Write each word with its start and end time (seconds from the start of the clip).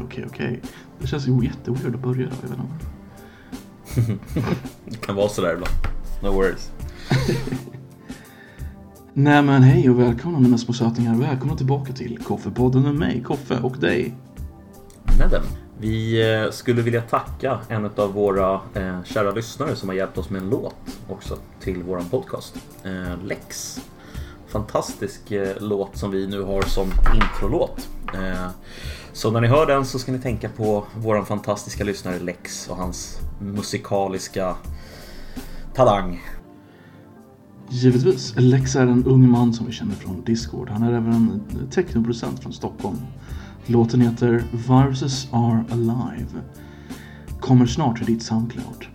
okej, 0.00 0.24
okej, 0.30 0.50
okej. 0.50 0.60
Det 0.98 1.06
känns 1.06 1.28
ju 1.28 1.44
jätteweird 1.44 1.94
att 1.94 2.00
börja 2.00 2.28
jag 2.42 2.48
vet 2.48 2.58
inte. 2.58 2.86
Det 4.84 4.96
kan 4.96 5.14
vara 5.14 5.28
sådär 5.28 5.52
ibland. 5.52 5.74
No 6.22 6.28
worries. 6.28 6.70
Nej 9.12 9.42
men 9.42 9.62
hej 9.62 9.90
och 9.90 10.00
välkomna 10.00 10.38
mina 10.38 10.58
små 10.58 10.74
sötingar. 10.74 11.14
Välkomna 11.14 11.56
tillbaka 11.56 11.92
till 11.92 12.18
Koffepodden 12.18 12.82
med 12.82 12.94
mig, 12.94 13.22
Koffe 13.22 13.58
och 13.62 13.78
dig. 13.78 14.14
Nedem. 15.18 15.42
Vi 15.78 16.22
eh, 16.32 16.50
skulle 16.50 16.82
vilja 16.82 17.02
tacka 17.02 17.60
en 17.68 17.90
av 17.96 18.12
våra 18.12 18.60
eh, 18.74 19.02
kära 19.04 19.30
lyssnare 19.30 19.76
som 19.76 19.88
har 19.88 19.96
hjälpt 19.96 20.18
oss 20.18 20.30
med 20.30 20.42
en 20.42 20.50
låt 20.50 20.76
också 21.08 21.38
till 21.60 21.82
våran 21.82 22.04
podcast. 22.04 22.56
Eh, 22.84 23.24
Lex. 23.24 23.80
Fantastisk 24.48 25.30
eh, 25.30 25.56
låt 25.60 25.96
som 25.96 26.10
vi 26.10 26.26
nu 26.26 26.42
har 26.42 26.62
som 26.62 26.90
introlåt. 27.14 27.88
Så 29.16 29.30
när 29.30 29.40
ni 29.40 29.46
hör 29.46 29.66
den 29.66 29.86
så 29.86 29.98
ska 29.98 30.12
ni 30.12 30.18
tänka 30.18 30.48
på 30.48 30.86
våran 30.96 31.26
fantastiska 31.26 31.84
lyssnare 31.84 32.18
Lex 32.18 32.68
och 32.68 32.76
hans 32.76 33.18
musikaliska 33.40 34.56
talang. 35.74 36.22
Givetvis. 37.68 38.34
Lex 38.36 38.76
är 38.76 38.86
en 38.86 39.04
ung 39.04 39.30
man 39.30 39.54
som 39.54 39.66
vi 39.66 39.72
känner 39.72 39.94
från 39.94 40.24
Discord. 40.24 40.70
Han 40.70 40.82
är 40.82 40.92
även 40.92 41.12
en 41.12 41.42
technoproducent 41.70 42.42
från 42.42 42.52
Stockholm. 42.52 42.96
Låten 43.66 44.00
heter 44.00 44.44
Viruses 44.52 45.28
Are 45.32 45.64
Alive. 45.72 46.40
Kommer 47.40 47.66
snart 47.66 47.96
till 47.96 48.06
ditt 48.06 48.22
Soundcloud. 48.22 48.86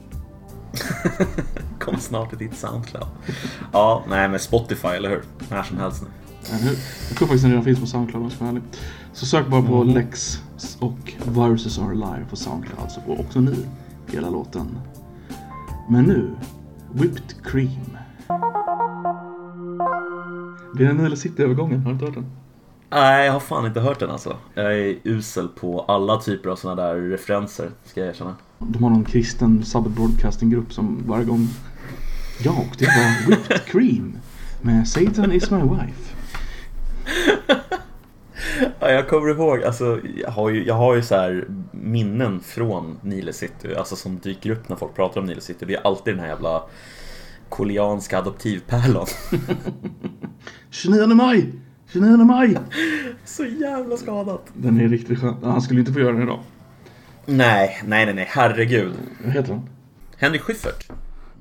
Kommer 1.79 1.99
snart 1.99 2.29
till 2.29 2.37
ditt 2.37 2.57
Soundcloud. 2.57 3.07
Ja, 3.71 4.03
nej 4.09 4.29
men 4.29 4.39
Spotify, 4.39 4.87
eller 4.87 5.09
hur? 5.09 5.23
När 5.49 5.63
som 5.63 5.77
helst 5.77 6.01
nu. 6.01 6.07
Eller 6.49 6.63
hur? 6.63 6.77
Jag 7.09 7.17
tror 7.17 7.27
faktiskt 7.27 7.43
den 7.43 7.51
redan 7.51 7.65
finns 7.65 7.79
på 7.79 7.85
Soundcloud 7.85 8.15
om 8.15 8.23
jag 8.23 8.31
ska 8.31 8.45
vara 8.45 8.49
ärlig. 8.49 8.63
Så 9.13 9.25
sök 9.25 9.47
bara 9.47 9.61
på 9.61 9.83
Mhm. 9.83 9.93
Lex 9.93 10.41
och 10.79 11.13
Viruses 11.27 11.79
Are 11.79 11.89
Alive 11.91 12.25
på 12.29 12.35
Soundcloud 12.35 12.91
så 12.91 13.01
får 13.01 13.19
också 13.19 13.39
ni 13.39 13.55
hela 14.07 14.29
låten. 14.29 14.77
Men 15.89 16.03
nu, 16.03 16.29
Whipped 16.93 17.43
Cream. 17.43 17.97
Det 20.77 20.83
är 20.83 20.87
den 20.87 20.97
Nile 20.97 21.15
City-övergången, 21.17 21.79
har 21.79 21.85
du 21.85 21.91
inte 21.93 22.05
hört 22.05 22.13
den? 22.13 22.25
Nej, 22.89 23.25
jag 23.25 23.33
har 23.33 23.39
fan 23.39 23.65
inte 23.65 23.79
hört 23.79 23.99
den 23.99 24.09
alltså. 24.09 24.35
Jag 24.53 24.79
är 24.79 24.95
usel 25.03 25.47
på 25.47 25.81
alla 25.81 26.17
typer 26.17 26.49
av 26.49 26.55
såna 26.55 26.75
där 26.75 26.95
referenser, 26.95 27.69
ska 27.85 27.99
jag 27.99 28.09
erkänna. 28.09 28.35
De 28.59 28.83
har 28.83 28.89
någon 28.89 29.03
kristen 29.05 29.65
Sabbath 29.65 29.95
Broadcasting-grupp 29.95 30.73
som 30.73 31.03
varje 31.07 31.25
gång 31.25 31.47
Ja, 32.43 32.51
och 32.51 32.75
det 32.77 32.85
var 32.85 33.27
Whipped 33.29 33.65
Cream 33.65 34.17
med 34.61 34.87
Satan 34.87 35.31
is 35.31 35.51
my 35.51 35.57
wife. 35.61 36.15
Ja, 38.79 38.91
jag 38.91 39.07
kommer 39.07 39.29
ihåg, 39.29 39.63
alltså 39.63 39.99
jag 40.15 40.31
har 40.31 40.49
ju, 40.49 40.65
jag 40.65 40.73
har 40.73 40.95
ju 40.95 41.01
så 41.01 41.15
här 41.15 41.47
minnen 41.71 42.39
från 42.39 42.99
Nile 43.01 43.33
City, 43.33 43.75
alltså 43.75 43.95
som 43.95 44.19
dyker 44.19 44.49
upp 44.49 44.69
när 44.69 44.75
folk 44.75 44.95
pratar 44.95 45.21
om 45.21 45.27
Nile 45.27 45.41
City. 45.41 45.65
Det 45.65 45.75
är 45.75 45.87
alltid 45.87 46.13
den 46.13 46.19
här 46.19 46.27
jävla 46.27 46.63
koreanska 47.49 48.17
adoptivpärlan. 48.17 49.07
29 50.69 51.07
maj! 51.07 51.53
29 51.93 52.17
maj! 52.17 52.57
Så 53.25 53.45
jävla 53.45 53.97
skadat. 53.97 54.47
Den 54.53 54.79
är 54.79 54.87
riktigt 54.87 55.19
skön. 55.19 55.35
Han 55.43 55.61
skulle 55.61 55.79
inte 55.79 55.93
få 55.93 55.99
göra 55.99 56.13
den 56.13 56.23
idag. 56.23 56.39
Nej, 57.25 57.81
nej, 57.85 58.05
nej, 58.05 58.15
nej, 58.15 58.27
herregud. 58.29 58.93
Vad 59.23 59.33
heter 59.33 59.53
han? 59.53 59.69
Henrik 60.17 60.41
Schyffert. 60.41 60.89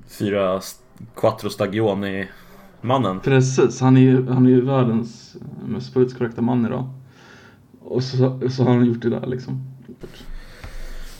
Fyra 0.07 0.61
Quattro 1.15 1.49
Stagioni-mannen. 2.81 3.19
Precis, 3.19 3.81
han 3.81 3.97
är 3.97 4.01
ju 4.01 4.27
han 4.29 4.45
är 4.45 4.49
ju 4.49 4.61
världens 4.61 5.35
mest 5.65 5.93
politiskt 5.93 6.17
korrekta 6.17 6.41
man 6.41 6.65
idag. 6.65 6.89
Och 7.79 8.03
så, 8.03 8.49
så 8.49 8.63
har 8.63 8.73
han 8.73 8.85
gjort 8.85 9.01
det 9.01 9.09
där 9.09 9.27
liksom. 9.27 9.67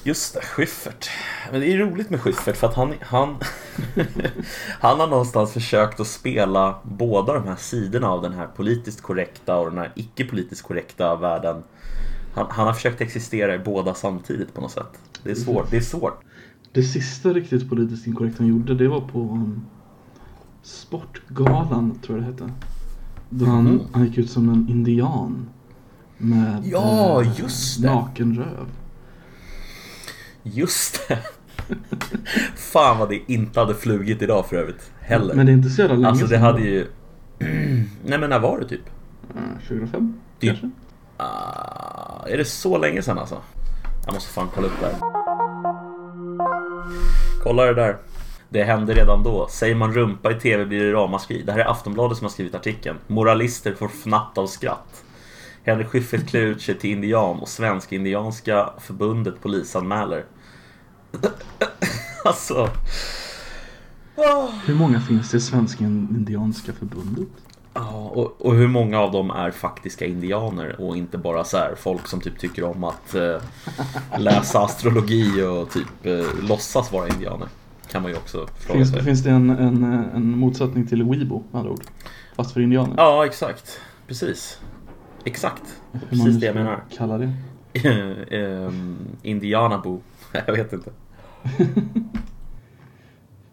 Just 0.04 0.34
det, 0.34 0.42
Schyffert. 0.42 1.10
Men 1.52 1.62
det 1.62 1.74
är 1.74 1.78
roligt 1.78 2.10
med 2.10 2.22
Schyffert 2.22 2.58
för 2.58 2.68
att 2.68 2.74
han, 2.74 2.94
han, 3.02 3.36
han 4.80 5.00
har 5.00 5.08
någonstans 5.08 5.54
försökt 5.54 6.00
att 6.00 6.08
spela 6.08 6.80
båda 6.84 7.34
de 7.34 7.48
här 7.48 7.56
sidorna 7.56 8.10
av 8.10 8.22
den 8.22 8.34
här 8.34 8.48
politiskt 8.48 9.02
korrekta 9.02 9.58
och 9.58 9.70
den 9.70 9.80
här 9.80 9.92
icke 9.96 10.26
politiskt 10.26 10.62
korrekta 10.62 11.16
världen. 11.16 11.64
Han, 12.34 12.48
han 12.50 12.68
har 12.68 12.74
försökt 12.74 13.02
existera 13.02 13.56
i 13.56 13.60
båda 13.60 13.94
samtidigt 13.94 14.54
på 14.54 14.62
något 14.62 14.72
sätt. 14.72 15.00
Det 15.24 15.32
är 15.32 15.36
svårt. 15.36 15.72
Det 15.72 15.78
är 15.78 15.82
svårt. 15.82 16.24
Det 16.72 16.84
sista 16.84 17.30
riktigt 17.30 17.70
politiskt 17.70 18.08
inkorrekta 18.08 18.44
han 18.44 18.48
gjorde 18.48 18.76
det 18.76 18.88
var 18.88 19.02
på 19.02 19.20
um, 19.20 19.66
Sportgalan 20.64 22.00
tror 22.06 22.18
jag 22.18 22.28
det 22.28 22.32
hette. 22.32 22.54
Då 23.30 23.46
han, 23.46 23.64
Mhm. 23.64 23.80
han 23.94 24.06
gick 24.06 24.18
ut 24.18 24.30
som 24.32 24.50
en 24.50 24.70
indian. 24.70 25.50
Med 26.18 26.62
Ja, 26.66 27.22
eh, 27.24 27.40
just 27.40 27.82
det. 27.82 27.88
naken 27.94 28.36
röv. 28.38 28.68
Just 30.44 31.08
det. 31.08 31.20
Fan 32.56 32.98
vad 33.00 33.10
det 33.10 33.22
inte 33.28 33.60
hade 33.60 33.76
flugit 33.76 34.22
idag 34.22 34.46
för 34.46 34.56
övrigt. 34.56 34.92
Heller. 35.00 35.36
Men 35.36 35.46
det 35.46 35.52
är 35.52 35.54
inte 35.54 35.70
så 35.70 35.82
jävla 35.82 35.96
länge 35.96 36.08
alltså 36.08 36.26
det 36.28 36.38
hade 36.38 36.62
ju... 36.62 36.88
Nej 38.06 38.20
men 38.20 38.30
när 38.30 38.40
var 38.40 38.60
det 38.60 38.68
typ? 38.68 38.82
Eh, 39.36 39.68
2005 39.68 40.14
Det- 40.40 40.48
kanske? 40.48 40.70
Ah, 41.18 42.26
är 42.28 42.38
det 42.38 42.46
så 42.46 42.78
länge 42.78 43.02
sedan 43.02 43.20
alltså? 43.20 43.38
Jag 44.06 44.14
måste 44.14 44.30
fan 44.34 44.48
kolla 44.56 44.68
upp 44.68 44.74
det 44.80 44.86
här. 44.86 44.96
Kolla 47.44 47.66
det 47.66 47.74
där. 47.74 47.98
Det 48.54 48.64
hände 48.64 48.94
redan 48.94 49.24
då. 49.24 49.48
Säger 49.50 49.76
man 49.76 49.94
rumpa 49.94 50.32
i 50.32 50.40
TV 50.40 50.66
blir 50.66 50.86
det 50.86 50.94
ramaskri. 50.94 51.44
Det 51.44 51.52
här 51.52 51.60
är 51.60 51.72
Aftonbladet 51.72 52.18
som 52.18 52.26
har 52.26 52.32
skrivit 52.32 52.56
artikeln. 52.56 52.98
Moralister 53.08 53.74
får 53.74 53.88
fnatt 53.88 54.38
av 54.38 54.48
skratt. 54.48 55.04
Henrik 55.64 55.88
Schyffert 55.88 56.28
klär 56.28 56.42
ut 56.42 56.62
sig 56.62 56.78
till 56.78 56.90
indian 56.90 57.40
och 57.40 57.48
Svensk-Indianska 57.48 58.70
förbundet 58.80 59.42
polisanmäler. 59.42 60.26
alltså... 62.26 62.70
Hur 64.66 64.76
många 64.76 65.02
finns 65.02 65.32
det 65.32 65.38
i 65.38 65.42
Svenska 65.42 65.84
Indianska 65.84 66.74
förbundet? 66.74 67.30
Ja, 67.74 68.12
och, 68.14 68.42
och 68.42 68.56
hur 68.56 68.68
många 68.68 69.00
av 69.00 69.12
dem 69.12 69.32
är 69.32 69.52
faktiska 69.52 70.06
indianer 70.06 70.82
och 70.82 70.98
inte 70.98 71.18
bara 71.18 71.44
så 71.44 71.58
här 71.58 71.76
folk 71.78 72.08
som 72.08 72.22
typ 72.22 72.40
tycker 72.40 72.64
om 72.64 72.84
att 72.84 73.16
eh, 73.16 73.42
läsa 74.18 74.60
astrologi 74.60 75.44
och 75.44 75.70
typ 75.70 76.06
eh, 76.06 76.48
låtsas 76.48 76.92
vara 76.92 77.08
indianer? 77.08 77.48
Kan 77.92 78.02
man 78.02 78.12
ju 78.12 78.18
också 78.18 78.48
fråga 78.58 78.78
Finns, 78.80 78.92
sig. 78.92 79.04
finns 79.04 79.24
det 79.24 79.30
en, 79.32 79.50
en, 79.50 79.84
en 80.16 80.38
motsättning 80.38 80.88
till 80.88 81.04
Weibo 81.04 81.44
med 81.52 81.60
andra 81.60 81.72
ord? 81.72 81.84
Fast 82.36 82.52
för 82.52 82.62
indianer? 82.62 82.94
Ja, 82.98 83.26
exakt. 83.26 83.80
Precis. 84.08 84.60
Exakt. 85.24 85.64
Man 85.92 86.02
Precis 86.10 86.38
det 86.40 86.46
jag 86.46 86.56
menar. 86.56 86.84
Kalla 86.98 87.18
det. 87.18 87.32
um, 88.68 88.98
Indianabo. 89.22 90.02
Jag 90.48 90.54
vet 90.54 90.74
inte. 90.74 90.92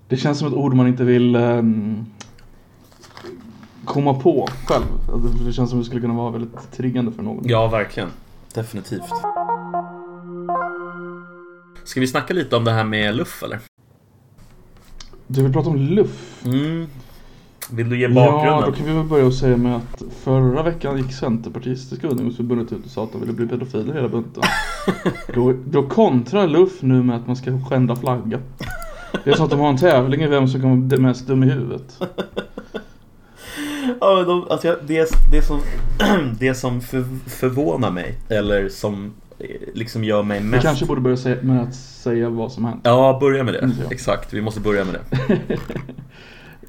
Det 0.08 0.16
känns 0.16 0.38
som 0.38 0.48
ett 0.48 0.54
ord 0.54 0.74
man 0.74 0.86
inte 0.86 1.04
vill 1.04 1.36
ehm, 1.36 2.06
komma 3.84 4.14
på 4.14 4.48
själv. 4.66 4.84
Alltså, 5.12 5.44
Det 5.44 5.52
känns 5.52 5.70
som 5.70 5.78
det 5.78 5.84
skulle 5.84 6.00
kunna 6.00 6.14
vara 6.14 6.30
väldigt 6.30 6.72
triggande 6.72 7.12
för 7.12 7.22
någon. 7.22 7.42
Ja, 7.48 7.68
verkligen. 7.68 8.08
Definitivt. 8.54 9.02
Ska 11.84 12.00
vi 12.00 12.06
snacka 12.06 12.34
lite 12.34 12.56
om 12.56 12.64
det 12.64 12.72
här 12.72 12.84
med 12.84 13.14
luff 13.16 13.42
eller? 13.42 13.58
Du 15.30 15.42
vill 15.42 15.52
prata 15.52 15.68
om 15.70 15.76
luff? 15.76 16.42
Mm. 16.44 16.86
Vill 17.70 17.88
du 17.90 17.98
ge 17.98 18.06
Ja, 18.08 18.14
bakgrunden? 18.14 18.70
då 18.70 18.72
kan 18.76 18.86
vi 18.86 18.92
väl 18.92 19.04
börja 19.04 19.26
och 19.26 19.34
säga 19.34 19.56
med 19.56 19.76
att 19.76 20.02
förra 20.22 20.62
veckan 20.62 20.96
gick 20.96 21.12
Centerpartistiska 21.12 22.08
ungdomsförbundet 22.08 22.72
ut 22.72 22.84
och 22.84 22.90
sa 22.90 23.04
att 23.04 23.12
de 23.12 23.20
ville 23.20 23.32
bli 23.32 23.46
pedofiler 23.46 23.94
hela 23.94 24.08
bunten. 24.08 24.42
då, 25.34 25.54
då 25.66 25.82
kontrar 25.82 26.46
Luff 26.46 26.82
nu 26.82 27.02
med 27.02 27.16
att 27.16 27.26
man 27.26 27.36
ska 27.36 27.60
skända 27.68 27.96
flagga. 27.96 28.38
Det 29.24 29.30
är 29.30 29.34
så 29.34 29.44
att 29.44 29.50
de 29.50 29.60
har 29.60 29.68
en 29.68 29.76
tävling 29.76 30.22
i 30.22 30.26
vem 30.26 30.48
som 30.48 30.60
kan 30.60 30.88
vara 30.88 31.00
mest 31.00 31.26
dum 31.26 31.42
i 31.42 31.50
huvudet. 31.50 32.00
Ja, 34.00 34.14
men 34.16 34.26
de, 34.26 34.46
alltså, 34.50 34.76
det, 34.86 35.08
det 35.32 35.42
som, 35.42 35.60
det 36.38 36.54
som 36.54 36.80
för, 36.80 37.04
förvånar 37.26 37.90
mig, 37.90 38.14
eller 38.28 38.68
som 38.68 39.12
liksom 39.74 40.04
gör 40.04 40.22
mig 40.22 40.40
Vi 40.40 40.46
mest... 40.46 40.62
kanske 40.62 40.86
borde 40.86 41.00
börja 41.00 41.16
säga, 41.16 41.42
med 41.42 41.62
att 41.62 41.74
säga 41.74 42.28
vad 42.28 42.52
som 42.52 42.64
hänt. 42.64 42.80
Ja, 42.82 43.18
börja 43.20 43.44
med 43.44 43.54
det. 43.54 43.58
Mm, 43.58 43.76
ja. 43.84 43.90
Exakt, 43.90 44.32
vi 44.32 44.40
måste 44.40 44.60
börja 44.60 44.84
med 44.84 44.94
det. 44.94 45.58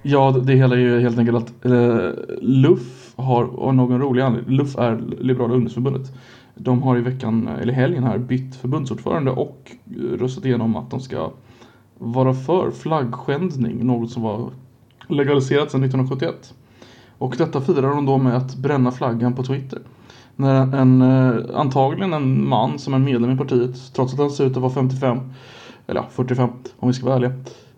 Ja, 0.01 0.31
det 0.43 0.53
hela 0.53 0.75
är 0.75 0.79
ju 0.79 0.99
helt 0.99 1.19
enkelt 1.19 1.37
att 1.37 1.65
eh, 1.65 2.09
LUF 2.41 3.13
har, 3.15 3.43
av 3.43 3.75
någon 3.75 4.01
rolig 4.01 4.21
anledning, 4.21 4.55
LUF 4.55 4.77
är 4.77 4.97
Liberala 5.19 5.53
ungdomsförbundet. 5.53 6.11
De 6.55 6.83
har 6.83 6.97
i 6.97 7.01
veckan, 7.01 7.47
eller 7.47 7.73
helgen 7.73 8.03
här, 8.03 8.17
bytt 8.17 8.55
förbundsordförande 8.55 9.31
och 9.31 9.71
röstat 10.19 10.45
igenom 10.45 10.75
att 10.75 10.91
de 10.91 10.99
ska 10.99 11.31
vara 11.97 12.33
för 12.33 12.71
flaggskändning, 12.71 13.85
något 13.85 14.11
som 14.11 14.21
var 14.23 14.49
legaliserat 15.07 15.71
sedan 15.71 15.83
1971. 15.83 16.53
Och 17.17 17.35
detta 17.37 17.61
firar 17.61 17.89
de 17.89 18.05
då 18.05 18.17
med 18.17 18.37
att 18.37 18.55
bränna 18.55 18.91
flaggan 18.91 19.35
på 19.35 19.43
Twitter. 19.43 19.79
När 20.39 20.75
en, 20.75 21.01
eh, 21.01 21.59
antagligen 21.59 22.13
en 22.13 22.47
man 22.47 22.79
som 22.79 22.93
är 22.93 22.99
medlem 22.99 23.31
i 23.31 23.37
partiet, 23.37 23.93
trots 23.93 24.13
att 24.13 24.19
han 24.19 24.31
ser 24.31 24.45
ut 24.45 24.55
att 24.55 24.61
vara 24.61 24.73
55, 24.73 25.19
eller 25.87 26.01
ja, 26.01 26.07
45 26.11 26.49
om 26.79 26.87
vi 26.87 26.93
ska 26.93 27.05
vara 27.05 27.15
ärliga, 27.15 27.31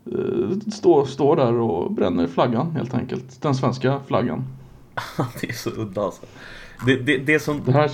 eh, 0.05 0.71
står, 0.73 1.05
står 1.05 1.35
där 1.35 1.53
och 1.53 1.91
bränner 1.91 2.27
flaggan 2.27 2.71
helt 2.71 2.93
enkelt. 2.93 3.41
Den 3.41 3.55
svenska 3.55 3.99
flaggan. 4.07 4.43
det 5.41 5.49
är 5.49 5.53
så 5.53 5.69
udda 5.69 6.01
alltså. 6.01 6.21
Det, 6.85 6.95
det, 6.95 7.17
det 7.17 7.39
som... 7.39 7.61
Det 7.65 7.71
här, 7.71 7.91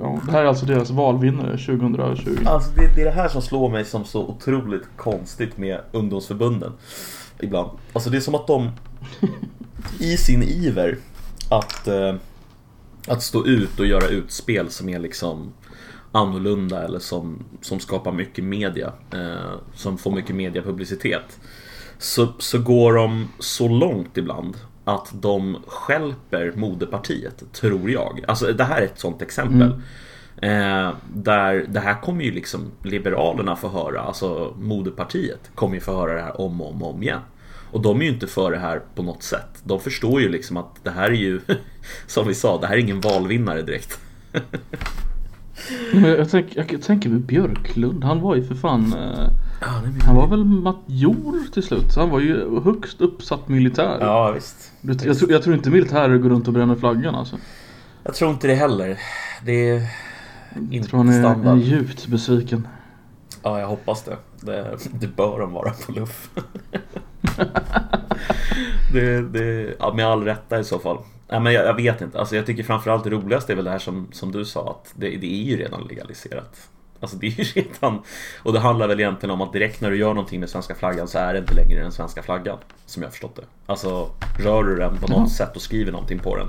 ja, 0.00 0.20
det 0.26 0.32
här 0.32 0.42
är 0.42 0.46
alltså 0.46 0.66
deras 0.66 0.90
valvinnare 0.90 1.58
2020. 1.58 2.38
Alltså 2.46 2.70
det, 2.70 2.94
det 2.94 3.00
är 3.00 3.04
det 3.04 3.10
här 3.10 3.28
som 3.28 3.42
slår 3.42 3.68
mig 3.68 3.84
som 3.84 4.04
så 4.04 4.26
otroligt 4.26 4.88
konstigt 4.96 5.58
med 5.58 5.80
ungdomsförbunden. 5.92 6.72
Ibland. 7.40 7.70
Alltså 7.92 8.10
det 8.10 8.16
är 8.16 8.20
som 8.20 8.34
att 8.34 8.46
de 8.46 8.70
i 10.00 10.16
sin 10.16 10.42
iver 10.42 10.98
att, 11.50 11.88
eh, 11.88 12.14
att 13.06 13.22
stå 13.22 13.46
ut 13.46 13.80
och 13.80 13.86
göra 13.86 14.08
utspel 14.08 14.70
som 14.70 14.88
är 14.88 14.98
liksom 14.98 15.52
annorlunda 16.12 16.84
eller 16.84 16.98
som, 16.98 17.44
som 17.60 17.80
skapar 17.80 18.12
mycket 18.12 18.44
media. 18.44 18.92
Eh, 19.12 19.54
som 19.74 19.98
får 19.98 20.10
mycket 20.10 20.36
mediapublicitet. 20.36 21.40
Så, 21.98 22.28
så 22.38 22.58
går 22.58 22.92
de 22.92 23.28
så 23.38 23.68
långt 23.68 24.16
ibland 24.16 24.56
att 24.84 25.22
de 25.22 25.56
skälper 25.66 26.52
moderpartiet, 26.56 27.52
tror 27.52 27.90
jag. 27.90 28.24
Alltså 28.28 28.52
det 28.52 28.64
här 28.64 28.80
är 28.80 28.84
ett 28.84 28.98
sånt 28.98 29.22
exempel. 29.22 29.70
Eh, 30.42 30.90
där 31.14 31.66
det 31.68 31.80
här 31.80 32.00
kommer 32.00 32.24
ju 32.24 32.30
liksom 32.30 32.60
Liberalerna 32.82 33.56
få 33.56 33.68
höra, 33.68 34.00
alltså 34.00 34.54
moderpartiet 34.58 35.50
kommer 35.54 35.74
ju 35.74 35.80
få 35.80 35.92
höra 35.92 36.14
det 36.14 36.22
här 36.22 36.40
om 36.40 36.60
och 36.60 36.70
om, 36.70 36.82
om 36.82 37.02
igen. 37.02 37.20
Och 37.76 37.82
de 37.82 38.00
är 38.00 38.04
ju 38.04 38.10
inte 38.10 38.26
för 38.26 38.50
det 38.50 38.58
här 38.58 38.82
på 38.94 39.02
något 39.02 39.22
sätt. 39.22 39.62
De 39.64 39.80
förstår 39.80 40.20
ju 40.20 40.28
liksom 40.28 40.56
att 40.56 40.84
det 40.84 40.90
här 40.90 41.10
är 41.10 41.14
ju, 41.14 41.40
som 42.06 42.28
vi 42.28 42.34
sa, 42.34 42.60
det 42.60 42.66
här 42.66 42.74
är 42.74 42.78
ingen 42.78 43.00
valvinnare 43.00 43.62
direkt. 43.62 43.98
Men 45.92 46.04
jag, 46.04 46.30
tänk, 46.30 46.56
jag 46.56 46.82
tänker 46.82 47.08
med 47.08 47.20
Björklund, 47.20 48.04
han 48.04 48.20
var 48.20 48.36
ju 48.36 48.44
för 48.44 48.54
fan 48.54 48.92
eh, 48.92 49.28
Ja, 49.60 49.82
det 49.84 50.04
Han 50.06 50.16
var 50.16 50.26
väl 50.28 50.44
major 50.44 51.52
till 51.52 51.62
slut? 51.62 51.96
Han 51.96 52.10
var 52.10 52.20
ju 52.20 52.60
högst 52.60 53.00
uppsatt 53.00 53.48
militär. 53.48 53.98
Ja, 54.00 54.30
visst. 54.30 54.72
Jag, 54.80 54.96
jag, 55.04 55.18
tror, 55.18 55.32
jag 55.32 55.42
tror 55.42 55.56
inte 55.56 55.70
militärer 55.70 56.18
går 56.18 56.28
runt 56.30 56.46
och 56.48 56.54
bränner 56.54 56.74
flaggan 56.74 57.14
alltså. 57.14 57.36
Jag 58.02 58.14
tror 58.14 58.30
inte 58.30 58.46
det 58.46 58.54
heller. 58.54 58.98
Det 59.44 59.68
är 59.70 59.82
Jag 60.54 60.74
inte 60.74 60.88
tror 60.88 60.98
han 60.98 61.08
är, 61.08 61.18
är 61.18 61.22
standard. 61.22 61.58
djupt 61.58 62.06
besviken. 62.06 62.68
Ja, 63.42 63.60
jag 63.60 63.68
hoppas 63.68 64.02
det. 64.04 64.16
Det, 64.40 64.76
det 64.92 65.16
bör 65.16 65.40
de 65.40 65.52
vara 65.52 65.70
på 65.86 65.92
luff. 65.92 66.30
det, 68.92 69.20
det, 69.20 69.74
ja, 69.78 69.92
med 69.94 70.06
all 70.06 70.24
rätta 70.24 70.58
i 70.58 70.64
så 70.64 70.78
fall. 70.78 70.98
Nej, 71.28 71.40
men 71.40 71.52
jag, 71.52 71.66
jag 71.66 71.74
vet 71.74 72.00
inte. 72.00 72.18
Alltså, 72.18 72.36
jag 72.36 72.46
tycker 72.46 72.62
framförallt 72.62 73.04
det 73.04 73.10
roligaste 73.10 73.52
är 73.52 73.56
väl 73.56 73.64
det 73.64 73.70
här 73.70 73.78
som, 73.78 74.08
som 74.12 74.32
du 74.32 74.44
sa. 74.44 74.70
Att 74.70 74.92
det, 74.96 75.08
det 75.16 75.26
är 75.26 75.44
ju 75.44 75.56
redan 75.56 75.82
legaliserat. 75.82 76.68
Alltså 77.00 77.16
det 77.16 77.26
är 77.26 77.30
ju 77.30 77.44
redan... 77.62 78.02
Och 78.42 78.52
det 78.52 78.58
handlar 78.58 78.88
väl 78.88 79.00
egentligen 79.00 79.30
om 79.30 79.40
att 79.40 79.52
direkt 79.52 79.80
när 79.80 79.90
du 79.90 79.96
gör 79.96 80.14
någonting 80.14 80.40
med 80.40 80.48
svenska 80.50 80.74
flaggan 80.74 81.08
så 81.08 81.18
är 81.18 81.32
det 81.32 81.38
inte 81.38 81.54
längre 81.54 81.80
den 81.82 81.92
svenska 81.92 82.22
flaggan. 82.22 82.58
Som 82.86 83.02
jag 83.02 83.08
har 83.08 83.12
förstått 83.12 83.36
det. 83.36 83.42
Alltså 83.66 84.10
rör 84.38 84.64
du 84.64 84.76
den 84.76 84.96
på 84.96 85.06
något 85.08 85.18
Ja. 85.18 85.46
sätt 85.46 85.56
och 85.56 85.62
skriver 85.62 85.92
någonting 85.92 86.18
på 86.18 86.36
den. 86.36 86.48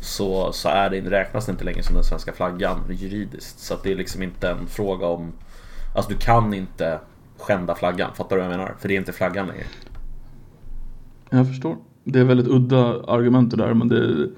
Så, 0.00 0.52
så 0.52 0.68
är 0.68 0.90
det, 0.90 1.00
räknas 1.00 1.46
det 1.46 1.52
inte 1.52 1.64
längre 1.64 1.82
som 1.82 1.94
den 1.94 2.04
svenska 2.04 2.32
flaggan 2.32 2.80
juridiskt. 2.90 3.58
Så 3.58 3.76
det 3.82 3.92
är 3.92 3.96
liksom 3.96 4.22
inte 4.22 4.48
en 4.50 4.66
fråga 4.66 5.06
om... 5.06 5.32
Alltså 5.94 6.12
du 6.12 6.18
kan 6.18 6.54
inte 6.54 6.98
skända 7.38 7.74
flaggan, 7.74 8.14
fattar 8.14 8.36
du 8.36 8.42
vad 8.42 8.52
jag 8.52 8.58
menar? 8.58 8.74
För 8.78 8.88
det 8.88 8.94
är 8.94 8.98
inte 8.98 9.12
flaggan 9.12 9.46
längre. 9.46 9.64
Jag 11.32 11.48
förstår. 11.48 11.76
Det 12.04 12.18
är 12.18 12.24
väldigt 12.24 12.48
udda 12.48 13.02
argument 13.08 13.50
det 13.50 13.56
där 13.56 13.74
men 13.74 13.88
det, 13.88 14.28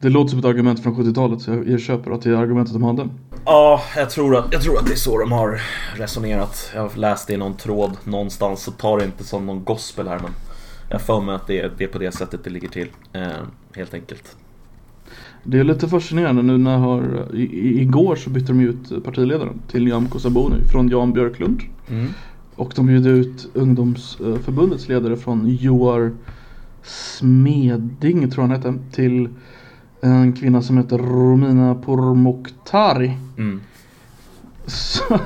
det 0.00 0.08
låter 0.08 0.30
som 0.30 0.38
ett 0.38 0.44
argument 0.44 0.82
från 0.82 0.96
70-talet 0.96 1.40
så 1.40 1.50
jag, 1.50 1.68
jag 1.68 1.80
köper 1.80 2.10
att 2.10 2.22
det 2.22 2.30
är 2.30 2.34
argumentet 2.34 2.72
de 2.72 2.82
hade. 2.82 3.08
Ja, 3.44 3.80
jag 3.96 4.10
tror, 4.10 4.36
att, 4.36 4.52
jag 4.52 4.62
tror 4.62 4.78
att 4.78 4.86
det 4.86 4.92
är 4.92 4.96
så 4.96 5.18
de 5.18 5.32
har 5.32 5.60
resonerat. 5.96 6.70
Jag 6.74 6.82
har 6.82 6.96
läst 6.96 7.26
det 7.26 7.34
i 7.34 7.36
någon 7.36 7.56
tråd 7.56 7.96
någonstans, 8.04 8.62
så 8.62 8.70
tar 8.70 8.98
det 8.98 9.04
inte 9.04 9.24
som 9.24 9.46
någon 9.46 9.64
gospel 9.64 10.08
här 10.08 10.18
men 10.18 10.30
jag 10.90 11.00
för 11.00 11.20
mig 11.20 11.34
att 11.34 11.46
det 11.46 11.60
är, 11.60 11.72
det 11.78 11.84
är 11.84 11.88
på 11.88 11.98
det 11.98 12.12
sättet 12.12 12.44
det 12.44 12.50
ligger 12.50 12.68
till. 12.68 12.88
Eh, 13.12 13.28
helt 13.74 13.94
enkelt. 13.94 14.36
Det 15.42 15.58
är 15.58 15.64
lite 15.64 15.88
fascinerande 15.88 16.42
nu 16.42 16.58
när 16.58 16.78
har, 16.78 17.26
i, 17.34 17.80
igår 17.82 18.16
så 18.16 18.30
bytte 18.30 18.52
de 18.52 18.60
ut 18.60 19.04
partiledaren 19.04 19.60
till 19.70 19.84
Nyamko 19.84 20.18
Sabuni 20.18 20.56
från 20.72 20.88
Jan 20.88 21.12
Björklund. 21.12 21.62
Mm. 21.88 22.08
Och 22.56 22.72
de 22.76 22.86
bjöd 22.86 23.06
ut 23.06 23.48
ungdomsförbundets 23.54 24.88
ledare 24.88 25.16
från 25.16 25.48
Joar 25.56 26.12
Smeding 26.82 28.30
tror 28.30 28.44
jag 28.44 28.48
han 28.48 28.50
hette 28.62 28.74
till 28.92 29.28
en 30.00 30.32
kvinna 30.32 30.62
som 30.62 30.76
heter 30.78 30.98
Romina 30.98 31.74
Pourmokhtari. 31.74 33.12
Mm. 33.38 33.60
Så, 34.66 35.18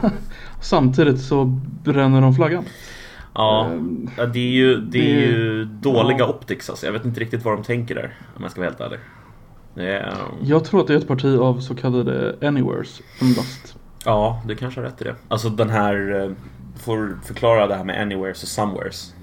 samtidigt 0.61 1.21
så 1.21 1.45
bränner 1.85 2.21
de 2.21 2.35
flaggan. 2.35 2.65
Ja, 3.35 3.67
Ehm, 3.73 4.09
det 4.33 4.39
är 4.39 4.51
ju, 4.53 4.81
det 4.81 4.99
är 4.99 5.17
det- 5.17 5.27
ju 5.27 5.65
dåliga 5.65 6.19
ja. 6.19 6.29
optics 6.29 6.71
alltså. 6.71 6.87
Jag 6.87 6.93
vet 6.93 7.05
inte 7.05 7.21
riktigt 7.21 7.45
vad 7.45 7.59
de 7.59 7.63
tänker 7.65 7.95
där, 7.95 8.15
om 8.37 8.43
jag 8.43 8.51
ska 8.51 8.61
vara 8.61 8.71
helt 8.71 8.81
ärlig. 8.81 8.99
Det 9.75 9.87
är, 9.99 10.15
Jag 10.43 10.65
tror 10.65 10.81
att 10.81 10.87
det 10.87 10.93
är 10.95 10.99
ett 10.99 11.09
parti 11.09 11.39
av 11.39 11.61
så 11.61 11.75
kallade 11.75 12.37
anywheres 12.43 13.01
endast. 13.21 13.77
ja, 14.05 14.43
du 14.47 14.57
kanske 14.57 14.81
har 14.81 14.85
rätt 14.87 15.01
i 15.01 15.05
det. 15.05 15.15
Alltså 15.29 15.49
den 15.49 15.71
här, 15.71 16.35
får 16.81 17.19
förklara 17.25 17.67
det 17.67 17.75
här 17.75 17.85
med 17.85 18.03
anywheres 18.03 18.43
och 18.43 18.49
somewheres. 18.49 19.15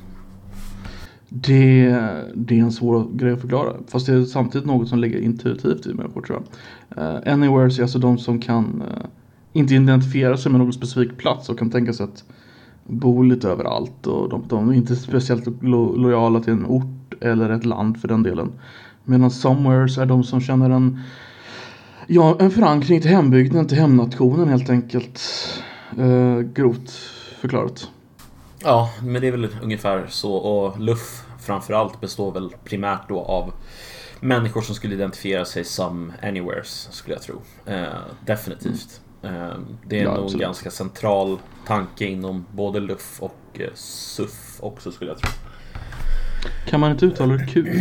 Det, 1.30 1.90
det 2.36 2.60
är 2.60 2.64
en 2.64 2.72
svår 2.72 3.08
grej 3.14 3.34
att 3.34 3.42
förklara. 3.42 3.74
Fast 3.88 4.06
det 4.06 4.14
är 4.14 4.26
samtidigt 4.26 4.68
något 4.68 4.90
som 4.90 5.00
ligger 5.00 5.20
intuitivt 5.20 5.86
i 5.86 5.94
människor 5.94 6.22
tror 6.22 6.42
jag. 6.42 7.04
Uh, 7.04 7.34
anywheres 7.34 7.80
är 7.80 7.84
alltså 7.84 8.00
de 8.00 8.18
som 8.18 8.40
kan 8.40 8.82
uh, 8.82 9.06
inte 9.54 9.76
identifiera 9.76 10.38
sig 10.38 10.52
med 10.52 10.62
någon 10.62 10.74
specifik 10.74 11.18
plats 11.18 11.50
och 11.50 11.60
kan 11.60 11.70
tänka 11.70 11.94
sig 11.94 12.04
att 12.04 12.24
bo 12.84 13.22
lite 13.22 13.50
överallt. 13.50 14.08
Och 14.08 14.30
de, 14.30 14.44
de 14.48 14.70
är 14.70 14.74
inte 14.74 14.96
speciellt 14.96 15.64
lo, 15.64 15.96
lojala 15.96 16.40
till 16.40 16.54
en 16.54 16.66
ort 16.66 17.14
eller 17.22 17.50
ett 17.50 17.66
land 17.66 18.02
för 18.02 18.08
den 18.08 18.24
delen. 18.24 18.52
Medan 19.04 19.32
somewheres 19.32 19.98
är 19.98 20.06
de 20.06 20.24
som 20.24 20.42
känner 20.42 20.70
en, 20.70 21.00
ja, 22.08 22.38
en 22.40 22.52
förankring 22.52 23.02
till 23.02 23.12
hembygden, 23.12 23.68
till 23.68 23.78
hemnationen 23.78 24.48
helt 24.48 24.70
enkelt. 24.70 25.22
Eh, 25.98 26.06
uh, 26.06 26.42
grovt 26.42 27.17
förklarat. 27.42 27.90
Ja, 28.64 28.94
men 29.04 29.22
det 29.22 29.28
är 29.28 29.32
väl 29.32 29.48
ungefär 29.62 30.08
så. 30.10 30.34
Och 30.34 30.80
luff 30.80 31.24
framförallt 31.42 32.02
består 32.02 32.32
väl 32.32 32.50
primärt 32.66 33.10
då 33.10 33.20
av 33.22 33.54
människor 34.20 34.62
som 34.62 34.76
skulle 34.76 34.96
identifiera 34.96 35.46
sig 35.46 35.64
som 35.64 36.14
anywheres, 36.24 36.88
skulle 36.92 37.16
jag 37.16 37.24
tro. 37.24 37.42
Eh, 37.66 37.86
definitivt. 38.26 39.02
Eh, 39.24 39.50
det 39.88 40.00
är 40.00 40.04
Ja, 40.04 40.16
nog 40.16 40.32
en 40.34 40.40
ganska 40.40 40.72
central 40.72 41.38
tanke 41.68 42.06
inom 42.06 42.46
både 42.52 42.80
luff 42.80 43.18
och 43.20 43.38
eh, 43.54 43.70
suff 43.76 44.58
också, 44.60 44.92
skulle 44.92 45.12
jag 45.12 45.18
tro. 45.20 45.30
Kan 46.68 46.80
man 46.80 46.92
inte 46.92 47.06
uttala 47.06 47.34
det 47.34 47.46
Q? 47.46 47.62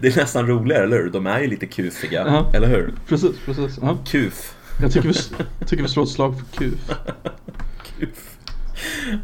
det 0.00 0.08
är 0.08 0.16
nästan 0.16 0.46
roligare, 0.46 0.84
eller 0.84 0.96
hur? 0.96 1.10
De 1.10 1.26
är 1.26 1.40
ju 1.40 1.46
lite 1.46 1.66
kufiga, 1.66 2.24
Ja. 2.26 2.50
eller 2.54 2.68
hur? 2.68 2.94
Precis, 3.08 3.36
precis. 3.44 3.78
Ja. 3.82 3.98
Kuf. 4.06 4.54
Jag 4.80 4.92
tycker 4.92 5.08
vi, 5.08 5.14
tycker 5.66 5.82
vi 5.82 5.88
slår 5.88 6.02
ett 6.02 6.08
slag 6.08 6.34
för. 6.38 6.58
Kuf. 6.58 6.90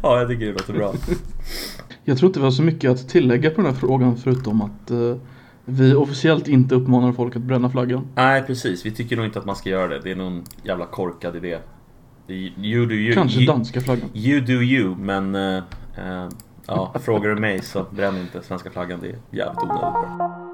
Ja, 0.01 0.19
jag 0.19 0.29
tycker 0.29 0.45
det 0.45 0.51
låter 0.51 0.73
bra. 0.73 0.93
Jag 2.03 2.17
tror 2.17 2.29
inte 2.29 2.39
vi 2.39 2.45
har 2.45 2.51
så 2.51 2.63
mycket 2.63 2.91
att 2.91 3.09
tillägga 3.09 3.49
på 3.49 3.61
den 3.61 3.65
här 3.65 3.79
frågan 3.79 4.17
förutom 4.17 4.61
att 4.61 4.91
eh, 4.91 5.15
vi 5.65 5.95
officiellt 5.95 6.47
inte 6.47 6.75
uppmanar 6.75 7.13
folk 7.13 7.35
att 7.35 7.41
bränna 7.41 7.69
flaggan. 7.69 8.07
Nej, 8.15 8.43
precis. 8.43 8.85
Vi 8.85 8.91
tycker 8.91 9.15
nog 9.15 9.25
inte 9.25 9.39
att 9.39 9.45
man 9.45 9.55
ska 9.55 9.69
göra 9.69 9.87
det. 9.87 9.99
Det 10.03 10.11
är 10.11 10.15
någon 10.15 10.43
jävla 10.63 10.85
korkad 10.85 11.35
idé. 11.35 11.57
You 12.27 12.85
do 12.85 12.93
you. 12.93 13.13
Kanske 13.13 13.39
you, 13.39 13.47
danska 13.47 13.81
flaggan. 13.81 14.09
You 14.13 14.41
do 14.41 14.53
you, 14.53 14.95
men 14.95 15.35
eh, 15.35 15.63
eh, 15.97 16.29
ja, 16.67 16.95
frågar 17.01 17.29
du 17.29 17.35
mig 17.35 17.61
så 17.61 17.85
bränn 17.91 18.17
inte 18.17 18.41
svenska 18.41 18.69
flaggan. 18.69 18.99
Det 19.01 19.07
är 19.07 19.17
jävligt 19.31 19.63
onödigt. 19.63 20.45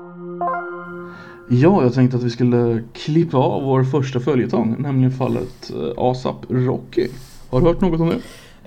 Ja, 1.49 1.83
jag 1.83 1.93
tänkte 1.93 2.17
att 2.17 2.23
vi 2.23 2.29
skulle 2.29 2.83
klippa 2.93 3.37
av 3.37 3.63
vår 3.63 3.83
första 3.83 4.19
följetong, 4.19 4.75
nämligen 4.79 5.11
fallet 5.11 5.71
eh, 5.75 5.93
ASAP 5.97 6.45
Rocky. 6.49 7.07
Har 7.51 7.61
du 7.61 7.67
hört 7.67 7.81
något 7.81 7.99
om 7.99 8.09
det? 8.09 8.21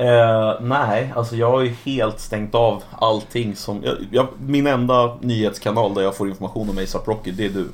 Eh, 0.04 0.60
nej, 0.60 1.12
alltså 1.16 1.36
jag 1.36 1.50
har 1.50 1.62
ju 1.62 1.74
helt 1.84 2.20
stängt 2.20 2.54
av 2.54 2.82
allting 2.90 3.56
som... 3.56 3.82
Jag, 3.84 3.96
jag, 4.10 4.28
min 4.46 4.66
enda 4.66 5.16
nyhetskanal 5.20 5.94
där 5.94 6.02
jag 6.02 6.16
får 6.16 6.28
information 6.28 6.70
om 6.70 6.78
ASAP 6.78 7.08
Rocky, 7.08 7.30
det 7.30 7.44
är 7.44 7.50
du. 7.50 7.68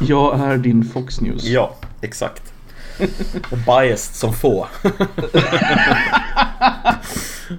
Jag 0.06 0.40
är 0.40 0.58
din 0.58 0.84
Fox 0.84 1.20
News. 1.20 1.44
Ja, 1.44 1.74
exakt. 2.00 2.52
Och 3.50 3.58
biased 3.66 4.14
som 4.14 4.32
få. 4.32 4.66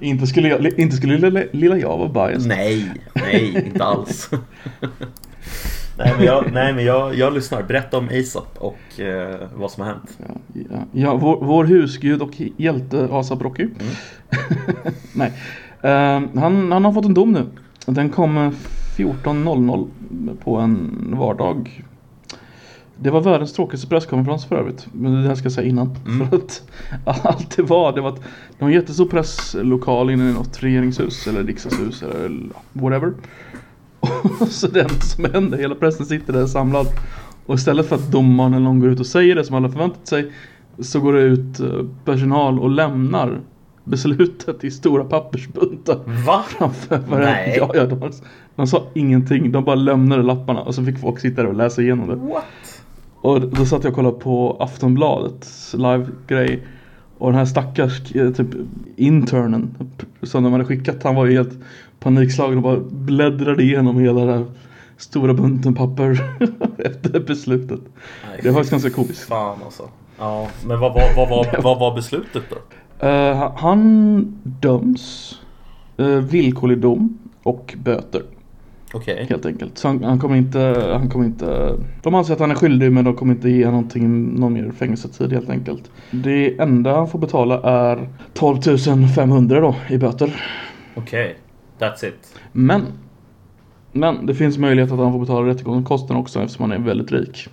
Inte 0.01 0.27
skulle, 0.27 0.49
jag, 0.49 0.79
inte 0.79 0.95
skulle 0.95 1.17
lilla, 1.17 1.43
lilla 1.51 1.77
jag 1.77 1.97
vara 1.97 2.27
biased. 2.27 2.47
Nej, 2.47 2.91
nej, 3.13 3.65
inte 3.65 3.83
alls. 3.83 4.29
nej, 5.97 6.13
men, 6.17 6.25
jag, 6.25 6.51
nej, 6.53 6.73
men 6.73 6.85
jag, 6.85 7.15
jag 7.15 7.33
lyssnar. 7.33 7.63
Berätta 7.63 7.97
om 7.97 8.09
ASAP 8.09 8.57
och 8.57 8.99
eh, 8.99 9.35
vad 9.55 9.71
som 9.71 9.83
har 9.83 9.91
hänt. 9.91 10.17
Ja, 10.27 10.35
ja, 10.69 10.79
ja 10.91 11.15
vår, 11.15 11.45
vår 11.45 11.65
husgud 11.65 12.21
och 12.21 12.41
hjälte 12.57 13.07
ASAP 13.11 13.41
Rocky. 13.41 13.63
Mm. 13.63 13.75
Nej. 15.13 15.33
Eh, 15.81 16.39
han, 16.41 16.71
han 16.71 16.85
har 16.85 16.93
fått 16.93 17.05
en 17.05 17.13
dom 17.13 17.31
nu. 17.31 17.45
Den 17.85 18.09
kom 18.09 18.37
eh, 18.37 18.51
14.00 18.97 19.87
på 20.43 20.57
en 20.57 21.13
vardag. 21.17 21.83
Det 22.99 23.09
var 23.09 23.21
världens 23.21 23.53
tråkigaste 23.53 23.87
presskonferens 23.87 24.45
för 24.45 24.55
övrigt. 24.55 24.87
Men 24.91 25.13
det 25.13 25.27
här 25.27 25.35
ska 25.35 25.45
jag 25.45 25.51
säga 25.51 25.67
innan. 25.67 25.95
Mm. 26.05 26.27
För 26.29 26.37
att 26.37 26.63
allt 27.25 27.55
det 27.55 27.63
var, 27.63 27.93
det 27.93 28.01
var 28.01 28.09
att 28.09 28.15
det 28.21 28.59
var 28.59 28.67
en 28.67 28.73
jättestor 28.73 29.05
presslokal 29.05 30.09
inne 30.09 30.29
i 30.29 30.33
något 30.33 30.63
regeringshus 30.63 31.27
eller 31.27 31.43
riksdagshus 31.43 32.03
eller 32.03 32.49
whatever. 32.73 33.13
så 34.49 34.67
det 34.67 34.81
enda 34.81 34.99
som 34.99 35.25
händer, 35.25 35.57
hela 35.57 35.75
pressen 35.75 36.05
sitter 36.05 36.33
där 36.33 36.45
samlad. 36.45 36.87
Och 37.45 37.55
istället 37.55 37.85
för 37.85 37.95
att 37.95 38.11
domaren 38.11 38.53
eller 38.53 38.63
någon 38.63 38.79
går 38.79 38.89
ut 38.89 38.99
och 38.99 39.05
säger 39.05 39.35
det 39.35 39.43
som 39.43 39.55
alla 39.55 39.69
förväntat 39.69 40.07
sig. 40.07 40.31
Så 40.79 40.99
går 40.99 41.13
det 41.13 41.21
ut 41.21 41.59
eh, 41.59 41.85
personal 42.05 42.59
och 42.59 42.69
lämnar 42.69 43.41
beslutet 43.83 44.63
i 44.63 44.71
stora 44.71 45.03
pappersbuntar. 45.03 45.99
Va? 46.25 46.43
Framför 46.47 46.97
varenda. 46.97 47.31
Nej. 47.31 47.55
Ja, 47.57 47.71
ja, 47.73 47.85
de, 47.85 48.11
de 48.55 48.67
sa 48.67 48.83
ingenting, 48.93 49.51
de 49.51 49.63
bara 49.63 49.75
lämnade 49.75 50.23
lapparna 50.23 50.61
och 50.61 50.75
så 50.75 50.85
fick 50.85 50.99
folk 50.99 51.19
sitta 51.19 51.41
där 51.41 51.49
och 51.49 51.55
läsa 51.55 51.81
igenom 51.81 52.07
det. 52.07 52.15
What? 52.15 52.43
Och 53.21 53.41
då 53.41 53.65
satt 53.65 53.83
jag 53.83 53.91
och 53.91 53.95
kollade 53.95 54.19
på 54.19 54.57
Aftonbladets 54.59 55.73
live-grej. 55.77 56.67
Och 57.17 57.31
den 57.31 57.37
här 57.37 57.45
stackars 57.45 58.15
eh, 58.15 58.31
typ 58.31 58.47
internen 58.95 59.75
som 60.23 60.43
de 60.43 60.51
hade 60.51 60.65
skickat, 60.65 61.03
han 61.03 61.15
var 61.15 61.25
ju 61.25 61.33
helt 61.33 61.59
panikslagen 61.99 62.57
och 62.57 62.63
bara 62.63 62.79
bläddrade 62.89 63.63
igenom 63.63 63.99
hela 63.99 64.19
den 64.19 64.29
här 64.29 64.45
stora 64.97 65.33
bunten 65.33 65.75
papper 65.75 66.19
efter 66.77 67.19
beslutet. 67.19 67.79
Nej, 68.29 68.39
Det 68.43 68.49
var 68.49 68.53
faktiskt 68.55 68.71
ganska 68.71 68.89
komiskt. 68.89 69.27
Fan 69.27 69.59
alltså. 69.65 69.83
Ja, 70.19 70.47
men 70.65 70.79
vad 70.79 70.93
var, 70.93 71.15
vad 71.15 71.29
var, 71.29 71.61
vad 71.63 71.79
var 71.79 71.95
beslutet 71.95 72.43
då? 72.49 73.07
Eh, 73.07 73.51
han 73.55 74.21
döms 74.43 75.35
uh, 75.99 76.17
villkorlig 76.17 76.77
dom 76.77 77.17
och 77.43 77.75
böter 77.77 78.21
Okej. 78.93 79.25
helt 79.29 79.45
enkelt. 79.45 79.77
Så 79.77 79.87
han, 79.87 80.03
han 80.03 80.19
kommer 80.19 80.35
inte, 80.35 80.89
han 80.93 81.09
kommer 81.09 81.25
inte, 81.25 81.75
de 82.03 82.15
anser 82.15 82.33
att 82.33 82.39
han 82.39 82.51
är 82.51 82.55
skyldig 82.55 82.91
men 82.91 83.05
de 83.05 83.15
kommer 83.15 83.33
inte 83.33 83.49
ge 83.49 83.65
någonting, 83.65 84.35
någon 84.39 84.53
mer 84.53 84.71
fängelsetid 84.71 85.33
helt 85.33 85.49
enkelt. 85.49 85.91
Det 86.11 86.59
enda 86.59 86.95
han 86.95 87.07
får 87.07 87.19
betala 87.19 87.61
är 87.61 88.09
12 88.33 88.57
500 89.15 89.59
då 89.59 89.75
i 89.89 89.97
böter. 89.97 90.43
Okej. 90.95 91.37
That's 91.79 92.05
it. 92.05 92.39
Men, 92.51 92.86
men 93.91 94.25
det 94.25 94.34
finns 94.34 94.57
möjlighet 94.57 94.91
att 94.91 95.00
han 95.00 95.12
får 95.12 95.19
betala 95.19 95.48
rättegångskostnaden 95.48 96.17
också 96.17 96.39
eftersom 96.41 96.72
han 96.72 96.81
är 96.81 96.86
väldigt 96.86 97.12
rik. 97.12 97.48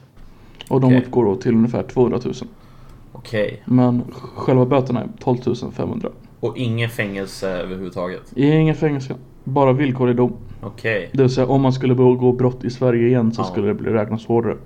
Och 0.68 0.80
de 0.80 0.86
Okej. 0.86 0.98
uppgår 0.98 1.24
då 1.24 1.36
till 1.36 1.54
ungefär 1.54 1.82
200 1.82 2.18
000. 2.24 2.34
Okej. 3.12 3.62
Men 3.64 4.02
själva 4.36 4.66
böterna 4.66 5.00
är 5.00 5.08
12 5.20 5.36
500. 5.72 6.08
Och 6.40 6.56
ingen 6.56 6.90
fängelse 6.90 7.48
överhuvudtaget? 7.48 8.32
Ingen 8.36 8.74
fängelse, 8.74 9.14
bara 9.44 9.72
villkorlig 9.72 10.16
dom. 10.16 10.32
Okej. 10.62 11.10
Det 11.12 11.22
vill 11.22 11.30
säga 11.30 11.46
om 11.46 11.62
man 11.62 11.72
skulle 11.72 11.94
begå 11.94 12.32
brott 12.32 12.64
i 12.64 12.70
Sverige 12.70 13.06
igen 13.08 13.32
så 13.32 13.40
Ja. 13.40 13.44
skulle 13.44 13.66
det 13.66 13.74
bli 13.74 13.90
räknas 13.90 14.26
hårdare. 14.26 14.56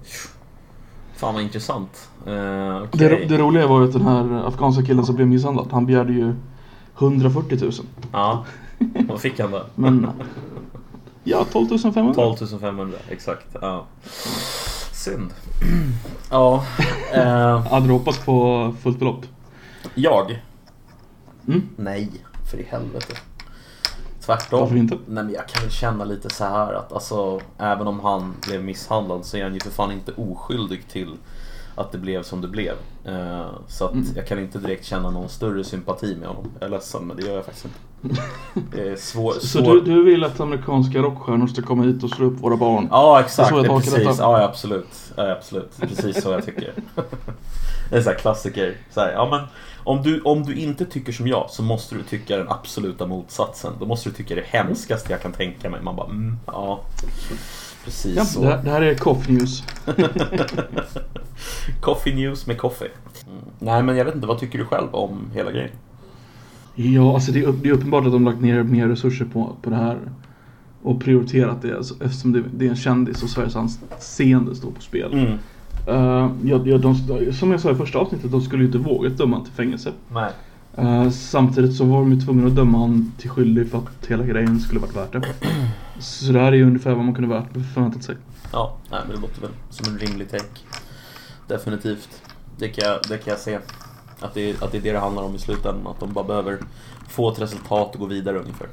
Fan 1.17 1.35
vad 1.35 1.43
intressant. 1.43 2.09
Uh, 2.27 2.33
Det, 2.33 2.83
Okej. 2.93 3.27
det 3.29 3.39
roliga 3.39 3.67
var 3.67 3.81
ju 3.81 3.87
att 3.87 3.93
den 3.93 4.03
här 4.03 4.47
afghanska 4.49 4.83
killen 4.83 5.05
som 5.05 5.15
blev 5.17 5.29
misshandlad, 5.29 5.67
han 5.71 5.87
begärde 5.87 6.13
ju 6.13 6.33
140 6.99 7.59
000. 7.63 7.73
Ja. 8.13 8.45
Vad 9.09 9.21
fick 9.21 9.41
han 9.41 9.51
då? 9.51 9.63
Men 9.75 10.11
ja, 11.25 11.47
12 11.53 11.79
500. 11.79 12.15
12 12.15 12.61
500, 12.61 12.99
exakt. 13.09 13.47
Ja. 13.61 13.87
Synd. 14.93 15.31
ja. 16.31 16.65
eh, 17.15 17.67
Hade 17.67 17.87
du 17.87 17.93
hoppats 17.93 18.19
på 18.25 18.75
fullt 18.83 18.99
belopp? 18.99 19.27
jag? 19.95 20.43
Mm. 21.49 21.69
Nej, 21.77 22.11
för 22.51 22.59
i 22.59 22.63
helvete. 22.63 23.15
Tvärtom. 24.21 24.61
Varför 24.61 24.77
inte? 24.77 24.95
Nej 24.95 25.25
men 25.25 25.33
jag 25.35 25.49
kan 25.49 25.63
väl 25.63 25.71
känna 25.71 26.05
lite 26.05 26.31
så 26.35 26.45
här 26.45 26.73
att 26.73 26.93
alltså 26.93 27.41
även 27.59 27.87
om 27.87 28.01
han 28.01 28.35
blev 28.47 28.65
misshandlad 28.65 29.25
så 29.25 29.37
är 29.37 29.43
han 29.45 29.55
ju 29.55 29.61
för 29.61 29.71
fan 29.71 29.93
inte 29.93 30.13
oskyldig 30.13 30.89
till 30.89 31.17
att 31.81 31.93
det 31.93 31.99
blev 31.99 32.23
som 32.23 32.41
det 32.41 32.49
blev. 32.49 32.73
Eh, 33.05 33.47
så 33.69 33.85
att 33.85 33.93
Mm. 33.93 34.07
jag 34.17 34.27
kan 34.27 34.39
inte 34.39 34.59
direkt 34.59 34.85
känna 34.85 35.11
någon 35.11 35.29
större 35.29 35.65
sympati 35.65 36.17
med 36.17 36.29
honom. 36.29 36.51
Jag 36.61 36.67
är 36.67 36.71
ledsen 36.71 37.07
men 37.07 37.17
det 37.17 37.23
gör 37.27 37.35
jag 37.35 37.45
faktiskt 37.45 37.65
inte. 37.65 37.79
Det 38.77 38.89
är 38.89 38.97
svår, 38.97 39.33
Så 39.41 39.47
svår... 39.47 39.75
du, 39.75 39.81
du 39.81 40.05
vill 40.05 40.25
att 40.25 40.41
amerikanska 40.41 40.99
rockstjärnor 40.99 41.47
ska 41.47 41.63
komma 41.63 41.83
hit 41.83 42.03
och 42.05 42.11
slå 42.11 42.27
upp 42.27 42.41
våra 42.41 42.57
barn? 42.57 42.89
Ja 42.91 43.21
exakt, 43.21 43.51
Det 43.51 43.61
är 43.61 43.77
precis. 43.77 43.95
detta. 43.95 44.15
Ja 44.23 44.43
absolut. 44.43 45.13
Ja, 45.17 45.31
absolut. 45.33 45.81
Precis 45.81 46.23
så 46.23 46.31
jag 46.33 46.45
tycker. 46.45 46.73
Det 47.91 47.97
är 47.97 48.03
så 48.03 48.11
klassiker. 48.11 48.77
Så 48.91 49.01
här, 49.01 49.13
ja, 49.13 49.29
men 49.31 49.41
om, 49.85 50.03
du, 50.03 50.21
om 50.21 50.43
du 50.43 50.55
inte 50.55 50.85
tycker 50.85 51.13
som 51.13 51.27
jag 51.27 51.47
så 51.51 51.63
måste 51.63 51.95
du 51.95 52.03
tycka 52.03 52.37
den 52.37 52.49
absoluta 52.49 53.07
motsatsen. 53.07 53.73
Då 53.81 53.87
måste 53.87 54.09
du 54.09 54.15
tycka 54.15 54.35
det 54.35 54.45
hemskaste 54.47 55.13
jag 55.13 55.23
kan 55.23 55.33
tänka 55.33 55.71
mig. 55.71 55.83
Man 55.83 55.97
bara, 55.97 56.07
mm, 56.07 56.37
ja. 56.47 56.81
Precis 57.89 58.17
Ja, 58.17 58.25
så. 58.25 58.41
det, 58.43 58.49
här- 58.49 58.63
det 58.65 58.71
här 58.71 58.83
är 58.83 58.95
Coff 58.95 59.29
News. 59.29 59.63
coffee 61.81 62.15
news 62.15 62.47
med 62.47 62.59
coffee. 62.59 62.89
Mm. 63.27 63.39
Nej 63.59 63.83
men 63.83 63.97
jag 63.97 64.05
vet 64.05 64.15
inte, 64.15 64.27
vad 64.27 64.39
tycker 64.39 64.59
du 64.59 64.65
själv 64.65 64.89
om 64.95 65.19
hela 65.35 65.53
grejen? 65.53 65.71
Ja, 66.75 67.15
alltså 67.15 67.33
det 67.33 67.41
är, 67.45 67.53
det 67.63 67.69
är 67.69 67.73
uppenbart 67.73 68.07
att 68.07 68.13
de 68.13 68.25
lagt 68.25 68.41
ner 68.41 68.63
mer 68.63 68.89
resurser 68.89 69.25
på, 69.25 69.57
på 69.63 69.71
det 69.71 69.77
här. 69.77 69.99
Och 70.83 71.01
prioriterat 71.01 71.63
det 71.63 71.77
alltså, 71.77 71.95
eftersom 72.05 72.33
det, 72.33 72.43
det 72.57 72.67
är 72.67 72.71
en 72.71 72.77
kändis 72.77 73.23
och 73.23 73.29
Sveriges 73.31 73.57
anseende 73.57 74.55
står 74.55 74.71
på 74.71 74.81
spel. 74.81 75.13
Mm. 75.13 75.33
Eh, 75.87 76.31
ja, 76.45 76.61
ja, 76.65 76.79
de, 76.79 76.95
som 77.33 77.51
jag 77.51 77.61
sa 77.61 77.71
i 77.71 77.75
första 77.75 77.99
avsnittet, 77.99 78.31
de 78.31 78.41
skulle 78.41 78.63
ju 78.63 78.67
inte 78.67 78.79
vågat 78.79 79.17
döma 79.19 79.37
honom 79.37 79.45
till 79.45 79.55
fängelse. 79.55 79.93
Nej. 80.13 80.31
Eh, 80.77 81.11
samtidigt 81.11 81.75
så 81.77 81.85
var 81.85 81.99
de 81.99 82.13
ju 82.13 82.21
tvungna 82.21 82.47
att 82.47 82.57
döma 82.57 82.79
honom 82.79 83.13
till 83.19 83.31
skyldig 83.31 83.71
för 83.71 83.79
att 83.79 84.07
hela 84.09 84.25
grejen 84.25 84.61
skulle 84.61 84.81
varit 84.81 84.97
värt 84.97 85.13
det. 85.13 85.23
Så 85.99 86.33
det 86.33 86.41
här 86.41 86.53
är 86.53 86.57
ju 86.57 86.67
ungefär 86.67 86.95
vad 86.95 87.05
man 87.05 87.15
kunde 87.15 87.45
förväntat 87.75 88.03
sig. 88.05 88.17
Ja, 88.53 88.77
nej, 88.91 89.01
men 89.07 89.17
det 89.17 89.23
låter 89.23 89.41
väl 89.41 89.51
som 89.71 89.93
en 89.95 89.99
rimlig 89.99 90.31
take. 90.31 90.45
Definitivt. 91.47 92.23
Det 92.59 92.69
kan 92.69 92.89
jag, 92.89 92.99
det 93.09 93.19
kan 93.19 93.31
jag 93.31 93.39
se. 93.41 93.59
Att 94.21 94.35
det, 94.35 94.51
är- 94.51 94.65
att 94.65 94.73
det 94.73 94.79
är 94.79 94.83
det 94.83 94.93
det 94.93 94.99
handlar 94.99 95.23
om 95.23 95.35
i 95.35 95.39
slutändan. 95.39 95.87
Att 95.87 96.01
de 96.01 96.13
bara 96.13 96.25
behöver 96.25 96.59
få 97.09 97.33
ett 97.33 97.41
resultat 97.41 97.95
och 97.95 98.01
gå 98.01 98.07
vidare 98.07 98.39
ungefär. 98.39 98.69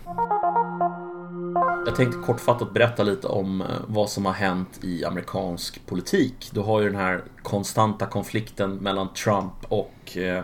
Jag 1.85 1.95
tänkte 1.95 2.17
kortfattat 2.25 2.73
berätta 2.73 3.03
lite 3.03 3.27
om 3.27 3.61
eh, 3.61 3.67
vad 3.87 4.09
som 4.09 4.25
har 4.25 4.33
hänt 4.33 4.79
i 4.81 5.05
amerikansk 5.05 5.85
politik. 5.85 6.49
Du 6.53 6.59
har 6.59 6.81
ju 6.81 6.87
den 6.89 6.99
här 6.99 7.23
konstanta 7.43 8.05
konflikten 8.05 8.75
mellan 8.75 9.13
Trump 9.13 9.53
och 9.69 10.17
eh, 10.17 10.43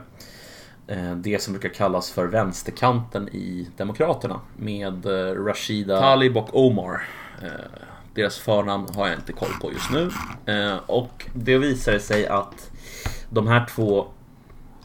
det 1.15 1.41
som 1.41 1.53
brukar 1.53 1.69
kallas 1.69 2.11
för 2.11 2.25
vänsterkanten 2.27 3.29
i 3.29 3.67
Demokraterna 3.77 4.39
med 4.57 5.05
eh, 5.05 5.43
Rashida 5.43 5.99
Talib 5.99 6.37
och 6.37 6.49
Omar. 6.65 7.01
Eh, 7.43 7.49
Deras 8.15 8.37
förnamn 8.37 8.87
har 8.95 9.07
jag 9.07 9.17
inte 9.17 9.33
koll 9.33 9.49
på 9.61 9.71
just 9.71 9.91
nu. 9.91 10.09
Eh, 10.53 10.77
Och 10.87 11.25
det 11.33 11.57
visar 11.57 11.99
sig 11.99 12.27
att 12.27 12.71
de 13.29 13.47
här 13.47 13.65
två 13.65 14.07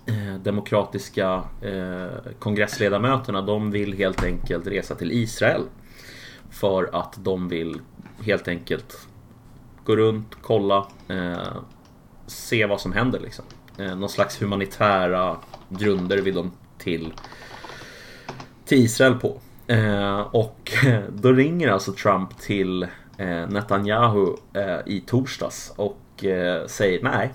eh, 0.06 0.34
demokratiska 0.42 1.42
eh, 1.62 2.32
kongressledamöterna 2.38 3.42
de 3.42 3.70
vill 3.70 3.92
helt 3.98 4.24
enkelt 4.24 4.66
resa 4.66 4.94
till 4.94 5.12
Israel. 5.12 5.62
För 6.50 6.90
att 6.92 7.14
de 7.24 7.48
vill 7.48 7.80
helt 8.22 8.48
enkelt 8.48 9.08
gå 9.84 9.96
runt, 9.96 10.36
kolla, 10.42 10.86
eh, 11.08 11.36
se 12.26 12.66
vad 12.66 12.80
som 12.80 12.92
händer 12.92 13.20
liksom. 13.20 13.44
Eh, 13.78 13.96
någon 13.96 14.08
slags 14.08 14.42
humanitära 14.42 15.36
grunder 15.68 16.18
vill 16.18 16.34
de 16.34 16.52
till, 16.78 17.12
till 18.64 18.78
Israel 18.78 19.14
på. 19.14 19.40
Eh, 19.66 20.20
och 20.20 20.72
då 21.12 21.32
ringer 21.32 21.68
alltså 21.68 21.92
Trump 21.92 22.38
till 22.38 22.82
eh, 23.16 23.48
Netanyahu 23.48 24.26
eh, 24.52 24.78
i 24.86 25.02
torsdags 25.06 25.72
och 25.76 26.24
eh, 26.24 26.66
säger 26.66 27.02
nej, 27.02 27.32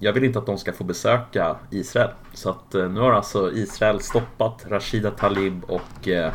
jag 0.00 0.12
vill 0.12 0.24
inte 0.24 0.38
att 0.38 0.46
de 0.46 0.58
ska 0.58 0.72
få 0.72 0.84
besöka 0.84 1.56
Israel. 1.70 2.10
Så 2.34 2.50
att 2.50 2.74
eh, 2.74 2.88
nu 2.88 3.00
har 3.00 3.12
alltså 3.12 3.52
Israel 3.52 4.00
stoppat 4.00 4.66
Rashida 4.68 5.10
Talib 5.10 5.64
och 5.64 6.08
eh, 6.08 6.32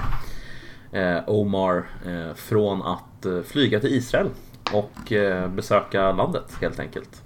eh, 0.91 1.23
Omar 1.27 1.85
eh, 2.05 2.33
från 2.35 2.81
att 2.81 3.25
eh, 3.25 3.41
flyga 3.41 3.79
till 3.79 3.93
Israel 3.93 4.29
och 4.73 5.11
eh, 5.11 5.47
besöka 5.47 6.11
landet 6.11 6.57
helt 6.61 6.79
enkelt. 6.79 7.24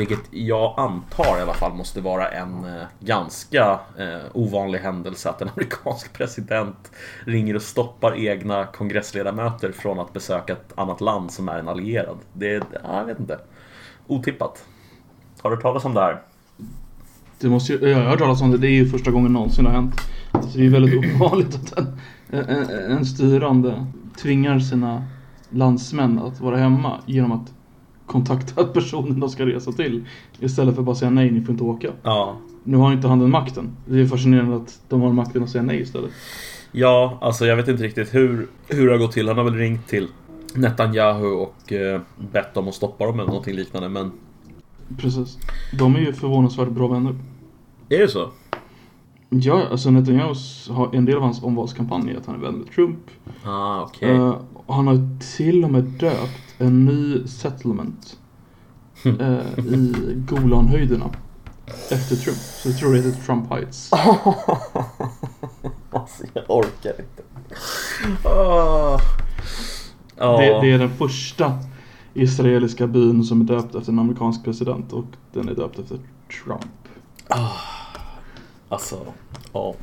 Vilket 0.00 0.20
jag 0.30 0.74
antar 0.76 1.38
i 1.38 1.42
alla 1.42 1.54
fall 1.54 1.74
måste 1.74 2.00
vara 2.00 2.28
en 2.28 2.64
eh, 2.64 2.82
ganska 3.00 3.78
eh, 3.98 4.20
ovanlig 4.32 4.78
händelse 4.78 5.30
att 5.30 5.42
en 5.42 5.48
amerikansk 5.48 6.12
president 6.18 6.90
ringer 7.24 7.56
och 7.56 7.62
stoppar 7.62 8.18
egna 8.18 8.66
kongressledamöter 8.66 9.72
från 9.72 9.98
att 9.98 10.12
besöka 10.12 10.52
ett 10.52 10.72
annat 10.74 11.00
land 11.00 11.30
som 11.30 11.48
är 11.48 11.58
en 11.58 11.68
allierad. 11.68 12.18
Det 12.32 12.54
är, 12.54 12.62
ja, 12.72 12.98
jag 12.98 13.04
vet 13.04 13.20
inte. 13.20 13.38
Otippat. 14.06 14.64
Har 15.40 15.50
du 15.50 15.56
hört 15.56 15.62
talas 15.62 15.84
om 15.84 15.94
det 15.94 16.00
här? 16.00 16.22
Det 17.38 17.48
måste 17.48 17.72
ju, 17.72 17.88
jag 17.88 17.98
har 17.98 18.04
hört 18.04 18.18
talas 18.18 18.42
om 18.42 18.50
det, 18.50 18.58
det 18.58 18.68
är 18.68 18.74
ju 18.74 18.88
första 18.88 19.10
gången 19.10 19.32
någonsin 19.32 19.64
det 19.64 19.70
har 19.70 19.76
hänt. 19.76 19.94
Så 20.32 20.58
det 20.58 20.66
är 20.66 20.70
väldigt 20.70 21.14
ovanligt 21.20 21.54
att 21.54 21.78
en, 21.78 22.44
en, 22.48 22.68
en 22.90 23.06
styrande 23.06 23.86
tvingar 24.22 24.58
sina 24.58 25.04
landsmän 25.50 26.18
att 26.18 26.40
vara 26.40 26.56
hemma 26.56 27.00
genom 27.06 27.32
att 27.32 27.52
kontakta 28.10 28.64
personen 28.74 29.20
de 29.20 29.30
ska 29.30 29.46
resa 29.46 29.72
till. 29.72 30.04
Istället 30.40 30.74
för 30.74 30.82
att 30.82 30.86
bara 30.86 30.96
säga 30.96 31.10
nej, 31.10 31.30
ni 31.30 31.40
får 31.40 31.52
inte 31.52 31.64
åka. 31.64 31.92
Ja, 32.02 32.36
Nu 32.64 32.76
har 32.76 32.92
inte 32.92 33.08
han 33.08 33.18
den 33.18 33.30
makten. 33.30 33.76
Det 33.86 34.00
är 34.00 34.06
fascinerande 34.06 34.56
att 34.56 34.80
de 34.88 35.00
har 35.00 35.12
makten 35.12 35.42
att 35.42 35.50
säga 35.50 35.62
nej 35.62 35.80
istället. 35.80 36.10
Ja, 36.72 37.18
alltså 37.20 37.46
jag 37.46 37.56
vet 37.56 37.68
inte 37.68 37.82
riktigt 37.82 38.14
hur, 38.14 38.46
hur 38.68 38.86
det 38.86 38.92
har 38.92 38.98
gått 38.98 39.12
till. 39.12 39.28
Han 39.28 39.36
har 39.36 39.44
väl 39.44 39.54
ringt 39.54 39.86
till 39.86 40.08
Netanyahu 40.54 41.26
och 41.26 41.72
eh, 41.72 42.00
bett 42.32 42.54
dem 42.54 42.68
att 42.68 42.74
stoppa 42.74 43.06
dem 43.06 43.14
eller 43.14 43.28
någonting 43.28 43.54
liknande. 43.54 43.88
Men 43.88 44.12
Precis. 44.98 45.38
De 45.78 45.96
är 45.96 46.00
ju 46.00 46.12
förvånansvärt 46.12 46.68
bra 46.68 46.88
vänner. 46.88 47.14
är 47.88 47.98
det 47.98 48.08
så? 48.08 48.30
Ja, 49.32 49.66
alltså 49.70 49.90
Netanyahu 49.90 50.34
har 50.70 50.94
en 50.94 51.04
del 51.04 51.16
av 51.16 51.22
hans 51.22 51.42
omvalskampanj 51.42 52.10
är 52.10 52.16
att 52.16 52.26
han 52.26 52.34
är 52.34 52.38
vän 52.38 52.54
med 52.54 52.70
Trump. 52.70 53.10
Ah, 53.44 53.82
okej. 53.82 54.10
Eh, 54.10 54.36
Och 54.66 54.74
han 54.74 54.86
har 54.86 55.18
till 55.36 55.64
och 55.64 55.70
med 55.70 55.84
döpt 55.84 56.54
en 56.58 56.84
ny 56.84 57.26
settlement 57.26 58.18
eh, 59.04 59.64
i 59.64 59.94
Golanhöjderna 60.28 61.10
efter 61.90 62.16
Trump. 62.16 62.36
Så 62.38 62.68
jag 62.68 62.78
tror 62.78 62.92
det 62.92 62.96
heter 62.96 63.24
Trump 63.26 63.50
Heights. 63.50 63.90
alltså, 65.92 66.24
jag 66.34 66.44
orkar 66.48 66.90
inte. 67.00 67.22
Oh. 68.28 69.00
Oh. 70.18 70.40
Det, 70.40 70.60
det, 70.60 70.70
är 70.72 70.78
den 70.78 70.90
första 70.90 71.58
israeliska 72.14 72.86
byn 72.86 73.24
som 73.24 73.40
är 73.40 73.44
döpt 73.44 73.74
efter 73.74 73.92
en 73.92 73.98
amerikansk 73.98 74.44
president 74.44 74.92
och 74.92 75.06
den 75.32 75.48
är 75.48 75.54
döpt 75.54 75.78
efter 75.78 75.98
Trump. 76.44 76.88
Oh. 77.30 77.79
Alltså, 78.70 79.12
ja. 79.52 79.74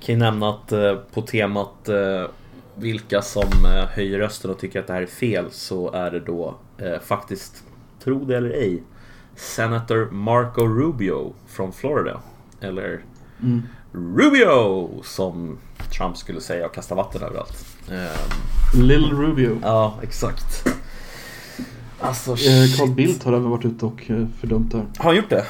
Kan 0.00 0.14
ju 0.14 0.18
nämna 0.18 0.50
att 0.50 0.72
eh, 0.72 0.94
på 1.14 1.22
temat 1.22 1.88
eh, 1.88 2.24
vilka 2.74 3.22
som 3.22 3.64
eh, 3.64 3.86
höjer 3.86 4.18
rösten 4.18 4.50
och 4.50 4.58
tycker 4.58 4.80
att 4.80 4.86
det 4.86 4.92
här 4.92 5.02
är 5.02 5.06
fel 5.06 5.44
så 5.50 5.92
är 5.92 6.10
det 6.10 6.20
då 6.20 6.54
faktiskt, 7.04 7.64
tro 8.04 8.24
det 8.24 8.36
eller 8.36 8.50
ej, 8.50 8.82
Senator 9.36 10.10
Marco 10.10 10.66
Rubio 10.66 11.34
från 11.46 11.72
Florida. 11.72 12.20
Eller 12.60 13.00
mm. 13.42 13.62
Rubio 13.92 15.02
som 15.02 15.58
Trump 15.98 16.16
skulle 16.16 16.40
säga 16.40 16.66
och 16.66 16.74
kasta 16.74 16.94
vatten 16.94 17.22
överallt. 17.22 17.66
Lil 18.74 19.10
Rubio. 19.10 19.58
Ja, 19.62 19.98
exakt. 20.02 20.68
Alltså, 22.00 22.36
Carl 22.78 22.90
Bildt 22.90 23.24
har 23.24 23.32
även 23.32 23.50
varit 23.50 23.64
ute 23.64 23.86
och 23.86 24.10
fördömt 24.40 24.72
det 24.72 24.78
här. 24.78 24.86
Har 24.98 25.04
han 25.04 25.16
gjort 25.16 25.30
det? 25.30 25.46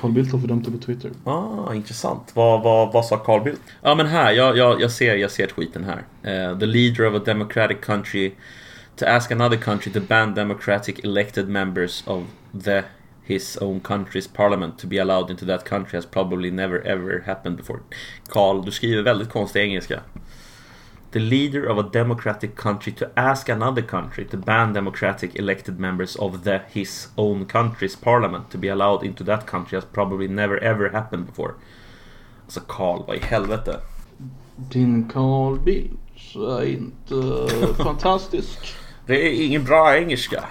Carl 0.00 0.12
Bildt 0.12 0.32
har 0.32 0.38
fördömt 0.38 0.64
det 0.64 0.70
på 0.70 0.78
Twitter. 0.78 1.10
Ah, 1.24 1.74
intressant. 1.74 2.30
Vad, 2.34 2.62
vad, 2.62 2.92
vad 2.92 3.04
sa 3.04 3.16
Carl 3.16 3.42
Bildt? 3.42 3.60
Ja, 3.82 3.94
men 3.94 4.06
här, 4.06 4.32
jag, 4.32 4.56
jag, 4.56 4.80
jag, 4.80 4.90
ser, 4.90 5.14
jag 5.14 5.30
ser 5.30 5.46
tweeten 5.46 5.84
här. 5.84 5.98
Uh, 6.24 6.58
the 6.58 6.66
leader 6.66 7.06
of 7.06 7.22
a 7.22 7.24
democratic 7.24 7.76
country 7.80 8.32
to 8.96 9.06
ask 9.06 9.32
another 9.32 9.56
country 9.56 9.92
to 9.92 10.00
ban 10.00 10.34
democratic 10.34 10.98
elected 11.04 11.48
members 11.48 12.02
of 12.06 12.24
the 12.64 12.82
his 13.24 13.56
own 13.56 13.80
country's 13.80 14.26
parliament 14.26 14.78
to 14.78 14.86
be 14.86 14.98
allowed 14.98 15.30
into 15.30 15.46
that 15.46 15.64
country 15.64 15.96
has 15.96 16.06
probably 16.06 16.50
never 16.50 16.86
ever 16.86 17.22
happened 17.26 17.56
before. 17.56 17.80
Carl, 18.28 18.64
du 18.64 18.70
skriver 18.70 19.02
väldigt 19.02 19.28
konstig 19.28 19.62
engelska. 19.62 20.00
The 21.12 21.20
leader 21.20 21.66
of 21.66 21.78
a 21.78 21.82
democratic 21.82 22.54
country 22.54 22.92
to 22.92 23.10
ask 23.16 23.48
another 23.48 23.82
country 23.82 24.24
to 24.26 24.36
ban 24.36 24.72
democratic 24.72 25.34
elected 25.34 25.80
members 25.80 26.16
of 26.16 26.44
the 26.44 26.60
his 26.70 27.08
own 27.16 27.46
country's 27.46 27.96
parliament 27.96 28.50
to 28.50 28.58
be 28.58 28.68
allowed 28.68 29.04
into 29.04 29.24
that 29.24 29.46
country 29.46 29.76
has 29.76 29.84
probably 29.84 30.28
never 30.28 30.58
ever 30.58 30.88
happened 30.90 31.26
before. 31.26 31.54
Alltså 32.44 32.60
Carl, 32.60 33.04
vad 33.06 33.16
i 33.16 33.20
helvete? 33.20 33.80
Din 34.56 35.08
Carl 35.08 35.58
Bildt 35.58 36.34
är 36.36 36.64
inte 36.64 37.48
fantastisk. 37.82 38.74
Det 39.06 39.26
är 39.26 39.46
ingen 39.46 39.64
bra 39.64 39.96
engelska. 39.96 40.44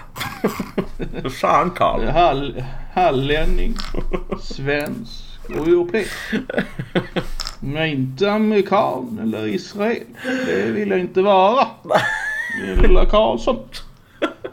Fan 1.40 1.70
Karl. 1.70 2.04
Hall, 2.04 2.64
hallänning, 2.92 3.74
svensk 4.40 5.24
och 5.48 5.68
europeisk. 5.68 6.12
Men 7.60 7.86
inte 7.86 8.32
amerikan 8.32 9.18
eller 9.22 9.46
israel. 9.46 10.04
Det 10.46 10.72
vill 10.72 10.90
jag 10.90 11.00
inte 11.00 11.22
vara. 11.22 11.66
Lilla 12.82 13.06
Karlsson. 13.06 13.58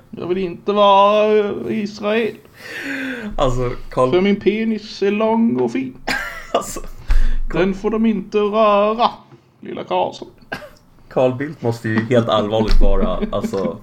Jag 0.10 0.28
vill 0.28 0.38
inte 0.38 0.72
vara 0.72 1.44
Israel. 1.70 2.36
Alltså, 3.38 3.72
Carl... 3.90 4.12
För 4.12 4.22
min 4.22 4.40
penis 4.40 5.02
är 5.04 5.12
lång 5.12 5.60
och 5.60 5.72
fin. 5.72 5.98
Alltså, 6.54 6.80
Carl... 7.50 7.62
Den 7.62 7.74
får 7.74 7.90
de 7.90 8.06
inte 8.06 8.38
röra. 8.38 9.10
Lilla 9.60 9.84
Karlsson. 9.84 10.28
Carl 11.10 11.36
Bildt 11.36 11.62
måste 11.62 11.90
ju 11.90 12.06
helt 12.06 12.30
allvarligt 12.30 12.82
vara, 12.82 13.20
alltså... 13.32 13.78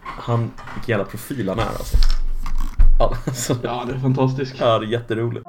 Han, 0.00 0.40
vilken 0.74 0.90
jävla 0.90 1.04
profil 1.04 1.48
han 1.48 1.58
är 1.58 1.62
alltså. 1.62 1.96
alltså. 3.26 3.56
Ja, 3.62 3.84
det 3.86 3.94
är 3.94 3.98
fantastiskt. 3.98 4.54
Ja, 4.58 4.78
det 4.78 4.86
är 4.86 4.90
jätteroligt. 4.90 5.46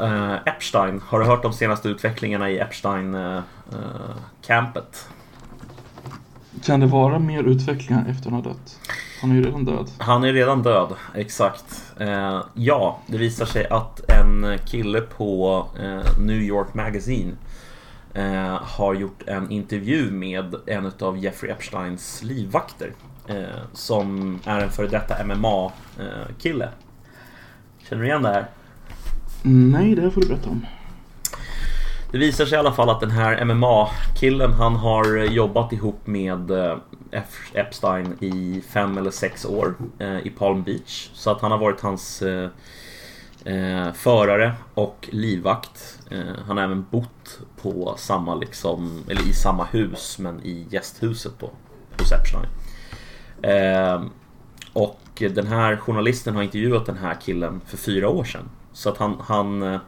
Uh, 0.00 0.34
Epstein, 0.46 1.00
har 1.06 1.20
du 1.20 1.26
hört 1.26 1.42
de 1.42 1.52
senaste 1.52 1.88
utvecklingarna 1.88 2.50
i 2.50 2.58
Epstein-campet? 2.58 4.76
Uh, 4.76 4.82
uh, 4.82 4.88
kan 6.62 6.80
det 6.80 6.86
vara 6.86 7.18
mer 7.18 7.42
utvecklingar 7.42 8.06
efter 8.08 8.30
han 8.30 8.32
har 8.32 8.42
dött? 8.42 8.78
Han 9.22 9.30
är 9.30 9.34
ju 9.34 9.42
redan 9.42 9.64
död. 9.64 9.90
Han 9.98 10.24
är 10.24 10.32
redan 10.32 10.62
död, 10.62 10.94
exakt. 11.14 11.92
Eh, 11.98 12.44
ja, 12.54 12.98
det 13.06 13.18
visar 13.18 13.46
sig 13.46 13.66
att 13.66 14.10
en 14.10 14.58
kille 14.66 15.00
på 15.00 15.66
eh, 15.80 16.18
New 16.18 16.42
York 16.42 16.74
Magazine 16.74 17.32
eh, 18.14 18.62
har 18.62 18.94
gjort 18.94 19.22
en 19.26 19.50
intervju 19.50 20.10
med 20.10 20.54
en 20.66 20.92
av 21.00 21.18
Jeffrey 21.18 21.52
Epsteins 21.52 22.22
livvakter. 22.22 22.92
Eh, 23.26 23.42
som 23.72 24.38
är 24.44 24.60
en 24.60 24.70
före 24.70 24.86
detta 24.86 25.24
MMA-kille. 25.24 26.68
Känner 27.88 28.02
du 28.02 28.08
igen 28.08 28.22
det 28.22 28.28
här? 28.28 28.46
Nej, 29.42 29.94
det 29.94 30.02
här 30.02 30.10
får 30.10 30.20
du 30.20 30.28
berätta 30.28 30.50
om. 30.50 30.66
Det 32.12 32.18
visar 32.18 32.46
sig 32.46 32.56
i 32.56 32.58
alla 32.58 32.72
fall 32.72 32.90
att 32.90 33.00
den 33.00 33.10
här 33.10 33.44
MMA-killen 33.44 34.52
han 34.52 34.76
har 34.76 35.16
jobbat 35.16 35.72
ihop 35.72 36.06
med 36.06 36.50
eh, 36.50 36.78
Epstein 37.52 38.16
i 38.20 38.62
fem 38.68 38.98
eller 38.98 39.10
sex 39.10 39.44
år 39.44 39.74
eh, 39.98 40.18
i 40.26 40.30
Palm 40.30 40.62
Beach. 40.62 41.10
Så 41.12 41.30
att 41.30 41.40
han 41.40 41.50
har 41.50 41.58
varit 41.58 41.80
hans 41.80 42.22
eh, 42.22 42.50
eh, 43.44 43.92
förare 43.92 44.52
och 44.74 45.08
livvakt. 45.12 45.98
Eh, 46.10 46.44
han 46.46 46.56
har 46.56 46.64
även 46.64 46.86
bott 46.90 47.40
på 47.62 47.94
samma 47.98 48.34
liksom, 48.34 49.04
eller 49.08 49.28
i 49.28 49.32
samma 49.32 49.64
hus 49.64 50.18
men 50.18 50.40
i 50.44 50.66
gästhuset 50.70 51.32
då 51.38 51.50
hos 51.98 52.12
Epstein. 52.12 52.46
Eh, 53.42 54.02
och 54.72 55.22
den 55.34 55.46
här 55.46 55.76
journalisten 55.76 56.34
har 56.34 56.42
intervjuat 56.42 56.86
den 56.86 56.96
här 56.96 57.14
killen 57.20 57.60
för 57.66 57.76
fyra 57.76 58.08
år 58.08 58.24
sedan. 58.24 58.48
Så 58.72 58.88
att 58.88 58.98
han, 58.98 59.16
han, 59.20 59.62
eh, 59.62 59.80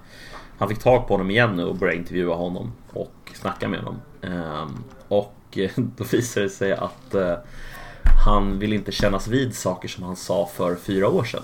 han 0.58 0.68
fick 0.68 0.78
tag 0.78 1.08
på 1.08 1.14
honom 1.14 1.30
igen 1.30 1.56
nu 1.56 1.64
och 1.64 1.76
började 1.76 1.98
intervjua 1.98 2.34
honom 2.34 2.72
och 2.92 3.32
snacka 3.34 3.68
med 3.68 3.80
honom. 3.80 4.00
Ehm, 4.22 4.84
och 5.08 5.34
eh, 5.56 5.70
då 5.76 6.04
visade 6.04 6.46
det 6.46 6.50
sig 6.50 6.72
att 6.72 7.14
eh, 7.14 7.36
han 8.24 8.58
vill 8.58 8.72
inte 8.72 8.92
kännas 8.92 9.28
vid 9.28 9.56
saker 9.56 9.88
som 9.88 10.04
han 10.04 10.16
sa 10.16 10.46
för 10.54 10.76
fyra 10.76 11.08
år 11.08 11.24
sedan. 11.24 11.42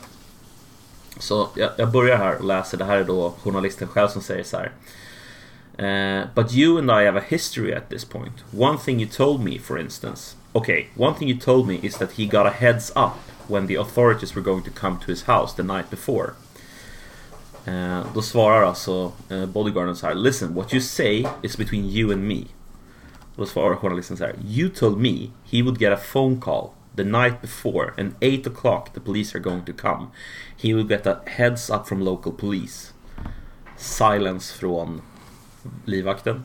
Så 1.18 1.48
jag, 1.54 1.70
jag 1.76 1.90
börjar 1.90 2.16
här 2.16 2.38
och 2.38 2.44
läser, 2.44 2.78
det 2.78 2.84
här 2.84 2.96
är 2.96 3.04
då 3.04 3.34
journalisten 3.42 3.88
själv 3.88 4.08
som 4.08 4.22
säger 4.22 4.44
så 4.44 4.56
här. 4.56 4.72
Uh, 5.78 6.26
but 6.34 6.52
you 6.52 6.78
and 6.78 6.90
I 6.90 7.04
have 7.04 7.16
a 7.16 7.24
history 7.28 7.72
at 7.72 7.88
this 7.88 8.04
point. 8.04 8.44
One 8.52 8.78
thing 8.78 9.00
you 9.00 9.08
told 9.08 9.40
me, 9.40 9.58
for 9.58 9.78
instance. 9.78 10.36
Okay, 10.52 10.88
one 10.96 11.14
thing 11.14 11.28
you 11.28 11.38
told 11.38 11.68
me 11.68 11.78
is 11.82 11.96
that 11.96 12.12
he 12.12 12.26
got 12.26 12.46
a 12.46 12.50
heads 12.50 12.92
up 12.94 13.16
when 13.48 13.66
the 13.66 13.76
authorities 13.76 14.34
were 14.34 14.42
going 14.42 14.62
to 14.64 14.70
come 14.70 14.98
to 14.98 15.06
his 15.06 15.22
house 15.22 15.54
the 15.54 15.62
night 15.62 15.88
before. 15.90 16.34
Eh, 17.64 18.06
då 18.14 18.22
svarar 18.22 18.62
alltså 18.62 19.12
eh, 19.28 19.46
bodyguarden 19.46 19.96
så 19.96 20.06
här. 20.06 20.14
Listen, 20.14 20.54
what 20.54 20.74
you 20.74 20.80
say 20.80 21.26
is 21.42 21.56
between 21.56 21.84
you 21.84 22.12
and 22.12 22.22
me. 22.22 22.42
Då 23.36 23.46
svarar 23.46 23.76
journalisten 23.76 24.16
så 24.16 24.24
här. 24.24 24.34
You 24.46 24.68
told 24.68 24.98
me 24.98 25.30
he 25.44 25.62
would 25.62 25.78
get 25.78 25.92
a 25.92 26.00
phone 26.12 26.40
call 26.40 26.70
the 26.96 27.04
night 27.04 27.40
before 27.40 27.92
and 27.98 28.14
8 28.20 28.50
o'clock 28.50 28.92
the 28.94 29.00
police 29.00 29.38
are 29.38 29.42
going 29.42 29.64
to 29.64 29.72
come. 29.72 30.06
He 30.56 30.74
would 30.74 30.88
get 30.88 31.06
a 31.06 31.20
heads 31.26 31.70
up 31.70 31.86
from 31.86 32.00
local 32.00 32.32
police. 32.32 32.92
Silence 33.76 34.54
från 34.54 35.00
livvakten. 35.84 36.44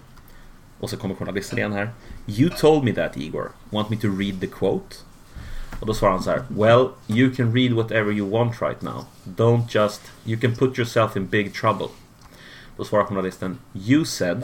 Och 0.79 0.89
så 0.89 0.97
kommer 0.97 1.15
journalisten 1.15 1.57
igen 1.57 1.73
här. 1.73 1.93
You 2.27 2.49
told 2.49 2.83
me 2.83 2.93
that 2.93 3.17
Igor. 3.17 3.51
Want 3.69 3.89
me 3.89 3.97
to 3.97 4.07
read 4.07 4.39
the 4.39 4.47
quote? 4.47 4.95
Och 5.85 5.89
då 5.89 5.93
svarar 5.93 6.13
han 6.13 6.23
så 6.23 6.29
här. 6.29 6.43
Well, 6.49 6.89
you 7.07 7.31
can 7.35 7.53
read 7.53 7.73
whatever 7.73 8.11
you 8.11 8.29
want 8.29 8.61
right 8.61 8.81
now. 8.81 9.05
Don't 9.23 9.65
just... 9.69 10.01
You 10.23 10.39
can 10.39 10.55
put 10.55 10.77
yourself 10.77 11.15
in 11.17 11.27
big 11.27 11.53
trouble. 11.53 11.87
Då 12.77 12.83
svarar 12.83 13.05
journalisten. 13.05 13.57
You 13.73 14.05
said 14.05 14.43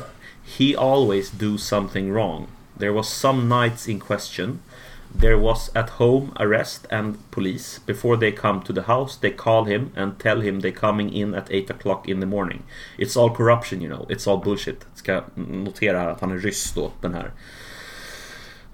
he 0.57 0.75
always 0.77 1.31
do 1.31 1.57
something 1.57 2.13
wrong. 2.13 2.47
There 2.77 2.91
was 2.91 3.07
some 3.09 3.61
nights 3.61 3.87
in 3.87 3.99
question 3.99 4.59
There 5.19 5.37
was 5.37 5.69
at 5.75 5.89
home 5.89 6.31
arrest 6.39 6.87
and 6.89 7.17
police. 7.31 7.79
Before 7.79 8.17
they 8.17 8.31
come 8.31 8.61
to 8.61 8.73
the 8.73 8.83
house, 8.83 9.17
they 9.17 9.31
call 9.31 9.65
him 9.65 9.91
and 9.95 10.17
tell 10.19 10.41
him 10.41 10.61
they're 10.61 10.71
coming 10.71 11.13
in 11.13 11.33
at 11.33 11.47
8 11.51 11.69
o'clock 11.69 12.07
in 12.07 12.19
the 12.19 12.25
morning. 12.25 12.63
It's 12.97 13.17
all 13.17 13.29
corruption 13.29 13.81
you 13.81 13.89
know. 13.89 14.05
It's 14.09 14.27
all 14.27 14.37
bullshit. 14.37 14.85
Ska 14.95 15.21
notera 15.35 15.99
här 15.99 16.09
att 16.09 16.21
han 16.21 16.31
är 16.31 16.37
ryss 16.37 16.73
då, 16.73 16.91
den 17.01 17.13
här. 17.13 17.31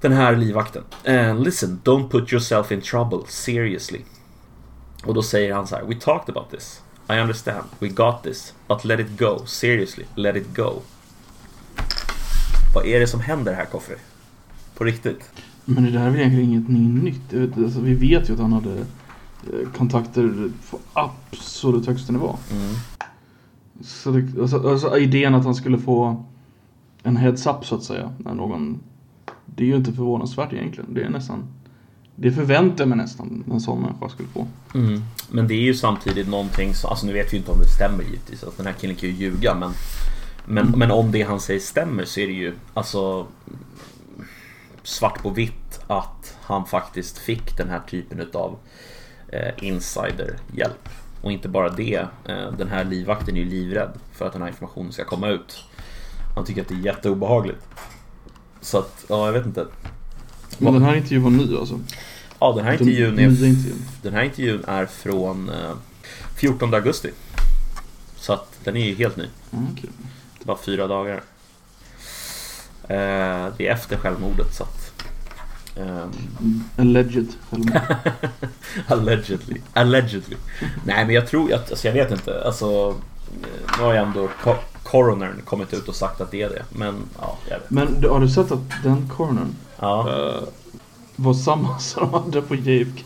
Den 0.02 0.12
här 0.12 0.36
livvakten. 0.36 0.84
And 1.08 1.44
listen, 1.44 1.82
don't 1.84 2.10
put 2.10 2.34
yourself 2.34 2.72
in 2.72 2.82
trouble, 2.82 3.20
seriously. 3.28 4.02
Och 5.04 5.14
då 5.14 5.24
säger 5.24 5.54
han 5.54 5.68
så 5.68 5.76
här. 5.76 5.84
We 5.84 5.96
talked 5.96 6.38
about 6.38 6.52
this. 6.52 6.82
I 7.10 7.14
understand. 7.14 7.64
We 7.80 7.88
got 7.88 8.24
this. 8.24 8.54
But 8.68 8.86
let 8.86 9.00
it 9.00 9.20
go. 9.20 9.46
Seriously, 9.46 10.06
let 10.16 10.36
it 10.36 10.56
go. 10.56 10.74
Vad 12.76 12.86
är 12.86 13.00
det 13.00 13.08
som 13.08 13.20
händer 13.20 13.54
här, 13.54 13.66
Koffe? 13.66 13.94
På 14.78 14.84
riktigt? 14.84 15.32
Men 15.66 15.84
det 15.84 15.92
där 15.92 16.06
är 16.06 16.10
väl 16.10 16.20
egentligen 16.20 16.52
inget 16.52 17.04
nytt. 17.04 17.58
Alltså, 17.58 17.80
vi 17.80 17.94
vet 17.94 18.30
ju 18.30 18.34
att 18.34 18.40
han 18.40 18.54
hade 18.54 18.78
eh, 18.78 19.70
kontakter 19.78 20.52
på 20.72 20.80
absolut 20.94 21.88
högsta 21.88 22.14
nivå. 22.14 22.38
Mm. 22.52 22.76
Så 23.82 24.12
det, 24.12 24.42
alltså, 24.42 24.70
alltså, 24.70 24.98
idén 24.98 25.36
att 25.36 25.46
han 25.46 25.56
skulle 25.56 25.78
få 25.78 26.26
en 27.04 27.18
heads-up 27.18 27.66
så 27.66 27.76
att 27.76 27.84
säga. 27.84 28.12
När 28.18 28.34
någon, 28.34 28.80
det 29.58 29.64
är 29.64 29.68
ju 29.68 29.76
inte 29.76 29.94
förvånansvärt 29.94 30.54
egentligen. 30.54 30.94
Det 30.94 31.04
är 31.04 31.10
nästan, 31.10 31.48
det 32.16 32.32
förväntar 32.32 32.84
jag 32.84 32.90
mig 32.90 32.98
nästan 32.98 33.44
en 33.52 33.60
sån 33.60 33.82
människa 33.82 34.10
skulle 34.10 34.30
få. 34.30 34.48
Mm. 34.76 35.02
Men 35.32 35.48
det 35.48 35.54
är 35.54 35.62
ju 35.62 35.74
samtidigt 35.74 36.30
någonting, 36.30 36.74
som, 36.74 36.90
alltså 36.90 37.06
nu 37.06 37.14
vet 37.14 37.34
vi 37.34 37.38
inte 37.38 37.52
om 37.52 37.60
det 37.60 37.68
stämmer 37.68 38.04
givetvis, 38.04 38.44
att 38.44 38.58
den 38.58 38.66
här 38.66 38.74
killen 38.74 38.96
kan 38.96 39.10
ju 39.10 39.16
ljuga 39.16 39.56
men 39.56 39.72
men, 40.50 40.74
men 40.78 40.92
om 40.92 41.12
det 41.12 41.22
han 41.22 41.40
säger 41.40 41.60
stämmer 41.60 42.06
så 42.06 42.20
är 42.20 42.28
det 42.28 42.34
ju 42.34 42.54
alltså 42.74 43.28
svart 44.84 45.24
på 45.24 45.30
vitt 45.30 45.80
att 45.88 46.38
han 46.42 46.66
faktiskt 46.66 47.18
fick 47.18 47.58
den 47.58 47.70
här 47.70 47.80
typen 47.80 48.20
utav 48.20 48.58
eh, 49.28 49.54
insiderhjälp. 49.62 50.90
Och 51.22 51.32
inte 51.32 51.50
bara 51.50 51.70
det, 51.70 52.08
eh, 52.26 52.52
den 52.58 52.68
här 52.68 52.84
livvakten 52.84 53.36
är 53.36 53.40
ju 53.40 53.50
livrädd 53.50 53.94
för 54.14 54.26
att 54.26 54.34
den 54.34 54.42
här 54.42 54.50
informationen 54.50 54.92
ska 54.92 55.04
komma 55.04 55.28
ut. 55.28 55.64
Han 56.36 56.46
tycker 56.46 56.62
att 56.62 56.68
det 56.68 56.76
är 56.76 56.86
jätteobehagligt. 56.86 57.68
Så 58.68 58.78
att, 58.78 59.06
ja 59.10 59.26
jag 59.26 59.34
vet 59.34 59.46
inte. 59.46 59.66
Men 60.58 60.74
den 60.74 60.84
här 60.84 60.96
intervjun 60.96 61.24
var 61.24 61.32
ny 61.32 61.58
alltså? 61.58 61.80
Ja, 62.40 62.54
den 62.56 62.66
här 62.66 62.72
Den 62.78 62.82
intervjun 62.90 63.16
nya 63.16 63.26
är, 63.26 63.30
intervjun. 63.30 63.82
den 64.02 64.14
här 64.14 64.24
intervjun 64.24 64.64
är 64.68 64.86
från 64.86 65.50
eh, 65.50 65.72
14 66.36 66.74
augusti. 66.74 67.12
Så 68.16 68.34
att 68.34 68.60
den 68.64 68.78
är 68.78 68.86
ju 68.86 68.96
helt 68.96 69.18
ny. 69.18 69.26
Ja, 69.52 69.58
okej. 69.74 69.90
Det 70.40 70.48
var 70.48 70.58
fyra 70.66 70.88
dagar. 70.88 71.16
Eh, 72.84 73.48
det 73.58 73.68
är 73.68 73.72
efter 73.74 73.98
självmordet 73.98 74.56
så 74.56 74.64
att... 74.64 74.92
ehm, 75.78 76.64
Alleged 76.78 77.28
självmord. 77.50 77.82
allegedly. 78.88 79.62
Allegedly. 79.74 80.36
Nej 80.86 81.06
men 81.06 81.16
jag 81.16 81.28
tror, 81.28 81.54
att, 81.54 81.70
alltså 81.70 81.88
jag 81.88 81.94
vet 81.94 82.12
inte. 82.12 82.44
Alltså, 82.46 82.96
eh, 83.44 83.78
nu 83.78 83.84
har 83.84 83.94
ju 83.94 84.00
ändå 84.00 84.28
coronern 84.92 85.42
kommit 85.46 85.74
ut 85.74 85.88
och 85.88 85.96
sagt 85.96 86.22
att 86.22 86.32
det 86.32 86.42
är 86.42 86.50
det. 86.50 86.64
Men 86.70 86.96
ja, 87.22 87.38
jag 87.50 87.60
vet. 87.60 87.70
Men 87.70 88.04
har 88.10 88.20
du 88.20 88.30
sett 88.30 88.52
att 88.52 88.84
den 88.84 89.10
cornern 89.18 89.56
Ja. 89.80 90.10
eh, 90.10 90.44
var 91.16 91.34
samma 91.34 91.80
som 91.80 92.12
de 92.12 92.24
hade 92.24 92.42
på 92.42 92.56
JFK? 92.56 93.04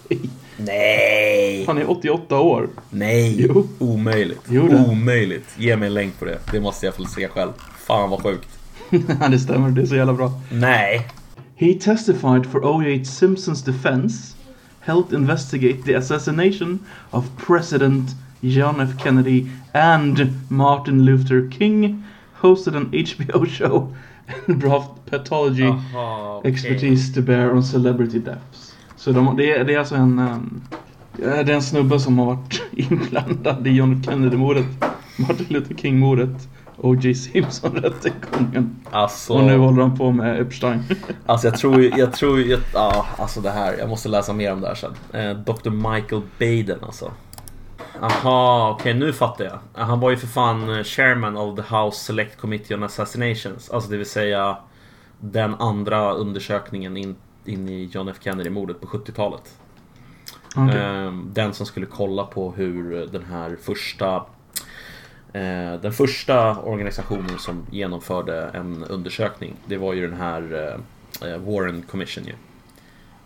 Nej! 0.58 1.64
Han 1.68 1.78
är 1.78 1.90
88 1.92 2.40
år. 2.40 2.70
Nej! 2.90 3.36
Jo. 3.50 3.68
Omöjligt. 3.80 4.42
Jo, 4.50 4.68
det. 4.68 4.76
Omöjligt. 4.90 5.46
Ge 5.58 5.78
mig 5.78 5.88
en 5.88 5.94
länk 5.94 6.20
på 6.20 6.26
det. 6.26 6.38
Det 6.52 6.60
måste 6.60 6.86
jag 6.86 6.96
få 6.96 7.06
se 7.06 7.28
själv. 7.28 7.52
Fan 7.88 8.10
vad 8.10 8.24
sjukt. 8.24 8.50
det 9.30 9.40
stämmer, 9.40 9.70
det 9.70 9.82
är 9.82 9.86
så 9.86 9.96
jävla 9.96 10.14
bra. 10.14 10.32
Nej! 10.52 11.08
He 11.56 11.74
testified 11.74 12.46
for 12.52 12.66
O.J. 12.66 13.06
Simpsons 13.06 13.64
defense, 13.64 14.36
helped 14.80 15.20
investigate 15.20 15.78
the 15.86 15.96
assassination 15.96 16.80
of 17.12 17.26
President 17.48 18.10
John 18.42 18.80
F. 18.82 19.04
Kennedy 19.04 19.46
and 19.74 20.34
Martin 20.50 21.06
Luther 21.06 21.52
King, 21.52 22.04
hosted 22.42 22.76
an 22.76 22.90
HBO 22.92 23.48
show, 23.58 23.96
and 24.48 24.60
brought 24.60 25.06
pathology 25.06 25.68
Aha, 25.68 26.38
okej. 26.38 26.52
expertise 26.52 27.14
to 27.14 27.22
bear 27.22 27.52
on 27.56 27.64
celebrity 27.64 28.20
deaths. 28.20 28.76
Så 28.96 29.12
de, 29.12 29.38
det, 29.38 29.52
är, 29.52 29.64
det 29.64 29.74
är 29.74 29.80
alltså 29.80 29.96
en, 29.96 30.20
um, 30.20 30.62
det 31.18 31.26
är 31.26 31.50
en 31.50 31.62
snubbe 31.62 32.00
som 32.00 32.20
har 32.20 32.26
varit 32.26 32.62
inblandad 32.72 33.68
i 33.68 33.70
John 33.70 34.00
F. 34.00 34.06
Kennedy-mordet, 34.06 34.66
Martin 35.18 35.46
Luther 35.50 35.76
King-mordet, 35.76 36.48
O.J. 36.78 37.16
Simpson-rättegången. 37.16 38.76
Alltså... 38.92 39.34
Och 39.34 39.44
nu 39.44 39.58
håller 39.58 39.82
han 39.82 39.98
på 39.98 40.12
med 40.12 40.42
Epstein. 40.42 40.84
Alltså 41.26 41.48
jag 41.48 41.58
tror, 41.58 41.82
jag 41.82 42.14
tror, 42.14 42.40
jag, 42.42 42.60
ja, 42.74 43.06
alltså 43.18 43.42
det 43.42 43.50
här, 43.50 43.76
jag 43.80 43.90
måste 43.90 44.10
läsa 44.10 44.34
mer 44.34 44.54
om 44.54 44.62
det 44.62 44.68
här 44.68 44.76
sen. 44.76 44.94
Eh, 45.14 45.38
Dr. 45.38 45.70
Michael 45.70 46.22
Baden 46.40 46.80
alltså. 46.84 47.12
Aha, 48.00 48.72
okej 48.80 48.94
nu 48.94 49.14
fattar 49.14 49.46
jag. 49.46 49.60
Han 49.86 50.00
var 50.00 50.10
ju 50.10 50.18
för 50.18 50.28
fan 50.28 50.78
eh, 50.78 50.84
chairman 50.84 51.38
of 51.38 51.56
the 51.56 51.76
House 51.76 51.98
Select 51.98 52.38
Committee 52.42 52.76
on 52.76 52.84
Assassinations. 52.84 53.70
Alltså 53.70 53.90
det 53.90 53.98
vill 53.98 54.10
säga 54.10 54.58
den 55.20 55.56
andra 55.56 56.12
undersökningen 56.14 56.98
in, 56.98 57.16
in 57.46 57.70
i 57.70 57.90
John 57.94 58.08
F 58.08 58.18
Kennedy-mordet 58.20 58.82
på 58.82 58.88
70-talet. 58.88 59.58
Okej. 60.56 60.82
Ehm, 60.82 61.30
Den 61.34 61.54
som 61.54 61.66
skulle 61.66 61.86
kolla 61.86 62.24
på 62.24 62.52
hur 62.52 63.08
den 63.08 63.24
här 63.26 63.58
första 63.62 64.16
eh, 65.34 65.74
Den 65.82 65.94
första 65.94 66.58
organisationen 66.62 67.40
som 67.40 67.66
genomförde 67.72 68.44
en 68.54 68.84
undersökning 68.84 69.56
Det 69.66 69.78
var 69.78 69.94
ju 69.94 70.08
den 70.08 70.18
här 70.20 70.74
eh, 71.22 71.38
Warren 71.38 71.82
Commission 71.82 72.24
ju. 72.24 72.34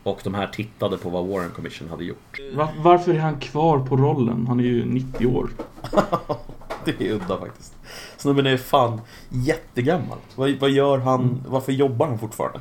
Och 0.05 0.19
de 0.23 0.33
här 0.33 0.47
tittade 0.47 0.97
på 0.97 1.09
vad 1.09 1.27
Warren 1.27 1.51
Commission 1.51 1.89
hade 1.89 2.03
gjort. 2.03 2.39
Va- 2.53 2.73
varför 2.77 3.13
är 3.13 3.19
han 3.19 3.39
kvar 3.39 3.79
på 3.79 3.97
rollen? 3.97 4.45
Han 4.47 4.59
är 4.59 4.63
ju 4.63 4.85
90 4.85 5.27
år. 5.27 5.49
Det 6.85 7.01
är 7.01 7.13
udda 7.13 7.37
faktiskt. 7.39 7.75
Snubben 8.17 8.45
är 8.45 8.57
fan 8.57 9.01
jättegammal. 9.29 10.17
Vad, 10.35 10.51
vad 10.59 10.69
gör 10.69 10.97
han? 10.97 11.43
Varför 11.47 11.71
jobbar 11.71 12.07
han 12.07 12.19
fortfarande? 12.19 12.59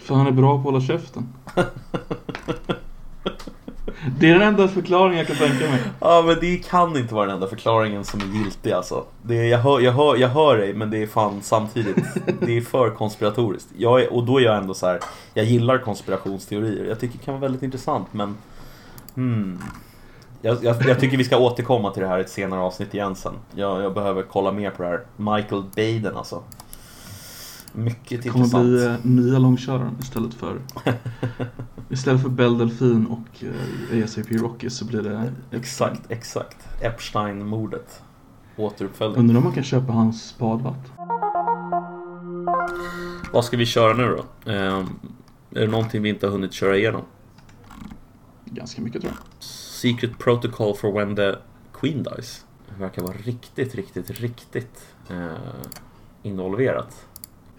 För 0.00 0.14
han 0.14 0.26
är 0.26 0.30
bra 0.30 0.52
på 0.52 0.58
att 0.58 0.64
hålla 0.64 0.80
käften. 0.80 1.28
Det 4.18 4.30
är 4.30 4.32
den 4.32 4.48
enda 4.48 4.68
förklaringen 4.68 5.18
jag 5.18 5.26
kan 5.26 5.36
tänka 5.36 5.70
mig. 5.70 5.80
Ja 6.00 6.22
men 6.26 6.36
det 6.40 6.56
kan 6.56 6.96
inte 6.96 7.14
vara 7.14 7.26
den 7.26 7.34
enda 7.34 7.46
förklaringen 7.46 8.04
som 8.04 8.20
är 8.20 8.24
giltig 8.24 8.72
alltså. 8.72 9.04
Det 9.22 9.34
är, 9.34 9.44
jag, 9.44 9.58
hör, 9.58 9.80
jag, 9.80 9.92
hör, 9.92 10.16
jag 10.16 10.28
hör 10.28 10.56
dig 10.56 10.74
men 10.74 10.90
det 10.90 11.02
är 11.02 11.06
fan 11.06 11.42
samtidigt, 11.42 11.96
det 12.40 12.56
är 12.56 12.60
för 12.60 12.90
konspiratoriskt. 12.90 13.68
Jag 13.76 14.02
är, 14.02 14.12
och 14.12 14.24
då 14.24 14.38
är 14.38 14.44
jag 14.44 14.56
ändå 14.56 14.74
så 14.74 14.86
här. 14.86 15.00
jag 15.34 15.44
gillar 15.44 15.78
konspirationsteorier. 15.78 16.84
Jag 16.84 17.00
tycker 17.00 17.18
det 17.18 17.24
kan 17.24 17.34
vara 17.34 17.40
väldigt 17.40 17.62
intressant 17.62 18.08
men... 18.12 18.36
Hmm. 19.14 19.58
Jag, 20.44 20.64
jag, 20.64 20.76
jag 20.86 21.00
tycker 21.00 21.16
vi 21.16 21.24
ska 21.24 21.38
återkomma 21.38 21.90
till 21.90 22.02
det 22.02 22.08
här 22.08 22.18
i 22.18 22.20
ett 22.20 22.30
senare 22.30 22.60
avsnitt 22.60 22.94
igen 22.94 23.14
sen. 23.14 23.32
Jag, 23.54 23.82
jag 23.82 23.94
behöver 23.94 24.22
kolla 24.22 24.52
mer 24.52 24.70
på 24.70 24.82
det 24.82 24.88
här. 24.88 25.00
Michael 25.16 25.62
Baden 25.76 26.16
alltså. 26.16 26.42
Mycket 27.72 28.22
Det 28.22 28.28
kommer 28.28 28.44
intressant. 28.44 28.68
bli 28.68 28.86
eh, 28.86 29.24
nya 29.26 29.38
långköraren 29.38 29.96
istället 30.00 30.34
för 30.34 30.60
Istället 31.90 32.22
för 32.22 32.28
Belle 32.28 32.58
Delfin 32.58 33.06
och 33.06 33.44
eh, 33.44 34.04
ASAP 34.04 34.30
Rocky 34.32 34.70
så 34.70 34.84
blir 34.84 35.02
det 35.02 35.32
Exakt, 35.50 36.10
exakt. 36.10 36.56
Epstein-mordet. 36.80 38.02
Återuppföljning. 38.56 39.18
Undrar 39.20 39.36
om 39.36 39.44
man 39.44 39.52
kan 39.52 39.64
köpa 39.64 39.92
hans 39.92 40.38
badvatten? 40.38 40.90
Vad 43.32 43.44
ska 43.44 43.56
vi 43.56 43.66
köra 43.66 43.94
nu 43.94 44.08
då? 44.16 44.50
Ehm, 44.50 44.86
är 45.50 45.60
det 45.60 45.66
någonting 45.66 46.02
vi 46.02 46.08
inte 46.08 46.26
har 46.26 46.32
hunnit 46.32 46.52
köra 46.52 46.76
igenom? 46.76 47.02
Ganska 48.44 48.82
mycket 48.82 49.00
tror 49.02 49.12
jag. 49.14 49.42
Secret 49.42 50.18
Protocol 50.18 50.76
for 50.76 50.92
when 50.92 51.16
the 51.16 51.34
Queen 51.72 52.02
dies. 52.02 52.44
Det 52.68 52.80
verkar 52.82 53.02
vara 53.02 53.16
riktigt, 53.16 53.74
riktigt, 53.74 54.10
riktigt 54.20 54.86
eh, 55.10 55.26
involverat. 56.22 57.06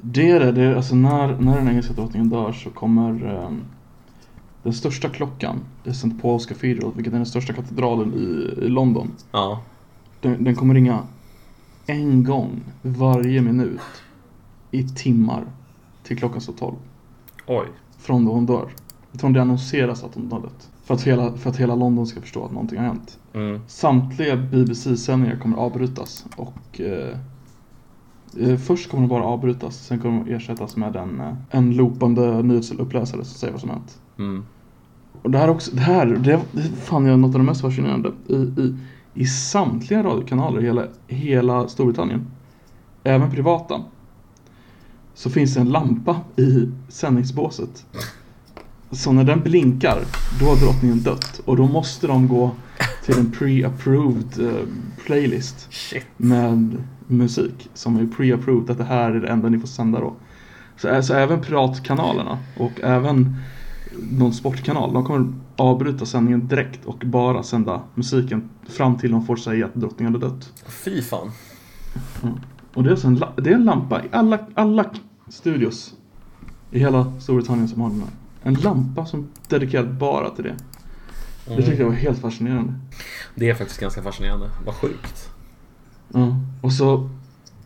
Det 0.05 0.31
är 0.31 0.39
det, 0.39 0.51
det 0.51 0.61
är, 0.61 0.75
alltså 0.75 0.95
när, 0.95 1.37
när 1.37 1.57
den 1.57 1.67
engelska 1.67 1.93
drottningen 1.93 2.29
dör 2.29 2.51
så 2.51 2.69
kommer 2.69 3.25
ehm, 3.25 3.61
den 4.63 4.73
största 4.73 5.09
klockan, 5.09 5.59
det 5.83 5.89
är 5.89 5.93
St. 5.93 6.07
Paul's 6.07 6.47
Cathedral, 6.47 6.91
vilket 6.95 7.13
är 7.13 7.17
den 7.17 7.25
största 7.25 7.53
katedralen 7.53 8.13
i, 8.13 8.65
i 8.65 8.69
London. 8.69 9.11
Ja, 9.31 9.61
Den, 10.21 10.43
den 10.43 10.55
kommer 10.55 10.73
ringa 10.73 11.03
en 11.85 12.23
gång 12.23 12.61
varje 12.81 13.41
minut 13.41 13.81
i 14.71 14.83
timmar 14.87 15.43
till 16.03 16.17
klockan 16.17 16.41
slår 16.41 16.55
12. 16.55 16.75
oj. 17.47 17.67
Från 17.97 18.25
då 18.25 18.31
hon 18.31 18.45
dör. 18.45 18.69
Från 19.13 19.33
det 19.33 19.41
annonseras 19.41 20.03
att 20.03 20.15
hon 20.15 20.31
har 20.31 20.39
dött. 20.39 20.69
För 20.83 20.93
att, 20.93 21.01
hela, 21.01 21.37
för 21.37 21.49
att 21.49 21.57
hela 21.57 21.75
London 21.75 22.07
ska 22.07 22.21
förstå 22.21 22.45
att 22.45 22.51
någonting 22.51 22.79
har 22.79 22.85
hänt. 22.85 23.19
Mm. 23.33 23.61
Samtliga 23.67 24.35
BBC-sändningar 24.35 25.37
kommer 25.37 25.57
avbrytas 25.57 26.25
och 26.35 26.81
eh, 26.81 27.09
eh, 27.09 27.17
Först 28.57 28.89
kommer 28.89 29.01
de 29.01 29.09
bara 29.09 29.23
avbrytas, 29.23 29.85
sen 29.85 29.99
kommer 29.99 30.23
de 30.23 30.33
ersättas 30.33 30.75
med 30.75 30.95
en, 30.95 31.19
eh, 31.19 31.33
en 31.49 31.75
loopande 31.75 32.43
nyhetsuppläsare 32.43 33.25
som 33.25 33.39
säger 33.39 33.51
vad 33.51 33.61
som 33.61 33.69
hänt. 33.69 34.01
Mm. 34.19 34.43
Och 35.21 35.31
det 35.31 35.37
här 35.37 35.49
också, 35.49 35.75
det 35.75 35.81
här, 35.81 36.05
det, 36.05 36.39
det 36.51 36.61
fann 36.61 37.05
jag 37.05 37.19
något 37.19 37.35
av 37.35 37.41
det 37.41 37.45
mest 37.45 37.61
fascinerande. 37.61 38.11
I, 38.27 38.35
i, 38.35 38.75
i 39.13 39.25
samtliga 39.25 40.03
radiokanaler 40.03 40.61
i 40.61 40.65
hela, 40.65 40.87
hela 41.07 41.67
Storbritannien, 41.67 42.25
även 43.03 43.31
privata, 43.31 43.81
så 45.13 45.29
finns 45.29 45.53
det 45.53 45.59
en 45.59 45.69
lampa 45.69 46.21
i 46.37 46.69
sändningsbåset. 46.87 47.85
Så 48.91 49.11
när 49.11 49.23
den 49.23 49.41
blinkar, 49.41 49.99
då 50.39 50.45
har 50.45 50.55
drottningen 50.55 51.01
dött. 51.01 51.41
Och 51.45 51.57
då 51.57 51.67
måste 51.67 52.07
de 52.07 52.27
gå 52.27 52.51
till 53.05 53.17
en 53.17 53.31
pre-approved 53.31 54.47
eh, 54.47 54.67
playlist 55.05 55.67
Shit. 55.73 56.05
med 56.17 56.83
musik 57.07 57.69
som 57.73 57.97
är 57.97 58.03
pre-approved 58.03 58.71
att 58.71 58.77
det 58.77 58.83
här 58.83 59.11
är 59.11 59.19
det 59.19 59.27
enda 59.27 59.49
ni 59.49 59.59
får 59.59 59.67
sända 59.67 59.99
då. 59.99 60.13
Så, 60.77 61.03
så 61.03 61.13
även 61.13 61.41
piratkanalerna 61.41 62.37
och 62.57 62.71
även 62.83 63.35
någon 64.11 64.33
sportkanal, 64.33 64.93
de 64.93 65.05
kommer 65.05 65.33
avbryta 65.55 66.05
sändningen 66.05 66.47
direkt 66.47 66.85
och 66.85 67.03
bara 67.05 67.43
sända 67.43 67.81
musiken 67.95 68.49
fram 68.69 68.97
till 68.97 69.11
de 69.11 69.25
får 69.25 69.35
säga 69.35 69.65
att 69.65 69.73
drottningen 69.73 70.13
hade 70.13 70.27
dött. 70.27 70.63
Fy 70.67 71.01
fan. 71.01 71.31
Och 72.73 72.83
det 72.83 72.89
är, 72.89 72.91
alltså 72.91 73.07
en, 73.07 73.23
det 73.37 73.49
är 73.49 73.53
en 73.55 73.65
lampa 73.65 74.03
i 74.03 74.07
alla, 74.11 74.39
alla 74.53 74.85
studios 75.27 75.93
i 76.71 76.79
hela 76.79 77.19
Storbritannien 77.19 77.67
som 77.67 77.81
har 77.81 77.89
den 77.89 77.99
här. 77.99 78.09
En 78.43 78.53
lampa 78.53 79.05
som 79.05 79.19
är 79.19 79.49
dedikerad 79.49 79.93
bara 79.93 80.29
till 80.29 80.43
det. 80.43 80.55
Det 81.47 81.55
tyckte 81.55 81.81
jag 81.81 81.89
var 81.89 81.95
helt 81.95 82.19
fascinerande. 82.19 82.73
Det 83.35 83.49
är 83.49 83.55
faktiskt 83.55 83.79
ganska 83.79 84.01
fascinerande. 84.01 84.49
Vad 84.65 84.75
sjukt. 84.75 85.32
Ja. 86.13 86.35
Och 86.61 86.73
så 86.73 87.09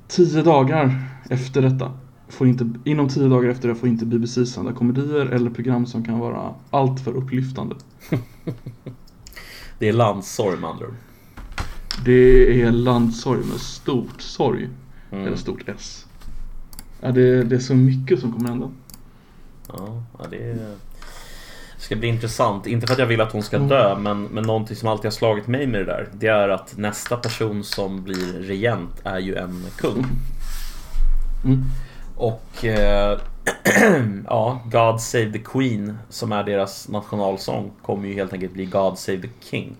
tio 0.08 0.44
dagar 0.44 1.08
Efter 1.30 1.62
detta, 1.62 1.92
får 2.28 2.48
inte, 2.48 2.70
inom 2.84 3.10
tio 3.10 3.28
dagar 3.28 3.50
efter 3.50 3.68
det 3.68 3.76
får 3.76 3.90
inte 3.90 4.06
BBC 4.06 4.46
sända 4.46 4.74
komedier 4.74 5.26
eller 5.26 5.50
program 5.50 5.86
som 5.86 6.04
kan 6.04 6.20
vara 6.20 6.54
alltför 6.70 7.14
upplyftande. 7.14 7.76
Det 9.80 9.90
är 9.90 9.94
landssorg 9.94 10.60
med 10.60 10.70
andra 10.70 10.86
ord. 10.86 10.96
Det 12.06 12.62
är 12.62 12.72
landsorg 12.72 13.40
med 13.40 13.60
stort 13.60 14.22
sorg. 14.22 14.70
Mm. 15.12 15.28
Eller 15.28 15.38
stort 15.38 15.70
S. 15.70 16.06
Ja, 17.02 17.12
det, 17.12 17.44
det 17.44 17.56
är 17.56 17.60
så 17.60 17.76
mycket 17.76 18.20
som 18.20 18.34
kommer 18.34 18.50
hända. 18.50 18.72
Ja, 19.68 20.04
ja, 20.20 20.26
det 20.30 20.38
är... 20.38 20.76
ska 21.88 21.96
bli 21.96 22.08
intressant. 22.08 22.68
Inte 22.68 22.88
för 22.88 22.94
att 22.94 23.00
jag 23.00 23.06
vill 23.06 23.22
att 23.22 23.32
hon 23.32 23.44
ska 23.44 23.58
dö, 23.58 23.96
men, 24.00 24.24
men 24.24 24.44
någonting 24.44 24.76
som 24.76 24.90
alltid 24.90 25.06
har 25.06 25.12
slagit 25.12 25.48
mig 25.48 25.68
med 25.68 25.80
det 25.80 25.86
där. 25.86 26.10
Det 26.14 26.28
är 26.28 26.50
att 26.50 26.78
nästa 26.78 27.18
person 27.18 27.64
som 27.64 28.04
blir 28.04 28.34
regent 28.34 29.02
är 29.04 29.20
ju 29.20 29.36
en 29.36 29.66
kung. 29.78 30.06
Mm. 31.46 31.64
Och 32.16 32.66
eh, 32.66 33.20
ja, 34.26 34.62
God 34.72 35.02
Save 35.02 35.32
the 35.32 35.40
Queen 35.40 35.98
som 36.10 36.32
är 36.32 36.44
deras 36.44 36.88
nationalsång 36.88 37.72
kommer 37.82 38.08
ju 38.08 38.14
helt 38.14 38.34
enkelt 38.34 38.54
bli 38.54 38.66
God 38.66 38.98
Save 38.98 39.22
the 39.22 39.30
King. 39.50 39.76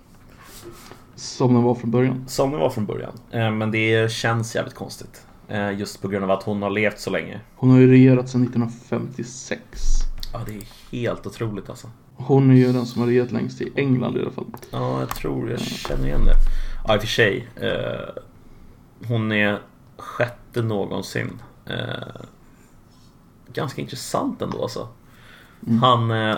Som 1.16 1.54
den 1.54 1.64
var 1.64 1.76
från 1.76 1.92
början. 1.92 2.26
Som 2.28 2.52
det 2.52 2.58
var 2.58 2.70
från 2.70 2.86
början. 2.86 3.14
Eh, 3.32 3.52
men 3.52 3.72
det 3.72 4.12
känns 4.12 4.56
jävligt 4.56 4.76
konstigt. 4.76 5.22
Eh, 5.48 5.72
just 5.72 6.02
på 6.02 6.08
grund 6.08 6.24
av 6.24 6.32
att 6.32 6.44
hon 6.44 6.62
har 6.62 6.70
levt 6.70 7.00
så 7.00 7.10
länge. 7.10 7.40
Hon 7.56 7.70
har 7.70 7.78
ju 7.78 7.92
regerat 7.92 8.30
sedan 8.30 8.44
1956. 8.44 10.07
Ja, 10.34 10.40
det 10.46 10.52
är 10.52 10.64
helt 10.92 11.28
otroligt 11.28 11.70
alltså. 11.70 11.90
Hon 12.16 12.52
är 12.52 12.56
ju 12.56 12.74
den 12.74 12.86
som 12.86 13.02
har 13.02 13.08
regerat 13.08 13.32
längst 13.32 13.62
i 13.62 13.72
England 13.76 14.18
i 14.18 14.22
alla 14.22 14.32
fall. 14.32 14.46
Ja, 14.72 15.00
jag 15.00 15.10
tror 15.10 15.50
jag 15.50 15.60
känner 15.60 16.08
igen 16.08 16.26
det. 16.26 16.36
Ja, 16.88 16.96
i 16.96 16.98
och 16.98 17.02
för 17.02 17.08
sig. 17.08 17.48
Eh, 17.56 18.24
hon 19.08 19.32
är 19.32 19.62
sjätte 19.98 20.62
någonsin. 20.62 21.42
Eh, 21.66 22.22
ganska 23.54 23.82
intressant 23.82 24.42
ändå 24.42 24.62
alltså. 24.62 24.88
Han, 25.82 26.12
eh, 26.12 26.38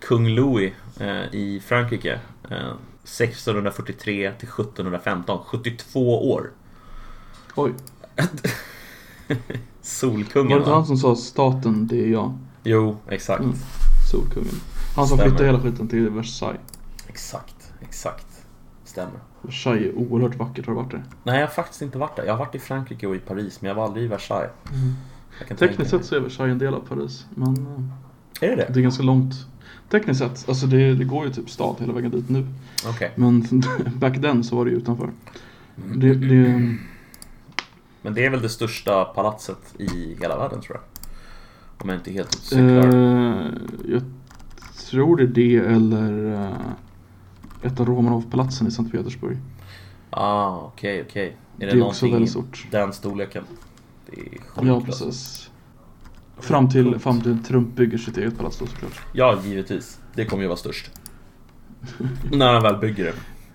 kung 0.00 0.28
Louis 0.28 0.72
eh, 1.00 1.34
i 1.34 1.62
Frankrike. 1.64 2.20
Eh, 2.50 2.72
1643 3.02 4.32
till 4.38 4.48
1715. 4.48 5.38
72 5.44 6.32
år. 6.32 6.50
Oj. 7.54 7.72
Solkungen 9.82 10.48
Var 10.48 10.56
det 10.56 10.60
inte 10.60 10.70
han 10.70 10.86
som 10.86 10.96
sa 10.96 11.16
staten, 11.16 11.86
det 11.86 12.04
är 12.04 12.08
jag? 12.08 12.38
Jo, 12.62 12.96
exakt. 13.08 13.40
Mm. 13.40 13.54
Solkungen. 14.10 14.54
Han 14.96 15.06
som 15.08 15.16
Stämmer. 15.18 15.30
flyttade 15.30 15.46
hela 15.46 15.60
skiten 15.60 15.88
till 15.88 16.10
Versailles. 16.10 16.60
Exakt, 17.08 17.72
exakt. 17.80 18.26
Stämmer. 18.84 19.20
Versailles 19.42 19.82
är 19.86 19.94
oerhört 19.98 20.34
vackert, 20.36 20.66
har 20.66 20.74
du 20.74 20.80
varit 20.80 20.90
där? 20.90 21.04
Nej, 21.24 21.40
jag 21.40 21.46
har 21.46 21.52
faktiskt 21.52 21.82
inte 21.82 21.98
varit 21.98 22.16
där. 22.16 22.24
Jag 22.24 22.32
har 22.32 22.38
varit 22.38 22.54
i 22.54 22.58
Frankrike 22.58 23.06
och 23.06 23.16
i 23.16 23.18
Paris, 23.18 23.60
men 23.60 23.68
jag 23.68 23.74
var 23.74 23.84
aldrig 23.84 24.04
i 24.04 24.08
Versailles. 24.08 24.50
Tänka 25.38 25.56
Tekniskt 25.56 25.90
sett 25.90 26.04
så 26.04 26.16
är 26.16 26.20
Versailles 26.20 26.52
en 26.52 26.58
del 26.58 26.74
av 26.74 26.80
Paris. 26.80 27.26
Men 27.34 27.56
eh, 28.40 28.48
Är 28.50 28.56
det 28.56 28.56
det? 28.56 28.72
det 28.72 28.80
är 28.80 28.82
ganska 28.82 29.02
långt. 29.02 29.34
Tekniskt 29.90 30.20
sett, 30.20 30.48
alltså 30.48 30.66
det, 30.66 30.94
det 30.94 31.04
går 31.04 31.26
ju 31.26 31.32
typ 31.32 31.50
stad 31.50 31.76
hela 31.78 31.92
vägen 31.92 32.10
dit 32.10 32.28
nu. 32.28 32.46
Okej. 32.88 33.12
Men 33.14 33.46
back 33.96 34.20
then 34.20 34.44
så 34.44 34.56
var 34.56 34.64
det 34.64 34.70
ju 34.70 34.76
utanför. 34.76 35.10
Det, 35.94 36.14
det, 36.14 36.76
Men 38.02 38.14
det 38.14 38.26
är 38.26 38.30
väl 38.30 38.42
det 38.42 38.48
största 38.48 39.04
palatset 39.04 39.74
i 39.78 40.16
hela 40.20 40.38
världen 40.38 40.60
tror 40.60 40.76
jag. 40.76 40.91
Om 41.82 41.88
jag 41.88 41.98
inte 41.98 42.12
helt 42.12 42.34
cyklar. 42.34 42.94
eh, 42.94 43.46
jag 43.88 44.02
tror 44.90 45.16
det 45.16 45.22
är 45.22 45.26
det 45.26 45.56
eller 45.56 46.32
eh, 46.34 46.56
ett 47.62 47.80
av 47.80 47.86
Romanov-palatsen 47.86 48.66
i 48.66 48.70
Sankt 48.70 48.92
Petersburg. 48.92 49.36
Ah, 50.10 50.56
okej, 50.58 51.04
okej. 51.08 51.26
Är 51.26 51.60
det, 51.60 51.66
Det 51.66 51.72
är 51.72 51.76
någonting 51.76 52.12
väldigt 52.12 52.28
i 52.28 52.32
stort. 52.32 52.66
den 52.70 52.92
storleken? 52.92 53.44
Det 54.06 54.20
är 54.20 54.28
sjukt 54.30 54.66
Ja, 54.66 54.74
alltså. 54.74 55.04
precis. 55.04 55.50
Fram 56.40 56.68
till, 56.70 56.98
fram 56.98 57.20
till 57.20 57.44
Trump 57.44 57.74
bygger 57.76 57.98
sitt 57.98 58.16
eget 58.18 58.38
palats 58.38 58.58
då 58.58 58.66
såklart. 58.66 59.00
Ja, 59.12 59.38
givetvis. 59.44 59.98
Det 60.14 60.24
kommer 60.24 60.42
ju 60.42 60.48
vara 60.48 60.56
störst. 60.58 60.90
När 62.32 62.52
han 62.52 62.62
väl 62.62 62.76
bygger 62.76 63.04
det. 63.04 63.12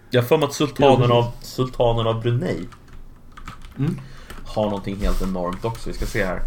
Jag 0.09 0.21
har 0.21 0.27
för 0.27 0.37
mig 0.37 0.45
att 0.47 0.53
sultanen 0.53 1.11
av, 1.11 1.31
sultanen 1.41 2.07
av 2.07 2.21
Brunei 2.21 2.67
Mm. 3.79 3.99
har 4.45 4.63
någonting 4.65 4.95
helt 4.95 5.21
enormt 5.21 5.65
också. 5.65 5.89
Vi 5.89 5.95
ska 5.95 6.05
se 6.05 6.25
här. 6.25 6.41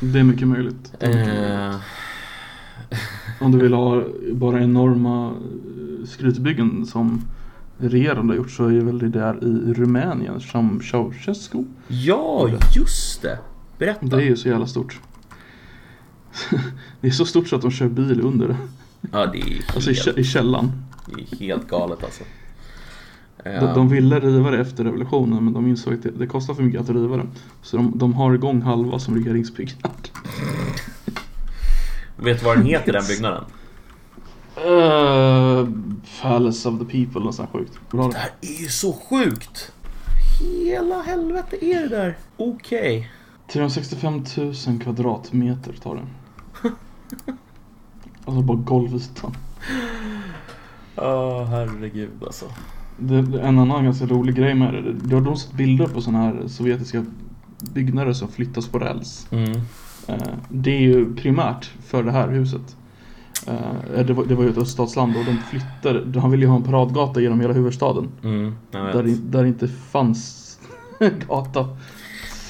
Det 0.00 0.18
är 0.18 0.24
mycket 0.24 0.48
möjligt. 0.48 0.92
Det 0.98 1.06
är 1.06 1.08
mycket 1.08 1.26
möjligt. 1.34 1.72
Eh, 1.72 1.80
Om 3.40 3.52
du 3.52 3.58
vill 3.58 3.72
ha 3.72 4.02
bara 4.32 4.60
enorma 4.62 5.26
eh, 5.30 6.06
skrytbyggen 6.06 6.86
som 6.86 7.22
regerande 7.78 8.32
har 8.32 8.36
gjort 8.36 8.50
så 8.50 8.66
är 8.66 8.80
väl 8.80 8.98
det 8.98 9.08
där 9.08 9.44
i 9.44 9.74
Rumänien 9.74 10.40
som 10.40 10.80
Ceausescu. 10.80 11.64
ja, 11.88 12.48
just 12.76 13.22
det! 13.22 13.38
Berätta. 13.78 14.06
Det 14.06 14.16
är 14.22 14.26
ju 14.26 14.36
så 14.36 14.48
jävla 14.48 14.66
stort. 14.66 15.00
det 17.00 17.06
är 17.06 17.10
så 17.10 17.24
stort 17.24 17.48
så 17.48 17.56
att 17.56 17.62
de 17.62 17.70
kör 17.70 17.88
bil 17.88 18.20
under 18.20 18.48
det. 18.48 18.56
Ja, 19.12 19.26
det 19.26 19.38
är 19.40 19.44
helt, 19.44 19.74
Alltså 19.74 19.90
i, 19.90 20.20
i 20.20 20.24
källan. 20.24 20.72
det 21.06 21.22
är 21.22 21.36
helt 21.36 21.68
galet 21.68 22.04
alltså. 22.04 22.24
De, 23.44 23.50
Eh, 23.50 23.74
de 23.74 23.88
ville 23.88 24.20
riva 24.20 24.50
det 24.50 24.60
efter 24.60 24.84
revolutionen 24.84 25.44
men 25.44 25.52
de 25.52 25.66
insåg 25.66 25.94
att 25.94 26.02
det, 26.02 26.10
det 26.10 26.26
kostar 26.26 26.54
för 26.54 26.62
mycket 26.62 26.80
att 26.80 26.90
riva 26.90 27.16
det. 27.16 27.26
Så 27.62 27.76
de, 27.76 27.92
de 27.98 28.14
har 28.14 28.34
igång 28.34 28.62
halva 28.62 28.98
som 28.98 29.14
regeringsbyggnad. 29.14 29.92
Vet 32.16 32.40
du 32.40 32.46
vad 32.46 32.56
den 32.56 32.66
heter 32.66 32.92
den 32.92 33.02
byggnaden? 33.08 33.44
Uh, 34.66 35.68
Palace 36.22 36.68
of 36.68 36.78
the 36.78 36.84
People, 36.84 37.20
något 37.20 37.34
sånt 37.34 37.50
sjukt. 37.50 37.80
Bra 37.90 38.08
Det 38.08 38.18
här 38.18 38.30
är 38.40 38.62
ju 38.62 38.68
så 38.68 38.92
sjukt! 38.92 39.72
Hela 40.40 41.02
helvete 41.02 41.64
är 41.64 41.80
det 41.80 41.88
där? 41.88 42.18
Okej. 42.36 43.10
365 43.52 44.24
000 44.36 44.80
kvadratmeter 44.80 45.72
tar 45.72 45.94
den. 45.94 46.08
Alltså 48.24 48.42
bara 48.42 48.56
golvytan. 48.56 49.36
Ja, 50.94 51.44
herregud 51.44 52.24
alltså. 52.26 52.46
Det, 53.00 53.22
det, 53.22 53.40
en 53.40 53.58
annan 53.58 53.84
ganska 53.84 54.06
rolig 54.06 54.34
grej 54.34 54.54
med 54.54 54.74
det, 54.74 54.92
det 54.92 55.14
har 55.14 55.22
de 55.22 55.36
sett 55.36 55.52
bilder 55.52 55.86
på 55.86 56.00
sådana 56.00 56.24
här 56.24 56.48
sovjetiska 56.48 57.04
byggnader 57.74 58.12
som 58.12 58.28
flyttas 58.28 58.68
på 58.68 58.78
räls. 58.78 59.26
Mm. 59.30 59.52
Eh, 60.06 60.34
det 60.48 60.70
är 60.70 60.80
ju 60.80 61.14
primärt 61.14 61.70
för 61.86 62.02
det 62.02 62.12
här 62.12 62.28
huset. 62.28 62.76
Eh, 63.46 64.04
det, 64.06 64.12
var, 64.12 64.24
det 64.24 64.34
var 64.34 64.44
ju 64.44 64.50
ett 64.50 64.58
öststatsland 64.58 65.16
och 65.16 65.24
de 65.24 65.36
flyttade, 65.50 66.20
han 66.20 66.30
ville 66.30 66.42
ju 66.42 66.48
ha 66.48 66.56
en 66.56 66.62
paradgata 66.62 67.20
genom 67.20 67.40
hela 67.40 67.52
huvudstaden. 67.52 68.08
Mm. 68.24 68.54
Där, 68.70 69.16
där 69.30 69.44
inte 69.44 69.68
fanns 69.68 70.58
gata. 71.28 71.68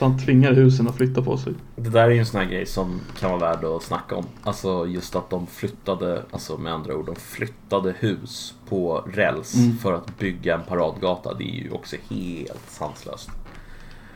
Så 0.01 0.07
han 0.07 0.19
tvingade 0.19 0.55
husen 0.55 0.89
att 0.89 0.97
flytta 0.97 1.23
på 1.23 1.37
sig. 1.37 1.53
Det 1.77 1.91
där 1.91 2.03
är 2.05 2.11
ju 2.11 2.19
en 2.19 2.27
sån 2.27 2.41
här 2.41 2.49
grej 2.49 2.67
som 2.67 3.01
kan 3.19 3.31
vara 3.31 3.41
värd 3.41 3.65
att 3.65 3.83
snacka 3.83 4.17
om. 4.17 4.25
Alltså 4.43 4.87
just 4.87 5.17
att 5.17 5.31
de 5.31 5.47
flyttade, 5.47 6.23
alltså 6.31 6.57
med 6.59 6.73
andra 6.73 6.97
ord, 6.97 7.07
de 7.07 7.17
flyttade 7.17 7.95
hus 7.99 8.55
på 8.69 8.99
räls 9.13 9.55
Mm. 9.55 9.77
för 9.79 9.93
att 9.93 10.19
bygga 10.19 10.55
en 10.55 10.63
paradgata. 10.63 11.35
Det 11.35 11.45
är 11.45 11.63
ju 11.65 11.71
också 11.71 11.97
helt 12.11 12.63
sanslöst. 12.71 13.31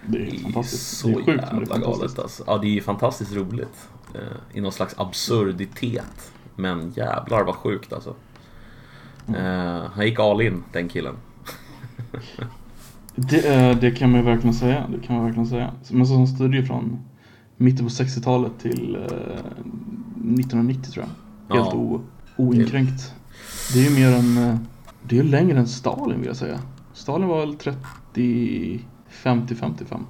Det 0.06 0.18
är 0.18 0.22
Det 0.30 0.36
är 0.36 0.40
fantastiskt. 0.42 0.96
så 0.96 1.06
det 1.08 1.12
är 1.14 1.16
sjukt 1.24 1.42
jävla 1.52 1.78
galet 1.78 2.18
alltså. 2.18 2.44
Ja, 2.46 2.58
det 2.58 2.66
är 2.66 2.70
ju 2.74 2.80
fantastiskt 2.80 3.32
roligt. 3.32 3.88
Eh, 4.14 4.20
I 4.56 4.60
någon 4.60 4.72
slags 4.72 4.94
absurditet. 4.98 6.32
Men 6.56 6.90
jävlar 6.96 7.44
vad 7.44 7.54
sjukt 7.54 7.92
alltså. 7.92 8.14
Mm. 9.28 9.40
Eh, 9.76 9.82
han 9.94 10.06
gick 10.06 10.18
all 10.18 10.40
in, 10.42 10.64
den 10.72 10.88
killen. 10.88 11.14
Det, 13.16 13.54
eh, 13.54 13.78
det 13.78 13.90
kan 13.90 14.10
man 14.10 14.20
ju 14.20 14.26
verkligen 14.26 14.54
säga. 14.54 14.86
Det 14.92 15.06
kan 15.06 15.16
man 15.16 15.24
verkligen 15.24 15.46
säga. 15.48 15.72
Men 15.90 16.06
så 16.06 16.26
styrde 16.26 16.56
ju 16.56 16.66
från 16.66 16.98
mitten 17.56 17.86
på 17.86 17.90
60-talet 17.90 18.52
till 18.58 18.94
eh, 18.96 19.02
1990 19.02 20.92
tror 20.92 21.06
jag. 21.48 21.56
Helt 21.56 21.74
Ja. 21.74 21.78
o, 21.78 22.00
oinkränkt. 22.36 23.14
Det 23.72 23.86
är 23.86 23.90
ju 23.90 23.96
mer 23.96 24.16
än, 24.18 24.38
eh, 24.38 24.56
det 25.02 25.18
är 25.18 25.22
ju 25.22 25.30
längre 25.30 25.58
än 25.58 25.66
Stalin 25.66 26.18
vill 26.18 26.26
jag 26.26 26.36
säga. 26.36 26.60
Stalin 26.92 27.28
var 27.28 27.40
väl 27.40 27.56
30, 27.56 28.80
50, 29.08 29.54
55. 29.54 30.06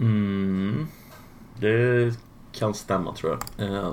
Mm, 0.00 0.86
det 1.60 2.14
kan 2.52 2.74
stämma 2.74 3.14
tror 3.14 3.38
jag. 3.58 3.70
Eh, 3.70 3.92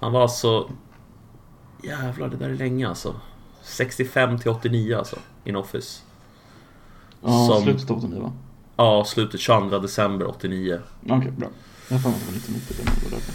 han 0.00 0.12
var 0.12 0.22
alltså... 0.22 0.70
Jävlar, 1.82 2.28
det 2.28 2.36
där 2.36 2.48
är 2.48 2.54
länge 2.54 2.88
alltså. 2.88 3.14
65 3.62 4.38
till 4.38 4.50
89 4.50 4.96
alltså, 4.98 5.16
in 5.44 5.56
office. 5.56 6.02
Ja, 7.24 7.46
Som- 7.46 7.62
slutet 7.62 7.90
av 7.90 7.96
89 7.98 8.20
va? 8.22 8.32
Ja, 8.76 9.04
slutet 9.04 9.40
22 9.40 9.78
december 9.78 10.26
89. 10.28 10.78
Okej, 11.08 11.30
bra. 11.36 11.48
Jag 11.88 11.96
har 11.96 12.00
för 12.02 12.08
mig 12.08 12.18
att 12.18 12.26
det 12.26 12.32
var 12.32 12.38
1990. 12.38 12.94
Det 13.00 13.04
var 13.04 13.10
därför. 13.18 13.34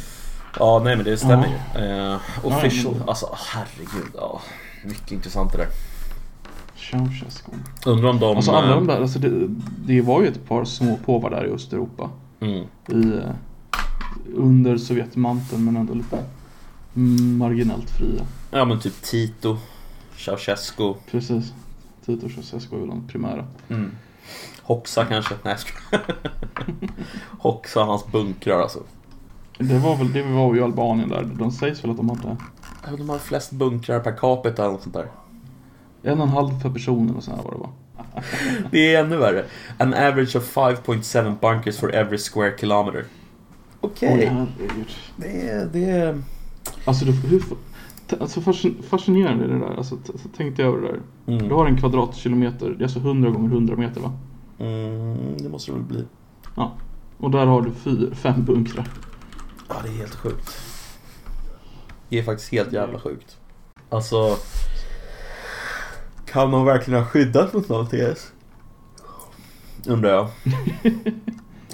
Ja, 0.60 0.82
nej 0.84 0.96
men 0.96 1.06
det 1.06 1.18
stämmer 1.18 1.48
ju. 1.48 1.82
Eh, 2.14 2.20
official, 2.44 2.96
Ja, 3.00 3.04
alltså 3.08 3.30
herregud. 3.54 4.12
Ja, 4.16 4.42
mycket 4.86 5.12
intressant 5.12 5.52
det 5.52 5.58
där. 5.58 5.68
Ceausescu. 6.76 7.52
Undrar 7.86 8.10
om 8.10 8.20
de... 8.20 8.36
Alltså 8.38 8.52
alla 8.52 8.68
eh, 8.70 8.76
de 8.76 8.88
där, 8.88 9.02
alltså 9.02 9.20
det, 9.20 9.48
det 9.86 10.02
var 10.02 10.22
ju 10.22 10.28
ett 10.28 10.48
par 10.48 10.66
små 10.66 10.98
påvar 11.06 11.30
där 11.30 11.46
i 11.46 11.50
Östeuropa. 11.50 12.10
mm, 12.40 12.66
i, 12.90 13.18
eh, 13.18 13.32
under 14.36 14.78
Sovjetmanteln 14.78 15.66
men 15.66 15.78
ändå 15.78 15.94
lite 15.94 16.24
marginellt 17.38 17.90
fria. 17.90 18.24
ja 18.52 18.66
men 18.66 18.80
typ 18.80 19.02
Tito, 19.02 19.58
Ceausescu. 20.18 20.94
Precis. 21.12 21.54
Tito 22.08 22.26
och 22.26 22.32
Ceausescu 22.32 22.76
är 22.76 22.80
väl 22.80 22.90
de 22.90 23.08
primära. 23.08 23.46
Mm. 23.70 23.92
Hoxa 24.62 25.06
kanske? 25.06 25.36
Nej 25.44 25.54
jag 25.54 25.60
skojar. 25.60 26.06
Hoxa 27.40 27.84
hans 27.84 28.08
bunkrar 28.08 28.60
alltså. 28.60 28.80
Det 29.58 29.78
var 29.78 29.96
väl, 29.96 30.14
det 30.14 30.24
var 30.24 30.56
ju 30.56 30.64
Albanien 30.64 31.10
där. 31.10 31.24
De 31.24 31.52
sägs 31.52 31.84
väl 31.84 31.92
att 31.92 31.98
de 31.98 32.10
hade 32.10 32.38
De 32.98 33.10
har 33.10 33.18
flest 33.18 33.52
bunkrar 33.52 34.00
per 34.00 34.18
capita 34.18 34.64
eller 34.64 34.72
något 34.74 34.84
sånt 34.84 34.96
där. 34.96 35.08
en 36.04 36.18
och 36.18 36.28
en 36.28 36.34
halv 36.34 36.62
per 36.62 36.70
person 36.70 37.10
eller 37.10 37.22
så 37.22 37.32
här 37.32 37.44
var 37.44 37.52
det 37.52 37.58
va? 37.58 37.70
Det 38.72 38.96
är 38.96 39.04
ännu 39.04 39.18
värre. 39.18 39.46
An 39.78 39.94
average 39.94 40.36
of 40.36 40.56
5.7 40.56 41.36
bunkers 41.42 41.78
for 41.78 41.96
every 41.96 42.18
square 42.18 42.58
kilometer. 42.58 43.06
Okej. 43.82 44.14
Oj, 44.14 44.26
herregud. 44.26 44.96
Det 45.18 45.50
är... 45.50 45.66
Det 45.66 45.90
är... 45.90 46.24
Alltså, 46.86 47.06
det, 47.06 47.12
hur, 47.12 47.44
alltså 48.20 48.40
fascin- 48.40 48.82
fascinerande 48.84 49.48
det 49.48 49.60
där. 49.60 49.76
Alltså, 49.78 49.96
t- 49.96 50.14
så 50.16 50.30
tänkte 50.30 50.62
jag 50.62 50.70
över 50.74 50.82
det 50.82 50.88
där. 50.88 51.02
Mm. 51.34 51.48
Du 51.50 51.56
har 51.56 51.66
en 51.66 51.78
kvadratkilometer, 51.78 52.70
det 52.70 52.80
är 52.80 52.84
alltså 52.84 53.00
100 53.00 53.30
gånger 53.30 53.50
100 53.50 53.76
meter 53.76 54.02
va? 54.02 54.14
Mm, 54.60 55.38
det 55.38 55.50
måste 55.50 55.72
det 55.72 55.76
väl 55.78 55.86
bli. 55.88 56.06
Och 57.18 57.32
där 57.32 57.46
har 57.46 57.62
du 57.62 57.72
fyra, 57.72 58.16
fem 58.16 58.46
bunkrar. 58.46 58.88
Ja, 59.70 59.76
det 59.84 59.90
är 59.90 59.94
helt 59.94 60.16
sjukt. 60.16 60.58
Det 62.10 62.20
är 62.20 62.24
faktiskt 62.24 62.52
helt 62.52 62.74
jävla 62.74 63.00
sjukt. 63.00 63.38
Alltså... 63.90 64.36
Kan 66.26 66.52
man 66.52 66.66
verkligen 66.66 67.00
ha 67.00 67.08
skyddat 67.08 67.54
mot 67.54 67.70
någonting 67.70 68.00
ens? 68.00 68.32
Undrar 69.88 70.10
jag. 70.10 70.28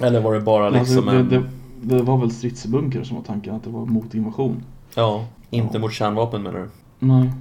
Eller 0.00 0.20
var 0.20 0.34
det 0.34 0.40
bara 0.40 0.68
liksom 0.70 1.08
alltså, 1.08 1.22
det, 1.24 1.36
en... 1.36 1.48
det, 1.82 1.96
det 1.96 2.02
var 2.02 2.18
väl 2.18 2.30
stridsbunkrar 2.30 3.04
som 3.04 3.16
var 3.16 3.24
tanken, 3.24 3.54
att 3.54 3.64
det 3.64 3.70
var 3.70 3.86
mot 3.86 4.14
invasion. 4.14 4.62
Ja, 4.94 5.26
inte 5.54 5.78
mot 5.78 5.92
kärnvapen 5.92 6.42
menar 6.42 6.58
du? 6.58 6.68
Nej, 6.98 7.32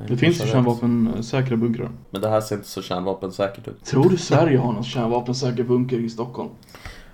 Nej, 0.00 0.08
det 0.08 0.16
finns 0.16 0.42
ju 0.42 0.46
kärnvapensäkra 0.46 1.56
bunkrar. 1.56 1.90
Men 2.10 2.20
det 2.20 2.28
här 2.28 2.40
ser 2.40 2.56
inte 2.56 2.68
så 2.68 2.82
kärnvapensäkert 2.82 3.68
ut. 3.68 3.84
Tror 3.84 4.10
du 4.10 4.16
Sverige 4.16 4.58
har 4.58 4.72
någon 4.72 4.84
kärnvapensäker 4.84 5.64
bunker 5.64 5.98
i 5.98 6.10
Stockholm? 6.10 6.48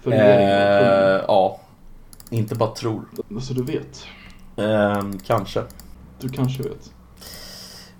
För 0.00 0.10
regeringen? 0.10 0.50
Eh, 0.50 1.24
ja. 1.28 1.60
Inte 2.30 2.54
bara 2.54 2.74
tror. 2.74 3.08
Alltså 3.34 3.54
du 3.54 3.62
vet. 3.62 4.06
Eh, 4.56 5.02
kanske. 5.26 5.62
Du 6.20 6.28
kanske 6.28 6.62
vet. 6.62 6.92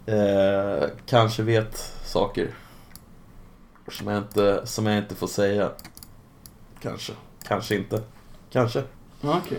Eh, 0.07 0.89
kanske 1.07 1.43
vet 1.43 1.77
saker. 2.05 2.51
Som 3.89 4.09
jag, 4.09 4.19
inte, 4.19 4.61
som 4.65 4.87
jag 4.87 4.99
inte 4.99 5.15
får 5.15 5.27
säga. 5.27 5.71
Kanske. 6.83 7.13
Kanske 7.43 7.77
inte. 7.77 8.03
Kanske. 8.51 8.83
Ja, 9.21 9.41
okej. 9.45 9.59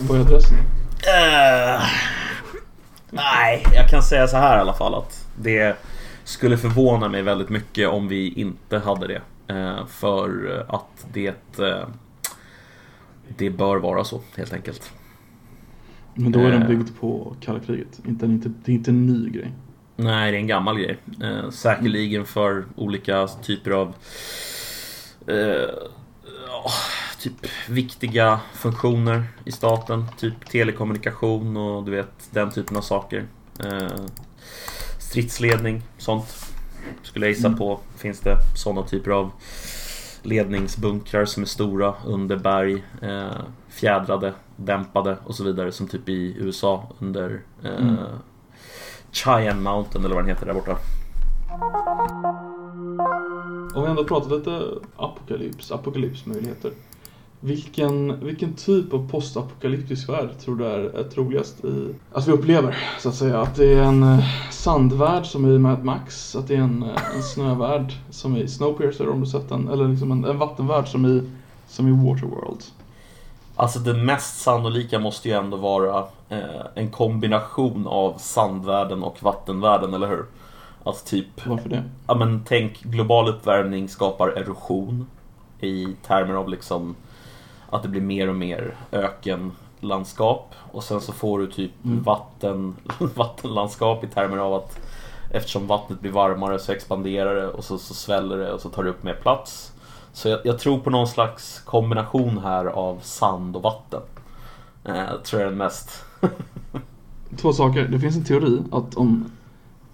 Vad 0.00 0.18
är 0.18 0.22
adressen? 0.22 0.85
Eh, 1.02 1.82
nej, 3.10 3.66
jag 3.74 3.88
kan 3.88 4.02
säga 4.02 4.26
så 4.26 4.36
här 4.36 4.56
i 4.56 4.60
alla 4.60 4.74
fall 4.74 4.94
att 4.94 5.26
det 5.36 5.76
skulle 6.24 6.58
förvåna 6.58 7.08
mig 7.08 7.22
väldigt 7.22 7.48
mycket 7.48 7.88
om 7.88 8.08
vi 8.08 8.32
inte 8.32 8.78
hade 8.78 9.06
det. 9.06 9.22
Eh, 9.54 9.86
för 9.86 10.64
att 10.68 11.06
det, 11.12 11.58
eh, 11.58 11.88
det 13.28 13.50
bör 13.50 13.76
vara 13.76 14.04
så 14.04 14.20
helt 14.36 14.52
enkelt. 14.52 14.92
Men 16.14 16.32
då 16.32 16.40
är 16.40 16.50
den 16.50 16.66
byggd 16.66 16.88
på 17.00 17.36
kalla 17.40 17.60
kriget. 17.60 18.00
Inte, 18.06 18.26
inte, 18.26 18.48
det 18.64 18.72
är 18.72 18.74
inte 18.74 18.90
en 18.90 19.06
ny 19.06 19.30
grej. 19.30 19.52
Nej, 19.96 20.30
det 20.30 20.36
är 20.36 20.40
en 20.40 20.46
gammal 20.46 20.78
grej. 20.78 20.98
Eh, 21.22 21.50
säkerligen 21.50 22.24
för 22.24 22.64
olika 22.76 23.26
typer 23.26 23.70
av 23.70 23.94
eh, 25.26 25.68
typ 27.20 27.46
viktiga 27.68 28.40
funktioner 28.54 29.24
i 29.44 29.52
staten. 29.52 30.04
Typ 30.18 30.50
telekommunikation 30.50 31.56
och 31.56 31.84
du 31.84 31.90
vet 31.90 32.28
den 32.30 32.50
typen 32.50 32.76
av 32.76 32.80
saker. 32.80 33.24
Eh, 33.64 34.04
stridsledning, 34.98 35.82
sånt. 35.98 36.34
Skulle 37.02 37.26
jag 37.26 37.34
gissa 37.34 37.46
Mm. 37.46 37.58
på 37.58 37.80
finns 37.96 38.20
det 38.20 38.36
sådana 38.56 38.82
typer 38.82 39.10
av 39.10 39.30
ledningsbunkrar 40.22 41.24
som 41.24 41.42
är 41.42 41.46
stora 41.46 41.94
under 42.06 42.36
berg, 42.36 42.84
eh, 43.02 43.30
fjädrade, 43.68 44.32
dämpade 44.56 45.16
och 45.24 45.34
så 45.34 45.44
vidare 45.44 45.72
som 45.72 45.88
typ 45.88 46.08
i 46.08 46.36
USA 46.38 46.88
under 46.98 47.40
eh, 47.64 47.76
Mm. 47.76 47.96
Cheyenne 49.12 49.60
Mountain 49.60 50.04
eller 50.04 50.14
vad 50.14 50.24
den 50.24 50.30
heter 50.30 50.46
där 50.46 50.54
borta. 50.54 50.78
Om 53.74 53.82
vi 53.82 53.88
ändå 53.90 54.04
pratat 54.04 54.32
lite 54.32 54.62
apokalyps, 54.96 55.72
apokalypsmöjligheter. 55.72 56.70
Vilken, 57.46 58.24
vilken 58.24 58.54
typ 58.54 58.92
av 58.92 59.10
postapokalyptisk 59.10 60.08
värld 60.08 60.28
tror 60.44 60.56
du 60.56 60.66
är, 60.66 60.78
är 60.78 61.04
troligast 61.04 61.64
i, 61.64 61.94
att 62.12 62.28
vi 62.28 62.32
upplever? 62.32 62.76
Så 63.00 63.08
att 63.08 63.14
säga. 63.14 63.40
Att 63.40 63.54
det 63.54 63.72
är 63.72 63.82
en 63.82 64.02
eh, 64.02 64.24
sandvärld 64.50 65.26
som 65.26 65.46
i 65.46 65.58
Mad 65.58 65.84
Max, 65.84 66.36
att 66.36 66.48
det 66.48 66.54
är 66.54 66.60
en, 66.60 66.82
eh, 66.82 67.16
en 67.16 67.22
snövärld 67.22 67.92
som 68.10 68.36
i 68.36 68.48
Snowpiercer 68.48 69.08
om 69.08 69.20
du 69.20 69.26
sett 69.26 69.48
den, 69.48 69.68
eller 69.68 69.88
liksom 69.88 70.12
en, 70.12 70.24
en 70.24 70.38
vattenvärld 70.38 70.88
som 70.88 71.06
i, 71.06 71.30
som 71.68 71.88
i 71.88 72.10
Waterworld. 72.10 72.62
Alltså 73.56 73.78
det 73.78 73.94
mest 73.94 74.40
sannolika 74.40 74.98
måste 74.98 75.28
ju 75.28 75.34
ändå 75.34 75.56
vara 75.56 75.98
eh, 76.28 76.38
en 76.74 76.90
kombination 76.90 77.86
av 77.86 78.14
sandvärlden 78.18 79.02
och 79.02 79.22
vattenvärlden, 79.22 79.94
eller 79.94 80.08
hur? 80.08 80.24
Alltså 80.84 81.06
typ, 81.06 81.46
Varför 81.46 81.68
det? 81.68 81.84
ja 82.06 82.14
men 82.14 82.42
tänk 82.46 82.82
global 82.82 83.28
uppvärmning 83.28 83.88
skapar 83.88 84.28
erosion 84.28 85.06
i 85.60 85.86
termer 86.06 86.34
av 86.34 86.48
liksom 86.48 86.94
att 87.70 87.82
det 87.82 87.88
blir 87.88 88.00
mer 88.00 88.28
och 88.28 88.34
mer 88.36 88.76
ökenlandskap 88.92 90.54
och 90.72 90.84
sen 90.84 91.00
så 91.00 91.12
får 91.12 91.38
du 91.38 91.46
typ 91.46 91.70
Mm. 91.84 92.02
vatten, 92.02 92.76
vattenlandskap 93.14 94.04
i 94.04 94.06
termer 94.06 94.36
av 94.38 94.54
att 94.54 94.78
eftersom 95.30 95.66
vattnet 95.66 96.00
blir 96.00 96.12
varmare 96.12 96.58
så 96.58 96.72
expanderar 96.72 97.34
det 97.34 97.48
och 97.48 97.64
så, 97.64 97.78
så 97.78 97.94
sväller 97.94 98.36
det 98.38 98.52
och 98.52 98.60
så 98.60 98.68
tar 98.68 98.84
det 98.84 98.90
upp 98.90 99.02
mer 99.02 99.14
plats. 99.14 99.72
Så 100.12 100.28
jag, 100.28 100.40
jag 100.44 100.58
tror 100.58 100.78
på 100.78 100.90
någon 100.90 101.08
slags 101.08 101.60
kombination 101.60 102.38
här 102.38 102.66
av 102.66 102.98
sand 103.02 103.56
och 103.56 103.62
vatten. 103.62 104.00
Eh, 104.84 104.94
tror 105.24 105.40
jag 105.42 105.46
är 105.46 105.50
den 105.50 105.58
mest. 105.58 106.04
Två 107.36 107.52
saker. 107.52 107.82
Det 107.88 108.00
finns 108.00 108.16
en 108.16 108.24
teori 108.24 108.62
att 108.72 108.94
om 108.94 109.30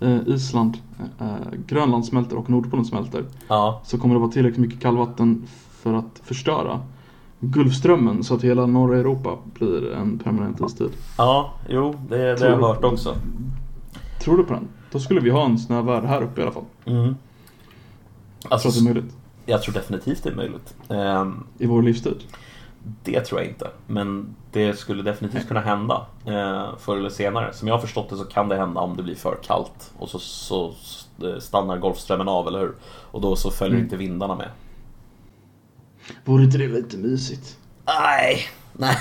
eh, 0.01 0.19
Island, 0.27 0.79
eh, 1.21 1.27
Grönland 1.67 2.07
smälter 2.07 2.37
och 2.37 2.51
Nordpolen 2.51 2.85
smälter 2.85 3.25
Ja, 3.49 3.81
så 3.85 3.99
kommer 3.99 4.15
det 4.15 4.21
vara 4.21 4.31
tillräckligt 4.31 4.61
mycket 4.61 4.81
kallvatten 4.81 5.47
för 5.83 5.95
att 5.95 6.21
förstöra 6.25 6.81
Gulfströmmen 7.45 8.25
så 8.25 8.35
att 8.35 8.43
hela 8.43 8.67
norra 8.67 8.99
Europa 8.99 9.39
blir 9.55 9.93
en 9.93 10.19
permanent 10.19 10.61
istid. 10.61 10.91
ja 11.19 11.53
jo 11.69 11.95
det, 12.09 12.17
det 12.17 12.41
har 12.41 12.51
jag 12.51 12.59
du- 12.59 12.65
hört 12.65 12.85
också. 12.85 13.15
Tror 14.21 14.37
du 14.37 14.45
på 14.45 14.53
den? 14.55 14.69
Då 14.93 14.99
skulle 15.01 15.21
vi 15.21 15.31
ha 15.31 15.45
en 15.45 15.59
snövärld 15.59 16.05
här 16.05 16.23
uppe 16.23 16.41
i 16.41 16.45
alla 16.45 16.53
fall. 16.53 16.65
Mm. 16.85 17.17
Alltså, 18.49 18.71
tror 18.71 18.79
att 18.81 18.85
det 18.85 18.91
är 18.91 18.95
möjligt. 18.95 19.15
jag 19.47 19.63
tror 19.63 19.75
definitivt 19.75 20.23
det 20.23 20.31
är 20.31 20.35
möjligt. 20.35 20.75
Ehm, 20.89 21.45
I 21.59 21.67
vår 21.67 21.83
livstid. 21.83 22.17
Det 23.05 23.21
tror 23.21 23.41
jag 23.41 23.49
inte. 23.51 23.69
Men 23.87 24.35
det 24.53 24.79
skulle 24.79 25.03
definitivt 25.03 25.49
kunna 25.49 25.61
hända 25.61 26.07
eh, 26.25 26.65
förr 26.79 26.97
eller 26.97 27.09
senare. 27.11 27.53
Som 27.53 27.69
jag 27.69 27.75
har 27.75 27.81
förstått 27.81 28.11
det 28.11 28.17
så 28.17 28.25
kan 28.25 28.49
det 28.49 28.57
hända 28.57 28.81
om 28.81 28.97
det 28.97 29.03
blir 29.03 29.15
för 29.15 29.39
kallt. 29.43 29.93
Och 29.99 30.09
så, 30.09 30.19
så 30.19 30.73
eh, 31.23 31.39
stannar 31.41 31.77
Golfströmmen 31.79 32.29
av, 32.29 32.49
eller 32.49 32.59
hur? 32.61 32.73
Och 33.11 33.21
då 33.21 33.37
så 33.37 33.51
följer 33.51 33.75
Mm. 33.75 33.85
inte 33.85 33.97
vindarna 33.97 34.35
med. 34.35 34.49
Vore 36.25 36.45
inte 36.45 36.59
det 36.59 36.69
lite 36.69 36.97
mysigt? 36.97 37.59
Nej, 37.87 38.39
nej. 38.73 38.97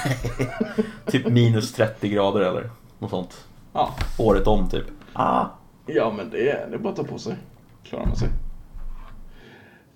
typ 1.06 1.28
minus 1.28 1.74
30 1.74 2.10
grader 2.10 2.42
eller 2.42 2.70
något 3.00 3.10
sånt. 3.10 3.46
Ja. 3.74 3.96
Året 4.18 4.48
om 4.48 4.70
typ. 4.70 4.86
Ah. 5.14 5.46
Ja 5.86 6.14
men 6.18 6.30
det 6.30 6.50
är, 6.50 6.70
det 6.70 6.76
är 6.76 6.80
bara 6.80 6.90
att 6.90 6.96
ta 6.96 7.04
på 7.04 7.18
sig. 7.18 7.36
Klarar 7.84 8.06
man 8.06 8.16
sig. 8.16 8.30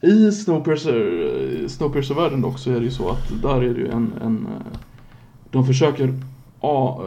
I 0.01 0.32
Snowpiercer, 0.32 1.67
Snowpiercer-världen 1.67 2.41
dock 2.41 2.60
så 2.60 2.71
är 2.71 2.80
det 2.80 2.86
ju 2.86 2.91
så 2.91 3.10
att 3.10 3.41
där 3.41 3.56
är 3.56 3.73
det 3.73 3.80
ju 3.80 3.88
en, 3.91 4.13
en 4.21 4.47
eh, 4.47 4.80
de 5.51 5.65
försöker 5.65 6.13
a, 6.62 6.99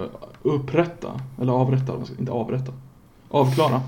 upprätta, 0.43 1.21
eller 1.41 1.53
avrätta, 1.53 1.93
inte 2.19 2.33
avrätta, 2.33 2.73
avklara 3.29 3.81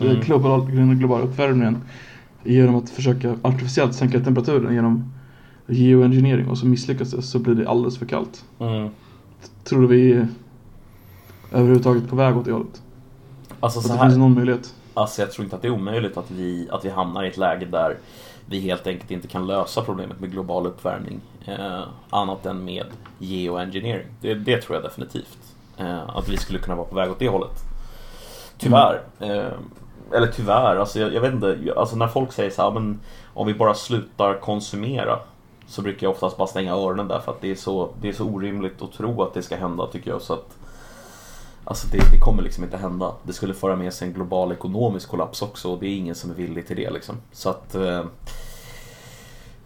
Mm. 0.00 0.12
mm. 0.12 0.22
global, 0.24 0.76
den 0.76 0.98
globala 0.98 1.24
uppvärmningen 1.24 1.82
genom 2.44 2.76
att 2.76 2.90
försöka 2.90 3.36
artificiellt 3.42 3.94
sänka 3.94 4.20
temperaturen 4.20 4.74
genom 4.74 5.12
geoengineering 5.66 6.48
och 6.48 6.58
så 6.58 6.66
misslyckas 6.66 7.10
det 7.10 7.22
så 7.22 7.38
blir 7.38 7.54
det 7.54 7.68
alldeles 7.68 7.98
för 7.98 8.06
kallt. 8.06 8.44
Mm. 8.58 8.88
Tror 9.64 9.80
du 9.80 9.86
vi 9.86 10.12
är 10.12 10.28
överhuvudtaget 11.52 12.08
på 12.08 12.16
väg 12.16 12.36
åt 12.36 12.44
det 12.44 12.52
hållet? 12.52 12.82
Alltså 13.60 13.78
Att 13.78 13.84
så 13.86 13.92
det 13.92 13.98
här. 13.98 14.06
finns 14.06 14.18
någon 14.18 14.34
möjlighet? 14.34 14.74
Alltså 14.94 15.22
jag 15.22 15.32
tror 15.32 15.44
inte 15.44 15.56
att 15.56 15.62
det 15.62 15.68
är 15.68 15.72
omöjligt 15.72 16.16
att 16.16 16.30
vi, 16.30 16.68
att 16.70 16.84
vi 16.84 16.90
hamnar 16.90 17.24
i 17.24 17.28
ett 17.28 17.36
läge 17.36 17.66
där 17.66 17.96
vi 18.46 18.60
helt 18.60 18.86
enkelt 18.86 19.10
inte 19.10 19.28
kan 19.28 19.46
lösa 19.46 19.82
problemet 19.82 20.20
med 20.20 20.30
global 20.30 20.66
uppvärmning 20.66 21.20
eh, 21.44 21.82
annat 22.10 22.46
än 22.46 22.64
med 22.64 22.86
geoengineering. 23.18 24.06
Det, 24.20 24.34
det 24.34 24.62
tror 24.62 24.76
jag 24.76 24.84
definitivt. 24.84 25.38
Eh, 25.76 26.16
att 26.16 26.28
vi 26.28 26.36
skulle 26.36 26.58
kunna 26.58 26.76
vara 26.76 26.86
på 26.86 26.94
väg 26.94 27.10
åt 27.10 27.18
det 27.18 27.28
hållet. 27.28 27.62
Tyvärr. 28.58 29.00
Eh, 29.20 29.52
eller 30.12 30.26
tyvärr, 30.26 30.76
alltså 30.76 31.00
jag, 31.00 31.14
jag 31.14 31.20
vet 31.20 31.34
inte. 31.34 31.58
Alltså 31.76 31.96
när 31.96 32.08
folk 32.08 32.32
säger 32.32 32.50
så 32.50 32.62
här, 32.62 32.70
men 32.70 33.00
om 33.34 33.46
vi 33.46 33.54
bara 33.54 33.74
slutar 33.74 34.40
konsumera 34.40 35.18
så 35.68 35.82
brukar 35.82 36.06
jag 36.06 36.12
oftast 36.12 36.36
bara 36.36 36.48
stänga 36.48 36.72
öronen 36.72 37.08
där 37.08 37.20
för 37.20 37.32
att 37.32 37.40
det 37.40 37.50
är 37.50 37.54
så, 37.54 37.90
det 38.00 38.08
är 38.08 38.12
så 38.12 38.24
orimligt 38.24 38.82
att 38.82 38.92
tro 38.92 39.22
att 39.22 39.34
det 39.34 39.42
ska 39.42 39.56
hända 39.56 39.86
tycker 39.86 40.10
jag. 40.10 40.22
Så 40.22 40.32
att 40.32 40.56
Alltså 41.68 41.86
det, 41.88 42.10
det 42.12 42.18
kommer 42.18 42.42
liksom 42.42 42.64
inte 42.64 42.76
hända. 42.76 43.14
Det 43.22 43.32
skulle 43.32 43.54
föra 43.54 43.76
med 43.76 43.92
sig 43.92 44.08
en 44.08 44.14
global 44.14 44.52
ekonomisk 44.52 45.08
kollaps 45.08 45.42
också 45.42 45.72
och 45.72 45.78
det 45.78 45.86
är 45.86 45.96
ingen 45.96 46.14
som 46.14 46.30
är 46.30 46.34
villig 46.34 46.66
till 46.66 46.76
det 46.76 46.90
liksom. 46.90 47.16
Så 47.32 47.50
att... 47.50 47.74
Eh, 47.74 48.04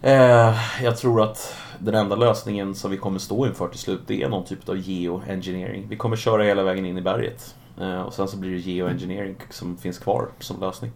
eh 0.03 0.55
jag 0.83 0.97
tror 0.97 1.23
att 1.23 1.57
den 1.79 1.95
enda 1.95 2.17
lösningen 2.17 2.75
som 2.75 2.91
vi 2.91 2.97
kommer 2.97 3.19
stå 3.19 3.47
inför 3.47 3.69
till 3.69 3.79
slut 3.79 4.01
det 4.07 4.23
är 4.23 4.29
någon 4.29 4.45
typ 4.45 4.69
av 4.69 4.77
geoengineering. 4.77 5.87
Vi 5.89 5.97
kommer 5.97 6.17
köra 6.17 6.43
hela 6.43 6.63
vägen 6.63 6.87
in 6.87 6.99
i 6.99 7.03
berget. 7.03 7.55
Eh, 7.81 8.01
och 8.01 8.15
sen 8.15 8.29
så 8.29 8.37
blir 8.37 8.51
det 8.51 8.59
geoengineering 8.59 9.37
som 9.51 9.77
finns 9.77 9.99
kvar 9.99 10.29
som 10.39 10.61
lösning. 10.61 10.93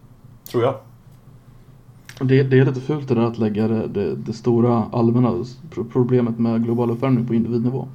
Tror 0.50 0.62
jag. 0.62 0.74
Det, 2.20 2.42
det 2.42 2.58
är 2.58 2.64
lite 2.64 2.80
fult 2.80 3.08
det 3.08 3.14
där 3.14 3.22
att 3.22 3.38
lägga 3.38 3.68
det, 3.68 3.86
det, 3.86 4.14
det 4.14 4.32
stora 4.32 4.88
allmänna 4.92 5.44
pro- 5.70 5.86
problemet 5.92 6.38
med 6.38 6.64
global 6.64 6.90
uppvärmning 6.90 7.26
på 7.26 7.34
individnivå. 7.34 7.88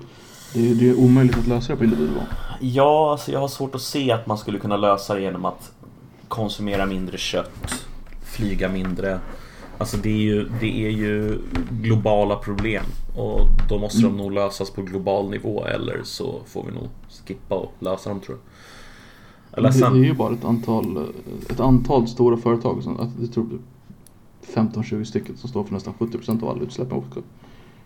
Det 0.53 0.73
det 0.73 0.89
är 0.89 0.99
omöjligt 0.99 1.37
att 1.37 1.47
lösa 1.47 1.73
det 1.73 1.77
på 1.77 1.83
individnivå. 1.83 2.21
Ja, 2.59 3.11
alltså 3.11 3.31
jag 3.31 3.39
har 3.39 3.47
svårt 3.47 3.75
att 3.75 3.81
se 3.81 4.11
att 4.11 4.27
man 4.27 4.37
skulle 4.37 4.59
kunna 4.59 4.77
lösa 4.77 5.13
det 5.15 5.21
genom 5.21 5.45
att 5.45 5.71
konsumera 6.27 6.85
mindre 6.85 7.17
kött, 7.17 7.85
flyga 8.23 8.69
mindre. 8.69 9.19
Alltså 9.77 9.97
det 9.97 10.09
är 10.09 10.21
ju, 10.21 10.49
det 10.59 10.85
är 10.85 10.89
ju 10.89 11.39
globala 11.71 12.35
problem 12.35 12.83
och 13.17 13.39
då 13.69 13.79
måste 13.79 14.01
de 14.01 14.17
nog 14.17 14.31
lösas 14.31 14.71
på 14.71 14.81
global 14.81 15.29
nivå 15.29 15.65
eller 15.65 15.99
så 16.03 16.39
får 16.45 16.63
vi 16.65 16.71
nog 16.71 16.87
skippa 17.25 17.55
och 17.55 17.73
lösa 17.79 18.09
dem 18.09 18.19
tror 18.19 18.37
jag. 18.37 19.63
Det, 19.63 19.85
är 19.85 19.95
ju 19.95 20.13
bara 20.13 20.33
ett 20.33 20.45
antal, 20.45 21.07
ett 21.49 21.59
antal 21.59 22.07
stora 22.07 22.37
företag, 22.37 22.83
som, 22.83 22.99
att 22.99 23.09
jag 23.21 23.33
tror 23.33 23.47
15-20 24.55 25.03
stycken 25.03 25.37
som 25.37 25.49
står 25.49 25.63
för 25.63 25.73
nästan 25.73 25.93
70% 25.99 26.43
av 26.43 26.49
alla 26.49 26.61
utsläppen 26.61 26.97
också. 26.97 27.21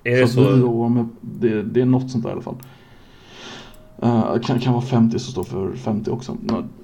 Är 0.03 0.21
det 0.21 0.27
så 0.27 0.43
så? 0.43 1.05
det, 1.21 1.63
det 1.63 1.81
är 1.81 1.85
något 1.85 2.11
sånt 2.11 2.23
där 2.23 2.29
i 2.29 2.33
alla 2.33 2.41
fall. 2.41 2.55
Uh, 4.03 4.39
kan, 4.41 4.59
kan 4.59 4.73
vara 4.73 4.83
50 4.83 5.19
som 5.19 5.31
står 5.31 5.43
för 5.43 5.75
50 5.75 6.11
också. 6.11 6.37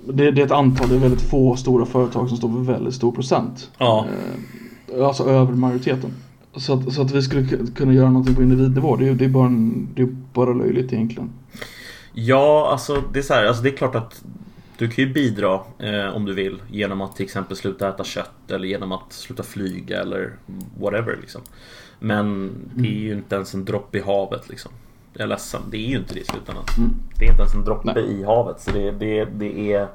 Det, 0.08 0.32
det 0.32 0.42
är 0.42 0.46
ett 0.46 0.52
antal, 0.52 0.90
det 0.90 0.96
är 0.96 1.00
väldigt 1.00 1.22
få 1.22 1.56
stora 1.56 1.86
företag 1.86 2.28
som 2.28 2.38
står 2.38 2.50
för 2.50 2.74
väldigt 2.74 2.94
stor 2.94 3.12
procent. 3.12 3.72
Ja. 3.78 4.06
Eh, 4.98 5.06
alltså 5.06 5.24
över 5.24 5.54
majoriteten. 5.54 6.12
Så 6.56 6.74
att, 6.74 6.94
så 6.94 7.02
att 7.02 7.12
vi 7.12 7.22
skulle 7.22 7.42
ku- 7.42 7.74
kunna 7.76 7.94
göra 7.94 8.10
någonting 8.10 8.36
på 8.36 8.44
individnivå, 8.44 8.96
det 8.96 9.08
är, 9.08 9.14
det 9.14 9.26
är, 9.26 9.30
bara, 9.30 9.46
en, 9.46 9.88
det 9.96 10.02
är 10.02 10.16
bara 10.34 10.54
löjligt 10.54 10.94
egentligen. 10.94 11.30
Ja, 12.14 12.70
alltså 12.72 13.04
det 13.14 13.20
är 13.20 13.24
så 13.24 13.34
här, 13.34 13.46
alltså 13.46 13.64
det 13.64 13.70
är 13.70 13.78
klart 13.78 13.96
att 13.96 14.24
du 14.80 14.88
kan 14.88 15.06
ju 15.06 15.14
bidra 15.14 15.60
eh, 15.80 16.16
om 16.16 16.26
du 16.26 16.34
vill 16.34 16.62
genom 16.72 17.02
att 17.02 17.16
till 17.16 17.26
exempel 17.26 17.58
sluta 17.58 17.90
äta 17.90 18.04
kött 18.04 18.52
eller 18.52 18.68
genom 18.68 18.92
att 18.92 19.14
sluta 19.14 19.44
flyga 19.44 20.02
eller 20.02 20.34
whatever 20.80 21.18
liksom. 21.22 21.42
Men 22.00 22.52
det 22.76 22.88
är 22.88 23.00
ju 23.00 23.14
inte 23.14 23.36
ens 23.36 23.54
en 23.54 23.66
droppe 23.66 23.98
i 23.98 24.02
havet 24.02 24.50
liksom. 24.50 24.72
Jag 25.14 25.22
är 25.22 25.28
ledsen, 25.28 25.62
det 25.72 25.78
är 25.78 25.88
ju 25.88 25.98
inte 25.98 26.14
det 26.14 26.20
i 26.20 26.24
slutändan. 26.24 26.64
Mm. 26.78 26.90
Det 27.16 27.26
är 27.26 27.30
inte 27.30 27.42
ens 27.42 27.56
en 27.56 27.66
droppe 27.66 27.94
Nej. 27.94 28.04
i 28.04 28.24
havet 28.24 28.62
så 28.62 28.72
det, 28.72 28.92
det, 28.92 29.26
det 29.26 29.74
är... 29.74 29.88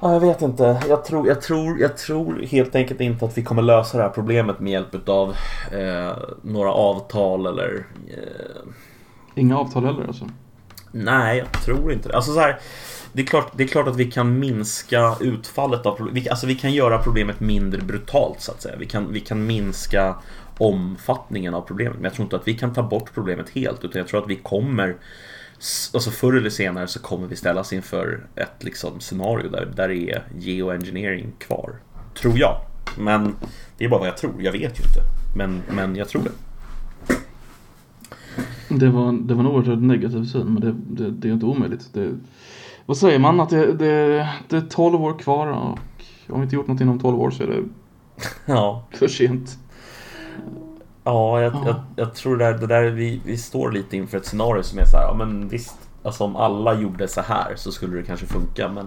Ja, 0.00 0.12
jag 0.12 0.20
vet 0.20 0.42
inte. 0.42 0.80
Jag 0.88 1.04
tror, 1.04 1.28
jag, 1.28 1.42
tror, 1.42 1.80
jag 1.80 1.96
tror 1.96 2.42
helt 2.42 2.74
enkelt 2.74 3.00
inte 3.00 3.24
att 3.24 3.38
vi 3.38 3.42
kommer 3.42 3.62
lösa 3.62 3.96
det 3.96 4.02
här 4.02 4.10
problemet 4.10 4.60
med 4.60 4.72
hjälp 4.72 5.08
av 5.08 5.36
eh, 5.72 6.12
några 6.42 6.72
avtal 6.72 7.46
eller 7.46 7.86
eh, 8.08 8.70
Inga 9.34 9.58
avtal 9.58 9.84
heller 9.84 10.06
alltså. 10.06 10.28
Nej, 10.92 11.38
jag 11.38 11.52
tror 11.52 11.92
inte 11.92 12.08
det. 12.08 12.16
Alltså 12.16 12.32
så 12.32 12.40
här, 12.40 12.58
det, 13.12 13.22
är 13.22 13.26
klart, 13.26 13.52
det 13.56 13.62
är 13.62 13.68
klart 13.68 13.88
att 13.88 13.96
vi 13.96 14.10
kan 14.10 14.38
minska 14.38 15.16
utfallet 15.20 15.86
av 15.86 15.96
problemet. 15.96 16.28
Alltså 16.28 16.46
vi 16.46 16.54
kan 16.54 16.72
göra 16.72 16.98
problemet 16.98 17.40
mindre 17.40 17.82
brutalt 17.82 18.40
så 18.40 18.52
att 18.52 18.62
säga. 18.62 18.76
Vi 18.76 18.86
kan, 18.86 19.12
vi 19.12 19.20
kan 19.20 19.46
minska 19.46 20.14
omfattningen 20.58 21.54
av 21.54 21.60
problemet. 21.60 21.94
Men 21.94 22.04
jag 22.04 22.14
tror 22.14 22.24
inte 22.24 22.36
att 22.36 22.48
vi 22.48 22.54
kan 22.54 22.74
ta 22.74 22.82
bort 22.82 23.14
problemet 23.14 23.50
helt. 23.50 23.84
Utan 23.84 23.98
jag 23.98 24.08
tror 24.08 24.22
att 24.22 24.30
vi 24.30 24.36
kommer 24.36 24.96
Alltså 25.94 26.10
förr 26.10 26.36
eller 26.36 26.50
senare 26.50 26.86
så 26.86 27.00
kommer 27.00 27.26
vi 27.26 27.36
ställas 27.36 27.72
inför 27.72 28.26
ett 28.34 28.64
liksom 28.64 29.00
scenario 29.00 29.50
där, 29.50 29.72
där 29.76 29.88
det 29.88 30.10
är 30.10 30.22
geoengineering 30.38 31.32
kvar. 31.38 31.74
Tror 32.20 32.38
jag. 32.38 32.60
Men 32.98 33.34
det 33.78 33.84
är 33.84 33.88
bara 33.88 34.00
vad 34.00 34.08
jag 34.08 34.16
tror. 34.16 34.42
Jag 34.42 34.52
vet 34.52 34.78
ju 34.78 34.82
inte. 34.82 35.00
Men, 35.36 35.62
men 35.70 35.96
jag 35.96 36.08
tror 36.08 36.22
det. 36.22 36.30
Det 38.68 38.88
var, 38.88 39.12
det 39.12 39.34
var 39.34 39.40
en 39.40 39.46
oerhört 39.46 39.78
negativ 39.78 40.24
syn 40.24 40.52
men 40.52 40.60
det, 40.60 41.02
det, 41.02 41.10
det 41.10 41.28
är 41.28 41.32
inte 41.32 41.46
omöjligt. 41.46 41.88
Det, 41.92 42.12
vad 42.88 42.96
säger 42.96 43.18
man? 43.18 43.40
Att 43.40 43.50
det, 43.50 43.72
det, 43.72 44.28
det 44.48 44.56
är 44.56 44.60
12 44.70 45.02
år 45.04 45.18
kvar 45.18 45.46
och 45.46 45.78
om 46.28 46.40
vi 46.40 46.42
inte 46.42 46.54
gjort 46.56 46.66
något 46.66 46.80
inom 46.80 46.98
12 47.00 47.20
år 47.20 47.30
så 47.30 47.42
är 47.42 47.46
det 47.46 47.62
Ja. 48.52 48.82
för 48.98 49.08
sent. 49.08 49.58
Ja, 51.04 51.40
jag, 51.40 51.52
Ja. 51.54 51.62
jag, 51.66 51.76
jag 51.96 52.14
tror 52.14 52.36
det 52.36 52.44
där, 52.44 52.58
det 52.58 52.66
där 52.66 52.84
vi, 52.90 53.20
vi 53.24 53.36
står 53.36 53.72
lite 53.72 53.96
inför 53.96 54.18
ett 54.18 54.26
scenario 54.26 54.62
som 54.62 54.78
är 54.78 54.84
så 54.84 54.96
här, 54.96 55.04
ja 55.04 55.14
men 55.14 55.48
visst, 55.48 55.76
alltså 56.02 56.24
om 56.24 56.36
alla 56.36 56.74
gjorde 56.80 57.08
så 57.08 57.20
här 57.20 57.52
så 57.56 57.72
skulle 57.72 57.96
det 57.96 58.02
kanske 58.02 58.26
funka, 58.26 58.68
men 58.68 58.86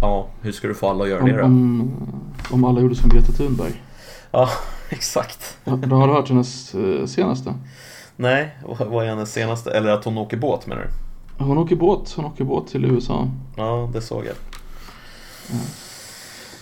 ja, 0.00 0.26
hur 0.42 0.52
ska 0.52 0.68
du 0.68 0.74
få 0.74 0.88
alla 0.90 1.04
att 1.04 1.10
göra 1.10 1.24
det 1.24 1.32
Om, 1.32 1.38
då? 1.38 1.44
om, 1.44 1.92
om 2.50 2.64
alla 2.64 2.80
gjorde 2.80 2.94
som 2.94 3.08
Greta 3.10 3.32
Thunberg. 3.32 3.82
Ja, 4.30 4.48
exakt. 4.88 5.58
Ja, 5.64 5.72
Då 5.76 5.96
har 5.96 6.06
du 6.08 6.12
hört 6.14 6.28
hennes 6.28 6.74
eh, 6.74 7.06
senaste. 7.06 7.54
Nej, 8.16 8.56
vad 8.66 8.88
vad 8.88 9.04
är 9.04 9.08
hennes 9.08 9.32
senaste? 9.32 9.70
Eller 9.70 9.90
att 9.90 10.04
hon 10.04 10.18
åker 10.18 10.36
båt 10.36 10.66
menar 10.66 10.82
du? 10.82 10.88
Hon 11.40 11.58
åker 11.58 11.76
båt, 11.76 12.12
hon 12.16 12.24
åker 12.24 12.44
båt 12.44 12.66
till 12.66 12.84
USA. 12.84 13.28
Ja, 13.56 13.90
det 13.92 14.00
såg 14.00 14.24
jag. 14.26 14.34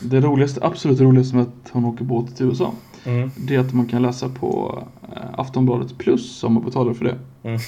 Det 0.01 0.21
roligaste, 0.21 0.67
absolut 0.67 1.01
roligaste 1.01 1.37
med 1.37 1.43
att 1.43 1.71
hon 1.71 1.85
åker 1.85 2.05
båt 2.05 2.37
till 2.37 2.47
USA 2.47 2.73
Mm. 3.05 3.31
Det 3.37 3.55
är 3.55 3.61
att 3.61 3.75
man 3.75 3.87
kan 3.87 4.03
läsa 4.03 4.29
på 4.29 4.83
eh, 5.03 5.23
Aftonbladet 5.37 5.99
plus 5.99 6.45
om 6.45 6.55
man 6.55 6.65
betalar 6.65 6.95
för 6.95 7.05
det. 7.05 7.19
Mm. 7.43 7.61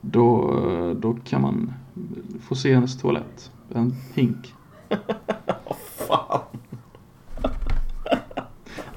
Då, 0.00 0.58
eh, 0.68 0.90
då 0.90 1.16
kan 1.24 1.42
man 1.42 1.74
få 2.48 2.54
se 2.54 2.74
hennes 2.74 2.98
toalett. 2.98 3.50
En 3.74 3.94
hink. 4.14 4.54
Fan. 6.08 6.40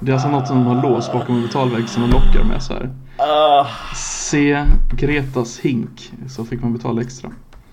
Det 0.00 0.10
är 0.10 0.14
alltså 0.14 0.28
något 0.28 0.48
som 0.48 0.56
de 0.56 0.66
har 0.66 0.82
låst 0.90 1.12
bakom 1.12 1.36
en 1.36 1.42
betalvägg 1.42 1.88
som 1.88 2.02
de 2.02 2.10
lockar 2.10 2.44
med 2.44 2.62
så 2.62 2.72
här. 2.72 2.90
Ah, 3.18 3.66
Se 3.94 4.64
Gretas 4.96 5.58
hink. 5.60 6.12
Så 6.28 6.44
fick 6.44 6.62
man 6.62 6.72
betala 6.72 7.00
extra. 7.00 7.30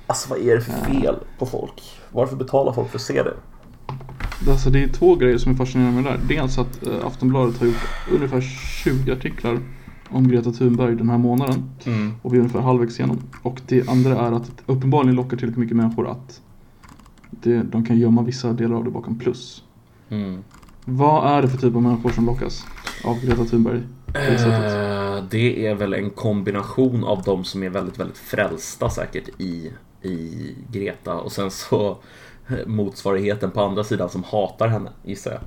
alltså 0.08 0.30
vad 0.30 0.40
är 0.40 0.56
det 0.56 0.62
för 0.62 0.72
fel 0.72 1.16
på 1.40 1.46
folk? 1.46 1.82
Varför 2.12 2.36
betalar 2.36 2.74
folk 2.74 2.90
för 2.90 2.98
att 2.98 3.02
se 3.02 3.24
det? 3.24 3.34
Det- 4.46 4.52
Alltså 4.52 4.70
det 4.70 4.84
är 4.84 4.88
två 4.88 5.16
grejer 5.16 5.38
som 5.38 5.52
är 5.52 5.56
fascinerande 5.56 6.02
med 6.02 6.04
det 6.14 6.18
där. 6.18 6.36
Dels 6.36 6.58
att 6.58 6.88
eh, 6.88 7.06
Aftonbladet 7.06 7.60
har 7.60 7.66
gjort 7.68 7.88
ungefär 8.14 8.42
20 8.42 9.12
artiklar 9.14 9.60
om 10.10 10.28
Greta 10.28 10.52
Thunberg 10.52 10.96
den 10.96 11.10
här 11.10 11.18
månaden. 11.18 11.70
Mm. 11.86 12.14
Och 12.22 12.34
vi 12.34 12.38
är 12.38 12.42
ungefär 12.42 12.60
halvvägs 12.62 13.00
igenom. 13.00 13.20
Och 13.42 13.62
det 13.68 13.90
andra 13.90 14.20
är 14.28 14.32
att 14.32 14.46
det 14.46 14.74
uppenbarligen 14.74 15.16
lockar 15.16 15.30
tillräckligt 15.38 15.58
mycket 15.58 15.78
människor 15.78 16.08
att 16.10 16.42
det, 17.30 17.64
de 17.64 17.86
kan 17.86 17.98
gömma 17.98 18.22
vissa 18.22 18.54
delar 18.54 18.76
av 18.76 18.84
det 18.84 18.92
bakom 18.92 19.20
plus. 19.20 19.64
Mm. 20.10 20.44
Vad 20.86 21.32
är 21.38 21.42
det 21.42 21.48
för 21.48 21.58
typ 21.58 21.76
av 21.76 21.82
människor 21.82 22.10
som 22.10 22.26
lockas 22.26 22.66
av 23.06 23.20
Greta 23.26 23.46
Thunberg? 23.46 23.82
Det? 24.16 25.18
Eh, 25.18 25.24
det 25.30 25.68
är 25.68 25.76
väl 25.76 25.94
en 25.94 26.10
kombination 26.10 27.04
av 27.04 27.24
de 27.24 27.44
som 27.44 27.64
är 27.64 27.70
väldigt, 27.70 28.00
väldigt 28.00 28.18
frälsta 28.18 28.90
säkert 28.90 29.30
i, 29.38 29.72
i 30.02 30.56
Greta 30.72 31.14
och 31.14 31.32
sen 31.32 31.52
så 31.52 31.98
eh, 32.50 32.66
motsvarigheten 32.66 33.52
på 33.52 33.62
andra 33.62 33.84
sidan 33.84 34.10
som 34.10 34.24
hatar 34.24 34.68
henne 34.68 34.90
gissar 35.04 35.32
jag. 35.32 35.42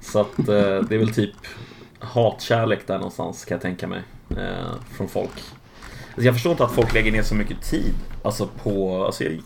Så 0.00 0.20
att 0.20 0.38
eh, 0.38 0.44
det 0.88 0.94
är 0.94 0.98
väl 0.98 1.14
typ 1.14 1.34
hatkärlek 1.98 2.86
där 2.86 2.98
någonstans 2.98 3.44
kan 3.44 3.54
jag 3.54 3.62
tänka 3.62 3.86
mig 3.86 4.02
eh, 4.30 4.74
från 4.96 5.08
folk. 5.08 5.42
Alltså, 6.08 6.22
jag 6.22 6.34
förstår 6.34 6.52
inte 6.52 6.64
att 6.64 6.72
folk 6.72 6.94
lägger 6.94 7.12
ner 7.12 7.22
så 7.22 7.34
mycket 7.34 7.62
tid 7.62 7.94
alltså 8.24 8.48
på, 8.62 9.04
alltså, 9.04 9.24
jag, 9.24 9.40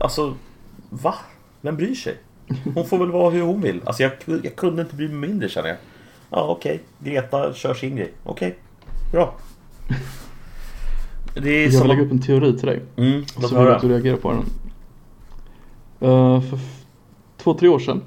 alltså 0.00 0.34
va? 0.90 1.14
Vem 1.60 1.76
bryr 1.76 1.94
sig? 1.94 2.16
Hon 2.74 2.86
får 2.86 2.98
väl 2.98 3.10
vara 3.10 3.30
hur 3.30 3.42
hon 3.42 3.60
vill. 3.60 3.80
Alltså 3.84 4.02
jag, 4.02 4.12
jag 4.42 4.56
kunde 4.56 4.82
inte 4.82 4.96
bry 4.96 5.08
mig 5.08 5.28
mindre 5.28 5.48
känner 5.48 5.68
jag. 5.68 5.78
Ja 6.34 6.46
okej, 6.48 6.82
Greta 6.98 7.52
kör 7.52 7.74
sin 7.74 7.96
grej. 7.96 8.12
Okej, 8.24 8.58
bra. 9.12 9.34
Det 11.34 11.50
är 11.50 11.64
Jag 11.64 11.72
som 11.72 11.80
vill 11.80 11.88
lägga 11.88 12.02
upp 12.02 12.12
en 12.12 12.20
teori 12.20 12.58
till 12.58 12.66
dig. 12.66 12.82
Mm, 12.96 13.24
låt 13.40 13.50
Så 13.50 13.58
vill 13.58 13.66
jag 13.66 13.76
att 13.76 13.82
du 13.82 13.88
reagerar 13.88 14.16
på 14.16 14.32
den. 14.32 14.44
Eh, 16.10 16.40
för 16.40 16.58
två, 17.36 17.54
tre 17.54 17.68
år 17.68 17.78
sedan. 17.78 18.02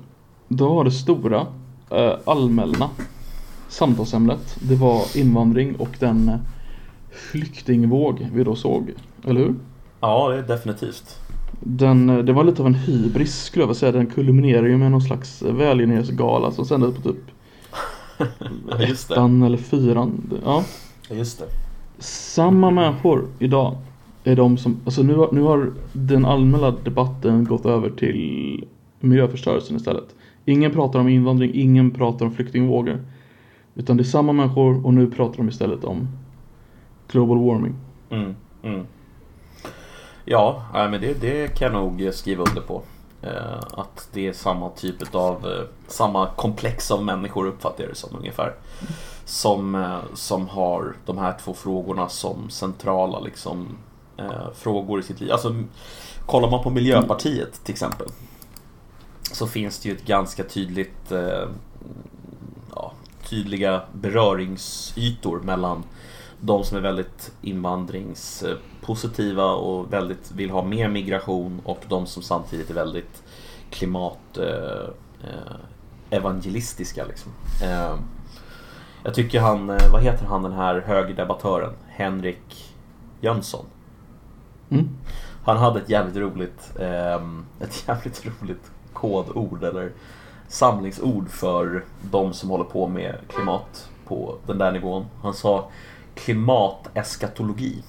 Då 0.48 0.74
var 0.74 0.84
det 0.84 0.92
stora 0.92 1.42
uh, 1.42 2.14
allmänna 2.26 2.90
samtalsämnet. 3.68 4.58
Det 4.62 4.76
var 4.76 5.18
invandring 5.18 5.76
och 5.76 5.98
den 6.00 6.30
eh, 6.30 6.36
flyktingvåg 7.12 8.28
vi 8.34 8.44
då 8.44 8.56
såg. 8.56 8.92
Eller 9.24 9.42
hur? 9.42 9.56
Ja, 10.02 10.30
det 10.30 10.38
är 10.38 10.44
definitivt. 10.44 11.20
Den, 11.60 12.26
det 12.26 12.34
var 12.34 12.44
lite 12.44 12.62
av 12.62 12.68
en 12.68 12.76
hybris 12.76 13.44
skulle 13.44 13.64
jag 13.64 13.68
vilja 13.68 13.80
säga. 13.80 13.92
Den 13.92 14.08
kulminerar 14.08 14.66
ju 14.66 14.78
med 14.78 14.92
någon 14.92 15.02
slags 15.02 15.42
välgörenhetsgala 15.42 16.52
som 16.52 16.66
sändes 16.66 16.96
på 16.96 17.02
typ 17.02 17.35
Ja, 18.70 18.84
ettan 18.84 19.44
eller 19.44 19.58
fyran. 19.58 20.40
Ja. 20.46 20.64
Just 21.10 21.40
det. 21.40 21.46
Samma 22.00 22.72
människor 22.72 23.28
idag 23.40 23.78
är 24.24 24.36
de 24.36 24.58
som, 24.58 24.78
alltså 24.86 25.04
nu 25.04 25.16
har, 25.16 25.30
nu 25.32 25.42
har 25.42 25.74
den 25.94 26.26
allmänna 26.26 26.72
debatten 26.72 27.44
gått 27.44 27.66
över 27.66 27.90
till 27.90 28.66
miljöförstörelsen 29.00 29.76
istället. 29.76 30.16
Ingen 30.46 30.72
pratar 30.72 31.00
om 31.00 31.10
invandring, 31.10 31.52
ingen 31.54 31.92
pratar 31.92 32.26
om 32.26 32.32
flyktingvågor. 32.32 33.00
Utan 33.76 33.98
det 33.98 34.04
är 34.04 34.06
samma 34.06 34.34
människor 34.34 34.86
och 34.86 34.94
nu 34.94 35.12
pratar 35.12 35.38
de 35.38 35.50
istället 35.50 35.84
om 35.84 36.08
global 37.08 37.38
warming. 37.38 37.76
Mm, 38.10 38.36
mm. 38.64 38.86
Ja, 40.26 40.66
men 40.74 41.02
det, 41.02 41.22
det 41.22 41.58
kan 41.58 41.74
jag 41.74 41.82
nog 41.82 42.14
skriva 42.14 42.44
under 42.44 42.62
på. 42.62 42.82
Eh, 43.26 43.60
att 43.72 44.10
det 44.14 44.28
är 44.28 44.34
samma 44.34 44.70
typ 44.70 45.16
av, 45.16 45.48
eh, 45.48 45.64
samma 45.88 46.28
komplex 46.28 46.92
av 46.92 47.04
människor 47.04 47.48
uppfattar 47.48 47.84
jag 47.84 47.92
det 47.92 47.96
som 47.96 48.18
ungefär. 48.18 48.56
Som, 49.26 49.76
eh, 49.76 50.00
som 50.14 50.50
har 50.50 50.96
de 51.06 51.18
här 51.18 51.38
två 51.44 51.54
frågorna 51.54 52.10
som 52.10 52.50
centrala 52.50 53.20
liksom, 53.20 53.78
eh, 54.18 54.52
frågor 54.56 55.00
i 55.00 55.04
sitt 55.04 55.20
liv. 55.20 55.32
Alltså, 55.32 55.56
kollar 56.26 56.50
man 56.50 56.64
på 56.64 56.70
Miljöpartiet 56.70 57.64
till 57.64 57.74
exempel. 57.74 58.08
Så 59.32 59.48
finns 59.48 59.80
det 59.80 59.90
ju 59.90 59.96
ett 59.96 60.06
ganska 60.06 60.44
tydligt 60.44 61.12
eh, 61.12 61.50
ja, 62.76 62.92
tydliga 63.30 63.82
beröringsytor 63.94 65.40
mellan 65.40 65.84
de 66.40 66.64
som 66.64 66.78
är 66.78 66.82
väldigt 66.82 67.32
invandringspositiva 67.42 69.46
och 69.46 69.94
väldigt 69.94 70.32
vill 70.32 70.50
ha 70.50 70.64
mer 70.64 70.90
migration 70.90 71.62
och 71.64 71.80
de 71.88 72.06
som 72.06 72.24
samtidigt 72.24 72.70
är 72.70 72.74
väldigt 72.74 73.24
klimat 73.70 74.38
eh, 74.38 74.90
eh. 75.24 75.56
Liksom. 77.08 77.32
Eh, 77.64 77.96
jag 79.04 79.14
tycker 79.14 79.40
han, 79.40 79.68
vad 79.68 80.02
heter 80.02 80.26
han 80.26 80.44
den 80.44 80.54
här 80.54 80.80
högerdebattören? 80.80 81.74
Henrik 81.88 82.74
Jönsson. 83.22 83.66
Mm. 84.70 84.90
Han 85.44 85.58
hade 85.58 85.80
ett 85.80 85.90
jävligt 85.90 86.16
roligt, 86.16 86.72
ett 87.60 87.84
jävligt 87.88 88.26
roligt 88.26 88.72
kodord 88.94 89.64
eller 89.64 89.92
samlingsord 90.48 91.30
för 91.30 91.84
de 92.12 92.34
som 92.34 92.50
håller 92.50 92.64
på 92.64 92.88
med 92.88 93.16
klimat 93.28 93.90
på 94.08 94.38
den 94.46 94.58
där 94.58 94.72
nivån. 94.72 95.06
Han 95.22 95.34
sa 95.34 95.70
klimateskatologi. 96.16 97.84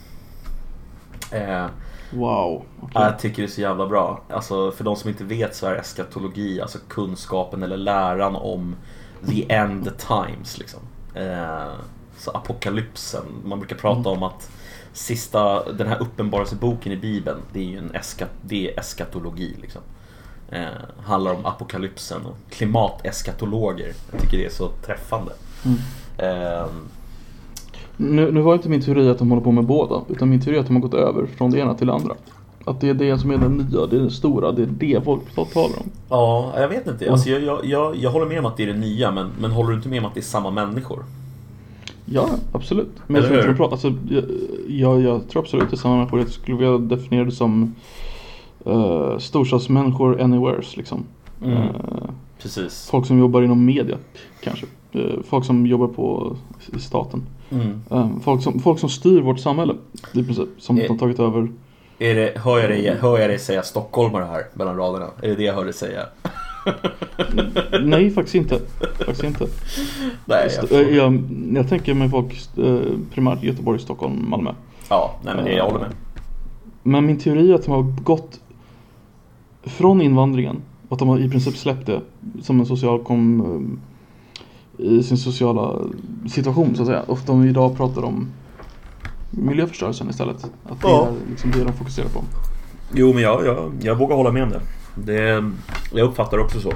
Eh, 1.30 1.66
Wow. 2.10 2.62
okej. 2.80 3.02
jag 3.02 3.18
tycker 3.18 3.42
det 3.42 3.46
är 3.48 3.50
så 3.50 3.60
jävla 3.60 3.86
bra. 3.86 4.20
Alltså, 4.30 4.72
för 4.72 4.84
de 4.84 4.96
som 4.96 5.10
inte 5.10 5.24
vet 5.24 5.56
så 5.56 5.66
är 5.66 5.74
eskatologi 5.74 6.60
alltså 6.60 6.78
kunskapen 6.88 7.62
eller 7.62 7.76
läran 7.76 8.36
om 8.36 8.76
the 9.26 9.52
end 9.52 9.92
times. 9.98 10.58
Liksom. 10.58 10.80
Eh, 11.14 11.72
så 12.18 12.30
apokalypsen. 12.30 13.24
Man 13.44 13.58
brukar 13.58 13.76
prata 13.76 14.08
om 14.08 14.22
att 14.22 14.50
sista, 14.92 15.72
den 15.72 15.86
här 15.86 16.02
uppenbarelseboken 16.02 16.92
i 16.92 16.96
Bibeln, 16.96 17.38
det 17.52 17.58
är 17.60 17.64
ju 17.64 17.78
en 17.78 17.94
eska, 17.94 18.26
det 18.42 18.70
är 18.70 18.80
eskatologi. 18.80 19.56
Liksom. 19.60 19.82
Eh, 20.50 20.66
handlar 21.04 21.34
om 21.34 21.46
apokalypsen 21.46 22.26
och 22.26 22.36
klimateskatologer. 22.50 23.92
Jag 24.12 24.20
tycker 24.20 24.38
det 24.38 24.46
är 24.46 24.50
så 24.50 24.68
träffande. 24.68 25.32
Mm. 25.64 25.78
Eh, 26.18 26.66
Nu, 27.96 28.32
nu 28.32 28.40
var 28.40 28.54
inte 28.54 28.68
min 28.68 28.82
teori 28.82 29.08
att 29.08 29.18
de 29.18 29.30
håller 29.30 29.42
på 29.42 29.52
med 29.52 29.64
båda. 29.64 30.00
Utan 30.08 30.30
min 30.30 30.40
teori 30.40 30.56
är 30.56 30.60
att 30.60 30.66
de 30.66 30.76
har 30.76 30.82
gått 30.82 30.94
över 30.94 31.26
från 31.26 31.50
det 31.50 31.58
ena 31.58 31.74
till 31.74 31.86
det 31.86 31.92
andra. 31.92 32.14
Att 32.64 32.80
det 32.80 32.88
är 32.88 32.94
det 32.94 33.18
som 33.18 33.30
är 33.30 33.38
det 33.38 33.48
nya, 33.48 33.86
det 33.86 33.96
är 33.96 34.00
det 34.00 34.10
stora, 34.10 34.52
det 34.52 34.62
är 34.62 34.66
det 34.66 35.04
folk 35.04 35.52
talar 35.52 35.78
om. 35.78 35.90
Ja, 36.08 36.52
jag 36.56 36.68
vet 36.68 36.86
inte. 36.86 37.10
Alltså, 37.12 37.30
jag, 37.30 37.42
jag, 37.42 37.64
jag, 37.64 37.96
jag 37.96 38.10
håller 38.10 38.26
med 38.26 38.38
om 38.38 38.46
att 38.46 38.56
det 38.56 38.62
är 38.62 38.66
det 38.66 38.78
nya, 38.78 39.10
men, 39.10 39.30
men 39.40 39.50
håller 39.50 39.70
du 39.70 39.76
inte 39.76 39.88
med 39.88 39.98
om 39.98 40.04
att 40.04 40.14
det 40.14 40.20
är 40.20 40.22
samma 40.22 40.50
människor? 40.50 41.04
Ja, 42.04 42.28
absolut. 42.52 42.92
Men 43.06 43.16
jag 43.16 43.24
tror 43.24 43.38
inte 43.38 43.50
de 43.50 43.56
pratar, 43.56 43.72
alltså, 43.72 43.92
jag, 44.08 44.24
jag, 44.68 45.00
jag 45.00 45.28
tror 45.28 45.42
absolut 45.42 45.70
det 45.70 45.74
är 45.74 45.78
samma 45.78 45.96
människor. 45.96 46.20
Jag 46.20 46.28
skulle 46.28 46.56
vilja 46.56 46.78
definiera 46.78 47.24
det 47.24 47.32
som 47.32 47.74
uh, 48.66 49.18
storstadsmänniskor 49.18 50.20
anywheres 50.20 50.76
liksom. 50.76 51.04
Mm. 51.44 51.56
Eh, 51.56 51.68
Precis. 52.42 52.88
folk 52.90 53.06
som 53.06 53.18
jobbar 53.18 53.42
inom 53.42 53.64
media 53.64 53.96
kanske. 54.40 54.66
Eh, 54.92 55.20
folk 55.28 55.44
som 55.44 55.66
jobbar 55.66 55.88
på 55.88 56.36
i 56.76 56.78
staten. 56.78 57.22
Mm. 57.50 57.80
Eh, 57.90 58.08
folk, 58.22 58.42
som, 58.42 58.60
folk 58.60 58.78
som 58.80 58.88
styr 58.88 59.20
vårt 59.20 59.40
samhälle 59.40 59.74
i 60.12 60.22
princip. 60.24 60.48
Som 60.58 60.78
Eh. 60.78 60.88
har 60.90 60.98
tagit 60.98 61.20
över. 61.20 61.48
Är 61.98 62.14
det, 62.14 62.38
hör, 62.38 62.58
jag 62.58 62.70
dig, 62.70 62.96
hör 63.00 63.18
jag 63.18 63.30
dig 63.30 63.38
säga 63.38 63.62
stockholmare 63.62 64.24
här 64.24 64.42
mellan 64.54 64.76
raderna? 64.76 65.06
Är 65.22 65.28
det 65.28 65.34
det 65.34 65.42
jag 65.42 65.54
hör 65.54 65.64
dig 65.64 65.72
säga? 65.74 66.00
Nej, 67.82 68.10
faktiskt 68.10 68.34
inte. 68.34 68.60
Faktiskt 68.98 69.24
inte. 69.24 69.46
Nej, 70.24 70.50
jag 70.56 70.68
får... 70.68 70.76
eh, 70.76 70.96
jag, 70.96 71.22
jag 71.54 71.68
tänker 71.68 71.94
med 71.94 72.10
folk 72.10 72.48
eh, 72.58 72.78
primärt 73.14 73.42
Göteborg, 73.42 73.78
Stockholm, 73.80 74.30
Malmö. 74.30 74.50
Ja, 74.88 75.14
nej 75.24 75.34
men 75.36 75.44
det, 75.44 75.52
jag 75.52 75.64
håller 75.64 75.78
med. 75.78 75.90
Men 76.82 77.06
min 77.06 77.18
teori 77.18 77.50
är 77.50 77.54
att 77.54 77.64
de 77.64 77.70
har 77.70 77.82
gått 78.02 78.40
från 79.62 80.00
invandringen 80.00 80.56
att 80.88 80.98
de 80.98 81.08
har 81.08 81.18
i 81.18 81.30
princip 81.30 81.56
släppt 81.56 81.86
det 81.86 82.00
som 82.42 82.60
en 82.60 82.66
social 82.66 83.04
kom 83.04 83.78
i 84.78 85.02
sin 85.02 85.16
sociala 85.16 85.78
situation 86.28 86.76
så 86.76 86.82
att 86.82 86.88
säga. 86.88 87.02
Och 87.02 87.18
de 87.26 87.44
idag 87.44 87.76
pratar 87.76 88.02
om 88.04 88.28
miljöförstörelsen 89.30 90.10
istället. 90.10 90.44
Att 90.44 90.80
det 90.82 90.88
Ja. 90.88 91.06
är 91.08 91.30
liksom 91.30 91.50
det 91.50 91.64
de 91.64 91.72
fokuserar 91.72 92.08
på. 92.08 92.24
Jo, 92.94 93.12
men 93.12 93.22
jag, 93.22 93.46
jag, 93.46 93.72
jag 93.80 93.94
vågar 93.98 94.16
hålla 94.16 94.32
med 94.32 94.42
om 94.42 94.50
det. 94.50 94.60
det. 95.12 95.50
Jag 95.92 96.08
uppfattar 96.08 96.36
det 96.36 96.42
också 96.42 96.60
så. 96.60 96.72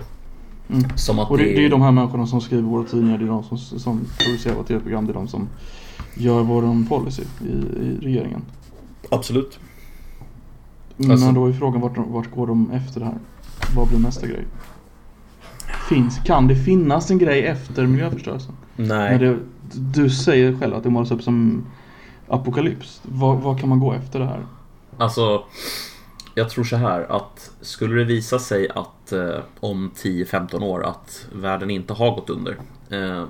Mm. 0.69 0.85
Som 0.97 1.19
att 1.19 1.31
Och 1.31 1.39
det, 1.39 1.45
det, 1.45 1.51
det 1.51 1.57
är 1.57 1.63
ju 1.63 1.69
de 1.69 1.83
här 1.83 1.93
människorna 1.93 2.27
som 2.27 2.41
skriver 2.41 2.63
våra 2.63 2.85
tidningar, 2.85 3.19
det 3.19 3.25
är 3.25 3.29
de 3.29 3.43
som, 3.45 3.59
som 3.59 4.01
producerar 4.19 4.55
våra 4.55 4.65
tv-program, 4.65 5.07
det 5.07 5.13
är 5.13 5.15
de 5.15 5.29
som 5.29 5.49
gör 6.15 6.43
vår 6.43 6.89
policy 6.89 7.23
i, 7.45 7.49
i 7.85 7.99
regeringen. 8.03 8.43
Absolut. 9.11 9.59
Men 10.97 11.11
Alltså- 11.11 11.33
då 11.33 11.47
är 11.47 11.53
frågan 11.53 11.81
vart, 11.81 11.99
vart 11.99 12.35
går 12.35 12.47
de 12.47 12.71
efter 12.71 13.01
det 13.01 13.07
här? 13.07 13.19
Vad 13.77 13.89
blir 13.89 13.99
nästa 13.99 14.27
grej? 14.27 14.45
Finns, 15.91 16.19
kan 16.25 16.49
det 16.49 16.57
finnas 16.57 17.11
en 17.11 17.19
grej 17.19 17.47
efter 17.47 17.87
miljöförstörelsen? 17.87 18.55
Nej. 18.77 19.19
Det, 19.19 19.39
du 19.73 20.11
säger 20.11 20.59
själv 20.59 20.75
att 20.75 20.83
det 20.83 20.91
målas 20.91 21.11
upp 21.11 21.23
som 21.23 21.67
apokalyps. 22.29 23.01
Vad, 23.03 23.39
vad 23.39 23.61
kan 23.61 23.69
man 23.69 23.81
gå 23.81 23.93
efter 23.93 24.19
det 24.19 24.27
här? 24.27 24.47
Alltså, 24.97 25.45
jag 26.35 26.51
tror 26.51 26.65
så 26.65 26.77
här 26.77 27.13
att 27.13 27.51
skulle 27.61 27.95
det 27.95 28.05
visa 28.05 28.39
sig 28.39 28.69
att 28.75 29.13
eh, 29.13 29.39
om 29.61 29.91
10-15 29.97 30.65
år 30.65 30.85
att 30.85 31.27
världen 31.33 31.71
inte 31.71 31.93
har 31.93 32.11
gått 32.15 32.31
under. 32.31 32.57
Eh, 32.91 33.25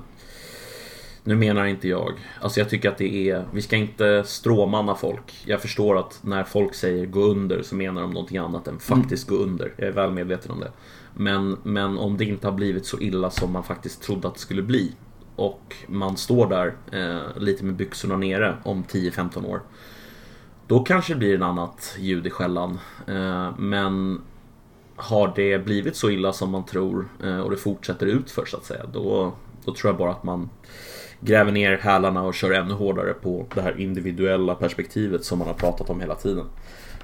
nu 1.24 1.34
menar 1.34 1.64
inte 1.66 1.88
jag, 1.88 2.12
alltså 2.40 2.60
jag 2.60 2.68
tycker 2.68 2.88
att 2.88 2.98
det 2.98 3.30
är, 3.30 3.44
vi 3.52 3.62
ska 3.62 3.76
inte 3.76 4.24
stråmanna 4.26 4.94
folk. 4.94 5.34
Jag 5.44 5.60
förstår 5.60 5.98
att 5.98 6.18
när 6.22 6.44
folk 6.44 6.74
säger 6.74 7.06
gå 7.06 7.20
under 7.20 7.62
så 7.62 7.74
menar 7.74 8.02
de 8.02 8.10
någonting 8.10 8.38
annat 8.38 8.68
än 8.68 8.78
faktiskt 8.78 9.28
gå 9.28 9.34
under. 9.34 9.72
Jag 9.76 9.88
är 9.88 9.92
väl 9.92 10.10
medveten 10.10 10.50
om 10.50 10.60
det. 10.60 10.70
Men, 11.14 11.56
men 11.62 11.98
om 11.98 12.16
det 12.16 12.24
inte 12.24 12.46
har 12.46 12.52
blivit 12.52 12.86
så 12.86 13.00
illa 13.00 13.30
som 13.30 13.52
man 13.52 13.64
faktiskt 13.64 14.02
trodde 14.02 14.28
att 14.28 14.34
det 14.34 14.40
skulle 14.40 14.62
bli 14.62 14.92
och 15.36 15.76
man 15.86 16.16
står 16.16 16.46
där 16.46 16.74
eh, 16.92 17.40
lite 17.42 17.64
med 17.64 17.74
byxorna 17.74 18.16
nere 18.16 18.56
om 18.62 18.84
10-15 18.84 19.46
år. 19.46 19.60
Då 20.66 20.80
kanske 20.80 21.12
det 21.12 21.18
blir 21.18 21.34
en 21.34 21.42
annat 21.42 21.96
ljud 21.98 22.26
i 22.26 22.30
skällan. 22.30 22.78
Eh, 23.06 23.58
men 23.58 24.22
har 24.96 25.32
det 25.36 25.58
blivit 25.58 25.96
så 25.96 26.10
illa 26.10 26.32
som 26.32 26.50
man 26.50 26.64
tror 26.64 27.08
eh, 27.24 27.40
och 27.40 27.50
det 27.50 27.56
fortsätter 27.56 28.06
ut 28.06 28.30
för 28.30 28.44
så 28.44 28.56
att 28.56 28.64
säga. 28.64 28.86
Då, 28.92 29.32
då 29.64 29.74
tror 29.74 29.92
jag 29.92 29.98
bara 29.98 30.10
att 30.10 30.24
man 30.24 30.50
gräver 31.20 31.52
ner 31.52 31.78
hälarna 31.78 32.22
och 32.22 32.34
kör 32.34 32.52
ännu 32.52 32.74
hårdare 32.74 33.12
på 33.12 33.46
det 33.54 33.62
här 33.62 33.80
individuella 33.80 34.54
perspektivet 34.54 35.24
som 35.24 35.38
man 35.38 35.48
har 35.48 35.54
pratat 35.54 35.90
om 35.90 36.00
hela 36.00 36.14
tiden. 36.14 36.46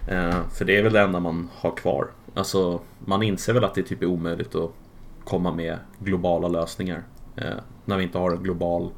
Eh, 0.08 0.48
för 0.52 0.64
det 0.64 0.76
är 0.76 0.82
väl 0.82 0.92
det 0.92 1.00
enda 1.00 1.20
man 1.20 1.48
har 1.54 1.70
kvar. 1.70 2.10
Alltså, 2.36 2.80
man 3.04 3.22
inser 3.22 3.52
väl 3.52 3.64
att 3.64 3.74
det 3.74 3.82
typ 3.82 4.02
är 4.02 4.06
omöjligt 4.06 4.54
att 4.54 4.70
komma 5.24 5.52
med 5.54 5.78
globala 5.98 6.48
lösningar. 6.48 7.02
Eh, 7.36 7.44
när 7.84 7.96
vi 7.96 8.02
inte 8.02 8.18
har 8.18 8.30
en 8.30 8.42
global 8.42 8.90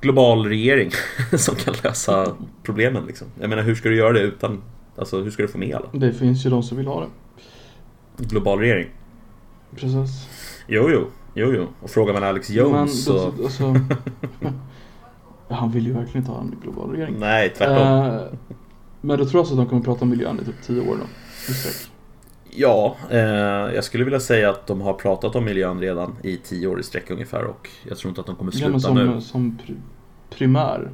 global 0.00 0.46
regering 0.46 0.90
som 1.38 1.54
kan 1.54 1.74
lösa 1.84 2.36
problemen 2.62 3.06
liksom. 3.06 3.26
Jag 3.40 3.50
menar 3.50 3.62
hur 3.62 3.74
ska 3.74 3.88
du 3.88 3.96
göra 3.96 4.12
det 4.12 4.20
utan, 4.20 4.62
alltså 4.96 5.20
hur 5.22 5.30
ska 5.30 5.42
du 5.42 5.48
få 5.48 5.58
med 5.58 5.74
alla? 5.76 5.88
Det 5.92 6.12
finns 6.12 6.46
ju 6.46 6.50
de 6.50 6.62
som 6.62 6.76
vill 6.76 6.86
ha 6.86 7.00
det. 7.00 7.08
Global 8.24 8.58
regering? 8.58 8.86
Precis. 9.76 10.28
Jo, 10.66 10.88
jo, 10.90 11.06
jo, 11.34 11.52
jo. 11.56 11.66
Och 11.80 11.90
frågar 11.90 12.14
man 12.14 12.24
Alex 12.24 12.50
Jones 12.50 12.72
Men 12.72 12.88
så... 12.88 13.12
då- 13.36 13.44
alltså, 13.44 13.74
han 15.48 15.70
vill 15.72 15.86
ju 15.86 15.92
verkligen 15.92 16.18
inte 16.18 16.30
ha 16.30 16.40
en 16.40 16.54
global 16.62 16.90
regering. 16.90 17.16
Nej, 17.18 17.54
tvärtom. 17.58 17.76
Eh, 18.16 18.22
men 19.00 19.18
då 19.18 19.24
tror 19.24 19.34
jag 19.34 19.38
alltså 19.40 19.54
att 19.54 19.58
de 19.58 19.66
kommer 19.66 19.82
prata 19.82 20.02
om 20.02 20.10
miljön 20.10 20.40
i 20.42 20.44
typ 20.44 20.62
10 20.66 20.80
år 20.80 20.96
då. 21.00 21.06
Sträck. 21.52 21.91
Ja, 22.56 22.96
eh, 23.10 23.18
jag 23.74 23.84
skulle 23.84 24.04
vilja 24.04 24.20
säga 24.20 24.50
att 24.50 24.66
de 24.66 24.80
har 24.80 24.92
pratat 24.94 25.36
om 25.36 25.44
miljön 25.44 25.80
redan 25.80 26.16
i 26.22 26.36
tio 26.36 26.66
år 26.66 26.80
i 26.80 26.82
sträck 26.82 27.10
ungefär 27.10 27.44
och 27.44 27.68
jag 27.88 27.98
tror 27.98 28.08
inte 28.08 28.20
att 28.20 28.26
de 28.26 28.36
kommer 28.36 28.52
Ja, 28.52 28.58
sluta 28.58 28.70
men 28.72 28.80
som, 28.80 28.94
nu. 29.14 29.20
som 29.20 29.58
pri- 29.66 29.80
primär. 30.36 30.90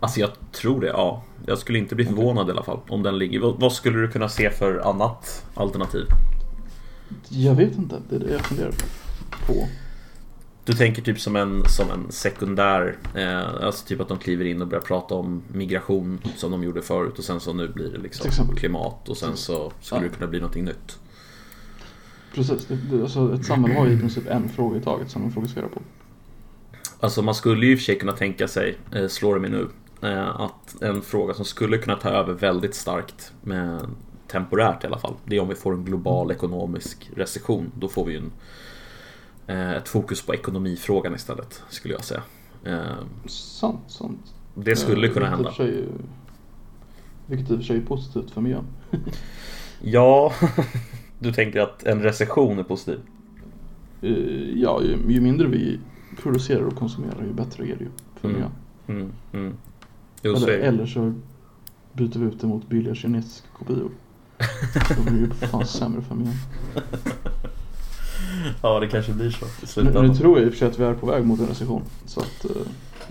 Alltså 0.00 0.20
jag 0.20 0.30
tror 0.52 0.80
det, 0.80 0.86
ja. 0.86 1.22
Jag 1.46 1.58
skulle 1.58 1.78
inte 1.78 1.94
bli 1.94 2.04
förvånad 2.04 2.48
i 2.48 2.50
alla 2.50 2.62
fall 2.62 2.78
om 2.88 3.02
den 3.02 3.18
ligger. 3.18 3.40
Vad, 3.40 3.60
vad 3.60 3.72
skulle 3.72 3.98
du 3.98 4.08
kunna 4.10 4.28
se 4.28 4.50
för 4.50 4.78
annat 4.90 5.44
alternativ? 5.54 6.04
Jag 7.28 7.54
vet 7.54 7.78
inte, 7.78 7.96
det 8.10 8.16
är 8.16 8.20
det 8.20 8.32
jag 8.32 8.40
funderar 8.40 8.72
på. 9.46 9.54
Du 10.70 10.76
tänker 10.76 11.02
typ 11.02 11.20
som 11.20 11.36
en, 11.36 11.64
som 11.68 11.90
en 11.90 12.12
sekundär, 12.12 12.96
eh, 13.14 13.64
alltså 13.64 13.86
typ 13.86 14.00
att 14.00 14.08
de 14.08 14.18
kliver 14.18 14.44
in 14.44 14.62
och 14.62 14.68
börjar 14.68 14.82
prata 14.82 15.14
om 15.14 15.42
migration 15.48 16.20
som 16.36 16.50
de 16.50 16.64
gjorde 16.64 16.82
förut 16.82 17.18
och 17.18 17.24
sen 17.24 17.40
så 17.40 17.52
nu 17.52 17.68
blir 17.68 17.90
det 17.90 17.98
liksom 17.98 18.56
klimat 18.56 19.08
och 19.08 19.16
sen 19.16 19.36
så 19.36 19.72
skulle 19.80 20.00
Ja. 20.00 20.08
det 20.08 20.16
kunna 20.16 20.26
bli 20.30 20.38
någonting 20.38 20.64
nytt. 20.64 20.98
Precis, 22.34 22.66
det, 22.66 22.74
det, 22.74 23.02
alltså 23.02 23.34
ett 23.34 23.46
samhälle 23.46 23.74
har 23.74 23.86
ju 23.86 23.92
i 23.92 23.98
princip 23.98 24.26
en 24.26 24.48
fråga 24.48 24.78
i 24.78 24.80
taget 24.80 25.10
som 25.10 25.22
de 25.22 25.32
fokuserar 25.32 25.68
på. 25.68 25.80
Alltså 27.00 27.22
man 27.22 27.34
skulle 27.34 27.66
ju 27.66 27.72
i 27.72 27.74
och 27.74 27.78
för 27.78 27.84
sig 27.84 27.98
kunna 27.98 28.12
tänka 28.12 28.48
sig, 28.48 28.78
eh, 28.94 29.08
slår 29.08 29.34
det 29.34 29.40
mig 29.40 29.50
nu, 29.50 29.68
eh, 30.08 30.40
att 30.40 30.82
en 30.82 31.02
fråga 31.02 31.34
som 31.34 31.44
skulle 31.44 31.78
kunna 31.78 31.96
ta 31.96 32.08
över 32.08 32.32
väldigt 32.32 32.74
starkt 32.74 33.32
med 33.42 33.86
temporärt 34.28 34.84
i 34.84 34.86
alla 34.86 34.98
fall. 34.98 35.14
Det 35.24 35.36
är 35.36 35.40
om 35.40 35.48
vi 35.48 35.54
får 35.54 35.72
en 35.72 35.84
global 35.84 36.30
ekonomisk 36.30 37.10
recession. 37.16 37.72
Då 37.78 37.88
får 37.88 38.04
vi 38.04 38.12
ju 38.12 38.18
en, 38.18 38.32
ett 39.52 39.88
fokus 39.88 40.22
på 40.26 40.34
ekonomifrågan 40.34 41.14
istället, 41.14 41.62
skulle 41.68 41.94
jag 41.94 42.04
säga. 42.04 42.22
Eh, 42.64 42.80
Sant, 43.26 43.80
sant. 43.88 44.34
det 44.54 44.76
skulle 44.76 45.06
Eh, 45.08 45.12
kunna 45.12 45.36
vilket 45.36 45.60
i 45.60 45.62
hända. 45.62 45.80
sig 45.82 45.84
Vilket 47.26 47.50
i 47.50 47.54
och 47.54 47.56
för 47.58 47.64
sig 47.64 47.76
är 47.76 47.80
positivt 47.80 48.30
för 48.30 48.40
miljön. 48.40 48.64
Ja, 49.82 50.32
du 51.18 51.32
tänker 51.32 51.60
att 51.60 51.82
en 51.82 52.02
recession 52.02 52.58
är 52.58 52.62
positiv? 52.62 53.00
Eh, 54.02 54.10
Ja, 54.60 54.82
ju, 54.82 55.12
ju 55.12 55.20
mindre 55.20 55.46
vi 55.46 55.80
producerar 56.22 56.62
och 56.62 56.76
konsumerar 56.76 57.22
ju 57.24 57.32
bättre 57.32 57.64
är 57.64 57.76
det 57.76 57.84
ju 57.84 57.90
för 58.20 58.28
Mm. 58.28 58.32
miljön. 58.40 58.52
Mm, 58.86 59.12
mm. 59.32 59.56
Jo, 60.22 60.36
så 60.36 60.46
Eller, 60.46 60.58
det. 60.58 60.64
eller 60.66 60.86
så 60.86 61.14
byter 61.92 62.18
vi 62.18 62.26
ut 62.26 62.40
det 62.40 62.46
mot 62.46 62.68
billiga 62.68 62.94
kinesiska 62.94 63.48
kopior. 63.58 63.90
Då 64.96 65.02
blir 65.02 65.12
det 65.12 65.18
ju 65.18 65.30
fan 65.30 65.66
sämre 65.66 66.02
för 66.02 66.14
miljön. 66.14 66.34
Ja, 68.62 68.80
det 68.80 68.88
kanske 68.88 69.12
blir 69.12 69.30
så 69.30 69.44
i 69.44 69.48
Nu, 69.60 69.66
slutändan. 69.66 70.06
nu 70.06 70.14
tror 70.14 70.38
jag 70.38 70.46
i 70.46 70.48
och 70.48 70.52
för 70.52 70.58
sig 70.58 70.68
att 70.68 70.78
vi 70.78 70.84
är 70.84 70.94
på 70.94 71.06
väg 71.06 71.26
mot 71.26 71.40
en 71.40 71.46
recession. 71.46 71.82
Så 72.06 72.20
att, 72.20 72.44
eh, 72.44 72.50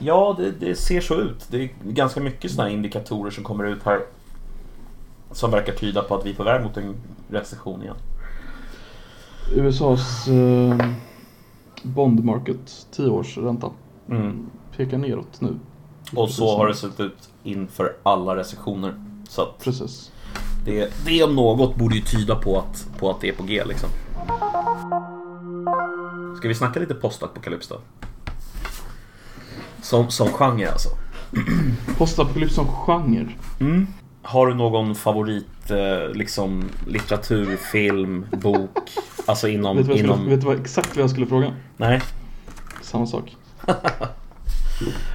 Ja, 0.01 0.35
det, 0.39 0.51
det 0.51 0.75
ser 0.75 1.01
så 1.01 1.15
ut. 1.15 1.47
Det 1.51 1.63
är 1.63 1.69
ganska 1.83 2.19
mycket 2.21 2.51
sådana 2.51 2.69
indikatorer 2.69 3.31
som 3.31 3.43
kommer 3.43 3.63
ut 3.65 3.83
här. 3.83 3.99
Som 5.31 5.51
verkar 5.51 5.73
tyda 5.73 6.01
på 6.03 6.15
att 6.15 6.25
vi 6.25 6.29
är 6.29 6.35
på 6.35 6.43
väg 6.43 6.63
mot 6.63 6.77
en 6.77 6.95
recession 7.29 7.81
igen. 7.83 7.95
USAs 9.55 10.27
eh, 10.27 10.85
bond 11.83 12.23
market, 12.25 12.87
10 12.91 13.09
års 13.09 13.37
ränta, 13.37 13.69
Mm. 14.09 14.49
pekar 14.77 14.97
neråt 14.97 15.41
nu. 15.41 15.59
Och 16.15 16.29
så 16.29 16.57
har 16.57 16.67
det 16.67 16.75
sett 16.75 16.99
ut 16.99 17.29
inför 17.43 17.95
alla 18.03 18.35
recessioner. 18.35 18.93
Så 19.29 19.47
Precis. 19.63 20.11
det, 20.65 20.93
det 21.05 21.23
om 21.23 21.35
något 21.35 21.75
borde 21.75 21.95
ju 21.95 22.01
tyda 22.01 22.35
på 22.35 22.57
att, 22.59 22.87
på 22.99 23.09
att 23.09 23.21
det 23.21 23.29
är 23.29 23.33
på 23.33 23.43
G 23.43 23.63
liksom. 23.67 23.89
Ska 26.39 26.47
vi 26.47 26.55
snacka 26.55 26.79
lite 26.79 26.95
postapokalyps 26.95 27.67
då? 27.67 27.81
Som, 29.81 30.09
som 30.09 30.27
genre 30.27 30.71
alltså. 30.71 30.89
Postapokalyps 31.97 32.55
som 32.55 32.67
genre. 32.67 33.35
Mm. 33.59 33.87
Har 34.21 34.47
du 34.47 34.53
någon 34.53 34.95
favorit 34.95 35.71
eh, 35.71 36.13
liksom 36.13 36.69
litteratur, 36.87 37.57
film, 37.57 38.25
bok? 38.31 38.89
Alltså 39.25 39.47
inom... 39.47 39.77
vet, 39.77 39.87
du 39.87 39.93
inom... 39.93 40.17
skulle, 40.17 40.29
vet 40.29 40.41
du 40.41 40.47
vad, 40.47 40.59
exakt 40.59 40.95
vad 40.95 41.03
jag 41.03 41.09
skulle 41.09 41.27
fråga? 41.27 41.53
Nej. 41.77 42.01
Samma 42.81 43.07
sak. 43.07 43.35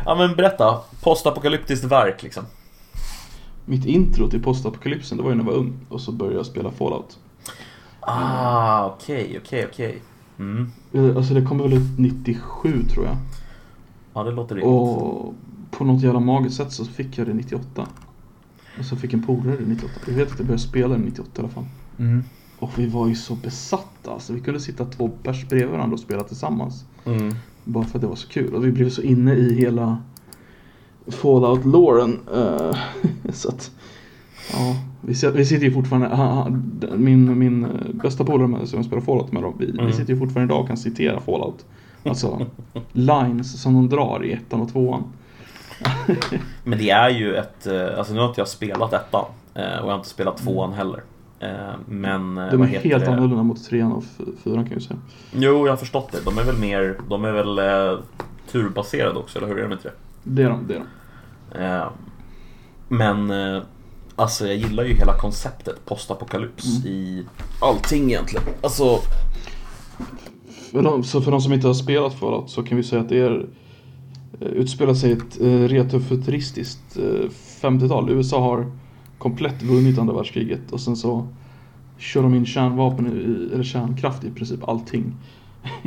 Ja 0.04 0.14
men 0.14 0.36
berätta. 0.36 0.80
Postapokalyptiskt 1.02 1.84
verk 1.84 2.22
liksom. 2.22 2.44
Mitt 3.64 3.86
intro 3.86 4.30
till 4.30 4.42
postapokalypsen, 4.42 5.16
det 5.16 5.24
var 5.24 5.30
ju 5.30 5.36
när 5.36 5.44
jag 5.44 5.50
var 5.50 5.58
ung 5.58 5.86
och 5.88 6.00
så 6.00 6.12
började 6.12 6.36
jag 6.36 6.46
spela 6.46 6.70
Fallout. 6.70 7.18
Ah, 8.00 8.86
okej, 8.86 9.40
okej, 9.42 9.66
okej. 9.70 10.02
Mm. 10.38 10.66
Eh, 10.92 11.16
Alltså 11.16 11.34
det 11.34 11.42
kom 11.42 11.58
väl 11.58 11.72
ut 11.72 11.98
97 11.98 12.84
tror 12.90 13.06
jag. 13.06 13.16
Ja, 14.14 14.22
det 14.22 14.30
låter 14.30 14.54
rimligt. 14.54 14.72
Och 14.72 15.34
på 15.70 15.84
något 15.84 16.02
jävla 16.02 16.20
magiskt 16.20 16.56
sätt 16.56 16.72
så 16.72 16.84
fick 16.84 17.18
jag 17.18 17.26
det 17.26 17.34
98. 17.34 17.86
Och 18.78 18.84
så 18.84 18.96
fick 18.96 19.12
en 19.12 19.22
polare 19.22 19.56
det 19.56 19.66
98. 19.66 19.92
Jag 20.06 20.14
vet 20.14 20.32
att 20.32 20.38
jag 20.38 20.46
började 20.46 20.62
spela 20.62 20.96
det 20.96 21.04
98 21.04 21.30
i 21.36 21.40
alla 21.40 21.48
fall. 21.48 21.64
Mm. 21.98 22.22
Och 22.58 22.78
vi 22.78 22.86
var 22.86 23.08
ju 23.08 23.14
så 23.14 23.34
besatta 23.34 24.10
alltså. 24.12 24.32
Vi 24.32 24.40
kunde 24.40 24.60
sitta 24.60 24.84
två 24.84 25.08
pers 25.22 25.48
bredvid 25.48 25.70
varandra 25.70 25.94
och 25.94 26.00
spela 26.00 26.22
tillsammans. 26.22 26.84
Mm. 27.04 27.34
Bara 27.64 27.84
för 27.84 27.98
att 27.98 28.02
det 28.02 28.08
var 28.08 28.16
så 28.16 28.28
kul. 28.28 28.54
Och 28.54 28.64
vi 28.64 28.72
blev 28.72 28.90
så 28.90 29.02
inne 29.02 29.34
i 29.34 29.54
hela 29.54 29.98
Fallout-låren. 31.06 32.18
så 33.32 33.48
att, 33.48 33.70
ja. 34.52 34.76
Vi, 35.00 35.14
vi 35.34 35.44
sitter 35.46 35.66
ju 35.66 35.72
fortfarande, 35.72 36.08
han, 36.08 36.36
han, 36.36 36.72
min, 36.96 37.38
min 37.38 37.64
eh, 37.64 37.70
bästa 38.02 38.24
polare 38.24 38.66
som 38.66 38.76
jag 38.78 38.86
spelar 38.86 39.02
Fallout 39.02 39.32
med 39.32 39.42
då, 39.42 39.54
vi, 39.58 39.70
Mm. 39.70 39.86
vi 39.86 39.92
sitter 39.92 40.12
ju 40.12 40.18
fortfarande 40.18 40.52
idag 40.54 40.60
och 40.62 40.68
kan 40.68 40.76
citera 40.76 41.20
Fallout. 41.20 41.64
Alltså 42.04 42.46
lines 42.92 43.62
som 43.62 43.74
de 43.74 43.88
drar 43.88 44.24
i 44.24 44.32
ettan 44.32 44.60
och 44.60 44.72
tvåan. 44.72 45.02
Men 46.64 46.78
det 46.78 46.90
är 46.90 47.10
ju 47.10 47.34
ett... 47.36 47.66
eh, 47.66 47.98
Alltså 47.98 48.14
nu 48.14 48.20
har 48.20 48.28
inte 48.28 48.40
jag 48.40 48.48
spelat 48.48 48.92
ettan. 48.92 49.24
eh, 49.54 49.62
Och 49.62 49.68
jag 49.86 49.92
har 49.92 49.94
inte 49.96 50.08
spelat 50.08 50.36
tvåan 50.36 50.72
heller. 50.72 51.00
Men... 51.86 52.34
De 52.34 52.62
är 52.62 52.66
helt 52.66 53.04
det? 53.04 53.10
annorlunda 53.12 53.42
mot 53.42 53.64
trean 53.64 53.92
och 53.92 54.04
fyran 54.44 54.64
kan 54.64 54.72
jag 54.72 54.82
säga. 54.82 54.98
Jo, 55.32 55.66
jag 55.66 55.72
har 55.72 55.76
förstått 55.76 56.12
det. 56.12 56.18
De 56.24 56.38
är 56.38 56.44
väl 56.44 56.58
mer... 56.58 56.98
De 57.08 57.24
är 57.24 57.32
väl 57.32 57.58
turbaserade 58.50 59.18
också, 59.18 59.38
eller 59.38 59.48
hur? 59.48 59.58
Är 59.58 59.62
de 59.62 59.72
inte 59.72 59.88
det? 59.88 59.94
Det 60.22 60.42
är 60.42 60.48
de, 60.50 60.66
det 60.68 60.74
är 61.58 61.80
de. 61.80 61.90
Men 62.88 63.30
alltså 64.16 64.46
jag 64.46 64.56
gillar 64.56 64.84
ju 64.84 64.94
hela 64.94 65.18
konceptet 65.18 65.84
postapokalyps 65.86 66.64
Mm. 66.84 66.86
i 66.92 67.24
allting 67.60 68.10
egentligen. 68.10 68.44
Alltså, 68.62 68.98
För 70.70 70.82
de, 70.82 71.04
så 71.04 71.20
för 71.20 71.30
de 71.30 71.40
som 71.40 71.52
inte 71.52 71.66
har 71.66 71.74
spelat 71.74 72.14
Fallout 72.14 72.50
så 72.50 72.62
kan 72.62 72.76
vi 72.76 72.82
säga 72.82 73.02
att 73.02 73.08
det 73.08 73.18
är 73.18 73.46
eh, 74.40 74.46
utspelar 74.48 74.94
sig 74.94 75.12
ett 75.12 75.40
eh, 75.40 75.46
retrofuturistiskt 75.48 76.96
eh, 76.96 77.30
50-tal. 77.60 78.10
USA 78.10 78.40
har 78.40 78.72
komplett 79.18 79.62
vunnit 79.62 79.98
andra 79.98 80.14
världskriget 80.14 80.72
och 80.72 80.80
sen 80.80 80.96
så 80.96 81.26
kör 81.98 82.22
de 82.22 82.34
in 82.34 82.46
kärnvapen, 82.46 83.06
i, 83.06 83.54
eller 83.54 83.64
kärnkraft 83.64 84.24
i 84.24 84.30
princip 84.30 84.68
allting. 84.68 85.14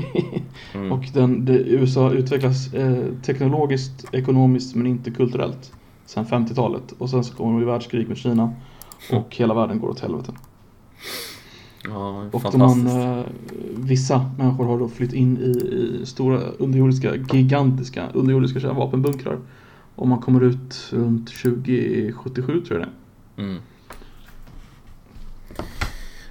mm, 0.74 0.92
Och 0.92 1.06
den, 1.14 1.46
det, 1.46 1.54
USA 1.54 2.12
utvecklas 2.12 2.74
eh, 2.74 3.04
teknologiskt, 3.26 4.06
ekonomiskt 4.12 4.76
men 4.76 4.88
inte 4.88 5.12
kulturellt 5.12 5.72
sen 6.08 6.26
50-talet. 6.26 6.92
Och 6.98 7.10
sen 7.10 7.24
så 7.24 7.36
kommer 7.36 7.52
det 7.52 7.58
bli 7.58 7.66
världskrig 7.66 8.08
med 8.08 8.18
Kina 8.18 8.54
och 9.12 9.36
hela 9.36 9.54
världen 9.54 9.80
går 9.80 9.90
åt 9.90 10.00
helvete. 10.00 10.34
ja, 11.84 12.26
Och 12.32 12.44
de 12.52 12.58
man, 12.58 12.88
eh, 12.88 13.26
vissa 13.76 14.32
människor 14.38 14.66
har 14.66 14.80
då 14.80 14.88
flytt 14.88 15.14
in 15.14 15.38
i, 15.38 15.50
i 16.02 16.06
stora 16.06 16.40
underjordiska, 16.40 17.16
gigantiska 17.16 18.10
underjordiska 18.14 18.60
kärnvapenbunkrar. 18.60 19.40
Och 19.96 20.08
man 20.08 20.20
kommer 20.20 20.44
ut 20.44 20.90
runt 20.92 21.28
2077 21.28 22.62
tror 22.62 22.80
jag 22.80 22.88
det. 22.88 23.44
Mm. 23.44 23.62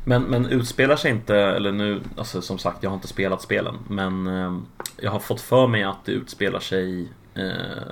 Men, 0.04 0.22
men 0.22 0.46
utspelar 0.46 0.96
sig 0.96 1.10
inte, 1.10 1.36
eller 1.36 1.72
nu, 1.72 2.00
alltså 2.16 2.42
som 2.42 2.58
sagt 2.58 2.82
jag 2.82 2.90
har 2.90 2.94
inte 2.94 3.08
spelat 3.08 3.42
spelen 3.42 3.74
Men 3.88 4.26
eh, 4.26 4.58
jag 4.96 5.10
har 5.10 5.18
fått 5.18 5.40
för 5.40 5.66
mig 5.66 5.84
att 5.84 6.04
det 6.04 6.12
utspelar 6.12 6.60
sig 6.60 7.08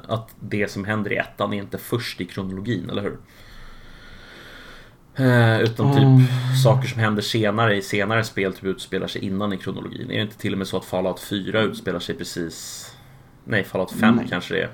Att 0.09 0.35
det 0.41 0.71
som 0.71 0.85
händer 0.85 1.13
i 1.13 1.17
ettan 1.17 1.53
är 1.53 1.59
inte 1.59 1.79
först 1.79 2.21
i 2.21 2.25
kronologin, 2.25 2.91
eller 2.91 3.03
hur? 3.03 3.19
Eh, 5.17 5.61
utan 5.61 5.93
typ 5.93 6.03
Mm. 6.03 6.23
saker 6.65 6.89
som 6.89 7.01
händer 7.01 7.23
senare 7.23 7.77
i 7.77 7.83
senare 7.83 8.25
spel 8.25 8.53
typ 8.53 8.65
utspelar 8.65 9.07
sig 9.07 9.25
innan 9.25 9.53
i 9.53 9.57
kronologin 9.57 10.11
Är 10.11 10.17
det 10.17 10.23
inte 10.23 10.39
till 10.39 10.53
och 10.53 10.59
med 10.59 10.67
så 10.67 10.77
att 10.77 10.85
Fallout 10.85 11.21
4 11.21 11.61
utspelar 11.63 11.99
sig 12.01 12.15
precis 12.15 12.87
Nej, 13.45 13.65
Fallout 13.65 13.93
5 13.93 14.15
Nej. 14.17 14.27
kanske 14.31 14.55
det 14.55 14.61
är 14.63 14.71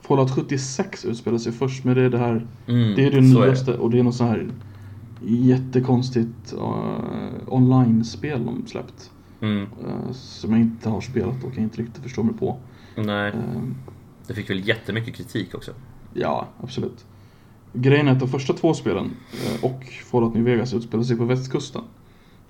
Fallout 0.00 0.30
76 0.30 1.04
utspelar 1.04 1.38
sig 1.38 1.52
först 1.52 1.84
men 1.84 1.94
det 1.94 2.02
är 2.02 2.10
det 2.10 2.18
här 2.18 2.46
mm, 2.66 2.94
Det 2.94 3.06
är 3.06 3.10
det 3.10 3.20
nyaste 3.20 3.74
och 3.74 3.90
det 3.90 3.98
är 3.98 4.02
något 4.02 4.14
så 4.14 4.24
här 4.24 4.50
jättekonstigt 5.24 6.52
uh, 6.52 7.34
online-spel 7.46 8.44
de 8.44 8.66
släppt. 8.66 9.10
Mm, 9.40 9.62
eh, 9.62 10.12
som 10.12 10.52
jag 10.52 10.60
inte 10.60 10.88
har 10.88 11.00
spelat 11.00 11.44
och 11.44 11.54
kan 11.54 11.62
inte 11.62 11.82
riktigt 11.82 12.02
förstå 12.02 12.22
mig 12.22 12.34
på. 12.34 12.58
Nej, 12.96 13.28
Eh, 13.32 13.62
det 14.26 14.34
fick 14.34 14.50
väl 14.50 14.68
jättemycket 14.68 15.14
kritik 15.14 15.54
också 15.54 15.70
Ja, 16.14 16.46
absolut. 16.62 17.04
Grejen 17.72 18.08
är 18.08 18.12
att 18.12 18.20
de 18.20 18.28
första 18.28 18.52
två 18.52 18.74
spelen 18.74 19.10
eh, 19.32 19.64
och 19.64 19.84
Fallout 20.10 20.34
New 20.34 20.44
Vegas 20.44 20.74
utspelar 20.74 21.04
sig 21.04 21.16
på 21.16 21.24
västkusten. 21.24 21.82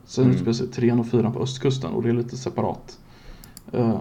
Sen 0.05 0.25
Mm. 0.25 0.35
utspelar 0.35 0.53
sig 0.55 0.67
trean 0.69 1.01
och 1.01 1.07
fyran 1.07 1.33
på 1.33 1.41
östkusten 1.43 1.93
och 1.93 2.03
det 2.03 2.09
är 2.09 2.13
lite 2.13 2.37
separat. 2.37 2.99
Eh, 3.73 4.01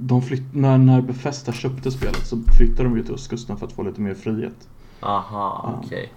De 0.00 0.22
flytt, 0.22 0.54
när, 0.54 0.78
när 0.78 1.00
Bethesda 1.00 1.52
köpte 1.52 1.90
spelet 1.90 2.26
så 2.26 2.38
flyttade 2.58 2.88
de 2.88 2.96
ju 2.96 3.02
till 3.04 3.14
östkusten 3.14 3.56
för 3.56 3.66
att 3.66 3.72
få 3.72 3.82
lite 3.82 4.00
mer 4.00 4.14
frihet. 4.14 4.68
Aha, 5.00 5.60
Ja. 5.72 5.80
okej 5.84 6.12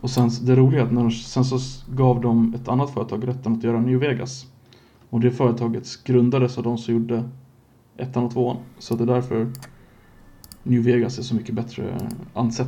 Och 0.00 0.10
sen 0.10 0.30
det 0.42 0.56
roliga 0.56 0.80
är 0.80 0.84
att 0.86 0.92
när 0.92 1.02
de, 1.02 1.10
sen 1.10 1.44
så 1.44 1.58
gav 1.94 2.20
de 2.20 2.54
ett 2.54 2.68
annat 2.68 2.90
företag 2.94 3.28
rätten 3.28 3.52
att 3.52 3.64
göra 3.64 3.80
New 3.80 3.98
Vegas. 3.98 4.46
Och 5.10 5.20
det 5.20 5.30
företaget 5.30 6.04
grundades 6.04 6.58
av 6.58 6.64
de 6.64 6.78
som 6.78 6.94
gjorde 6.94 7.24
ettan 7.96 8.24
och 8.24 8.32
tvåan. 8.32 8.56
Så 8.78 8.94
det 8.96 9.04
är 9.04 9.06
därför 9.06 9.46
New 10.62 10.84
Vegas 10.84 11.18
är 11.18 11.22
så 11.22 11.34
mycket 11.34 11.54
bättre 11.54 12.08
ansett 12.34 12.66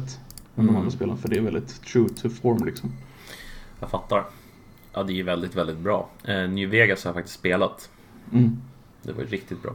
än 0.57 0.63
Mm. 0.63 0.67
de 0.75 0.77
andra 0.79 0.91
spelen. 0.91 1.17
För 1.17 1.29
det 1.29 1.37
är 1.37 1.41
väldigt 1.41 1.83
true 1.85 2.09
to 2.09 2.29
form 2.29 2.65
liksom. 2.67 2.93
Jag 3.81 3.91
fattar. 3.91 4.25
Ja, 4.93 5.03
det 5.03 5.13
är 5.13 5.15
ju 5.15 5.23
väldigt, 5.23 5.55
väldigt 5.55 5.79
bra. 5.79 6.09
Eh, 6.25 6.49
New 6.49 6.69
Vegas 6.69 7.05
har 7.05 7.09
jag 7.09 7.15
faktiskt 7.15 7.39
spelat. 7.39 7.91
Mm. 8.33 8.57
Det 9.03 9.13
var 9.13 9.21
ju 9.23 9.29
riktigt 9.29 9.63
bra. 9.63 9.73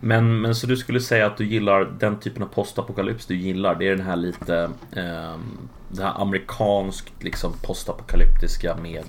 Men, 0.00 0.40
men 0.40 0.54
så 0.54 0.66
du 0.66 0.76
skulle 0.76 1.00
säga 1.00 1.26
att 1.26 1.36
du 1.36 1.46
gillar 1.46 1.84
den 2.00 2.18
typen 2.20 2.42
av 2.42 2.46
postapokalyps 2.46 3.26
du 3.26 3.36
gillar? 3.36 3.74
Det 3.74 3.88
är 3.88 3.96
den 3.96 4.06
här 4.06 4.16
lite... 4.16 4.70
ehm, 4.92 5.40
det 5.88 6.02
här 6.02 6.20
amerikanskt 6.22 7.22
liksom 7.22 7.52
postapokalyptiska 7.62 8.76
med 8.82 9.04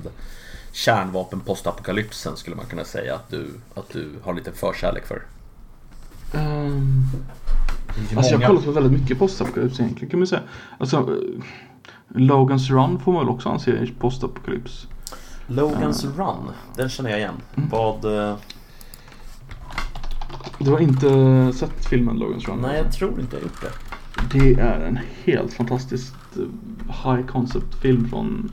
kärnvapen 0.78 1.40
postapokalypsen 1.40 2.38
skulle 2.38 2.56
man 2.56 2.66
kunna 2.66 2.84
säga 2.84 3.16
att 3.16 3.30
du, 3.30 3.48
att 3.76 3.90
du 3.90 4.10
har 4.24 4.34
lite 4.34 4.52
förkärlek 4.52 5.06
för. 5.08 5.22
Är 6.34 8.12
ju 8.12 8.18
alltså 8.18 8.32
jag 8.34 8.40
har 8.40 8.48
kollat 8.48 8.66
på 8.66 8.72
väldigt 8.72 9.02
mycket 9.02 9.20
postapokalyps 9.20 9.80
egentligen 9.80 10.10
kan 10.10 10.20
man 10.20 10.28
säga. 10.28 10.42
Alltså, 10.78 10.98
eh, 10.98 11.44
Logan's 12.08 12.70
Run 12.72 13.00
får 13.00 13.12
man 13.14 13.26
väl 13.26 13.34
också 13.36 13.50
anse 13.50 13.72
i 13.72 13.94
postapokalyps. 14.00 14.88
Logan's 15.48 16.18
Run, 16.18 16.52
den 16.76 16.90
känner 16.90 17.10
jag 17.10 17.20
igen. 17.20 17.42
Mm. 17.56 17.70
Vad... 17.70 18.06
eh, 18.30 18.36
Du 20.60 20.72
har 20.72 20.80
inte 20.80 21.08
sett 21.54 21.86
filmen 21.90 22.18
Logan's 22.18 22.46
Run? 22.48 22.60
Nej, 22.62 22.78
jag 22.78 22.94
tror 22.94 23.20
inte 23.20 23.36
jag 23.36 23.44
gjort 23.44 23.62
det. 23.62 23.72
Det 24.40 24.54
är 24.62 24.80
en 24.80 25.00
helt 25.24 25.54
fantastiskt 25.54 26.16
eh, 26.36 26.44
high 27.14 27.26
concept 27.28 27.76
film 27.82 28.10
från 28.10 28.52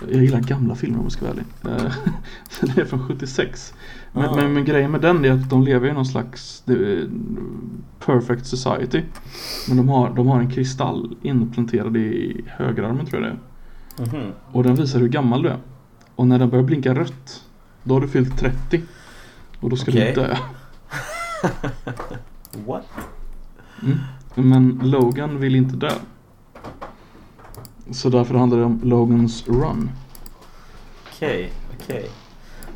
jag 0.00 0.22
gillar 0.22 0.40
gamla 0.40 0.74
filmer 0.74 0.98
om 0.98 1.02
jag 1.04 1.12
ska 1.12 1.24
vara 1.24 1.34
ärlig. 1.34 1.44
Eh, 1.84 1.92
det 2.74 2.80
är 2.80 2.84
från 2.84 3.08
76. 3.08 3.74
Men, 4.12 4.24
Ah. 4.24 4.36
men, 4.36 4.52
men 4.54 4.64
grejen 4.64 4.90
med 4.90 5.00
den 5.00 5.24
är 5.24 5.30
att 5.32 5.50
de 5.50 5.62
lever 5.62 5.88
i 5.88 5.92
någon 5.92 6.06
slags 6.06 6.62
eh, 6.68 7.08
perfect 8.06 8.46
society. 8.46 9.02
Men 9.68 9.76
de 9.76 9.88
har, 9.88 10.14
de 10.14 10.26
har 10.28 10.40
en 10.40 10.50
kristall 10.50 11.16
inplanterad 11.22 11.96
i 11.96 12.44
högerarmen 12.46 13.06
tror 13.06 13.22
jag 13.22 13.32
det 13.32 13.38
är. 14.02 14.06
Mhm. 14.22 14.32
Och 14.52 14.62
den 14.62 14.74
visar 14.74 15.00
hur 15.00 15.08
gammal 15.08 15.42
du 15.42 15.48
är. 15.48 15.58
Och 16.14 16.26
när 16.26 16.38
den 16.38 16.50
börjar 16.50 16.64
blinka 16.64 16.94
rött, 16.94 17.42
då 17.82 17.94
har 17.94 18.00
du 18.00 18.08
fyllt 18.08 18.38
30. 18.38 18.82
Och 19.60 19.70
då 19.70 19.76
ska 19.76 19.90
Okej. 19.90 20.12
du 20.14 20.20
dö. 20.20 20.36
What? 22.66 22.86
Mm. 23.82 23.98
Men 24.34 24.80
Logan 24.82 25.38
vill 25.40 25.54
inte 25.56 25.76
dö. 25.76 25.90
Så 27.90 28.08
därför 28.08 28.34
handlar 28.34 28.58
det 28.58 28.64
om 28.64 28.80
Logans 28.84 29.44
Run. 29.46 29.90
Okej, 31.12 31.52
okej. 31.82 32.10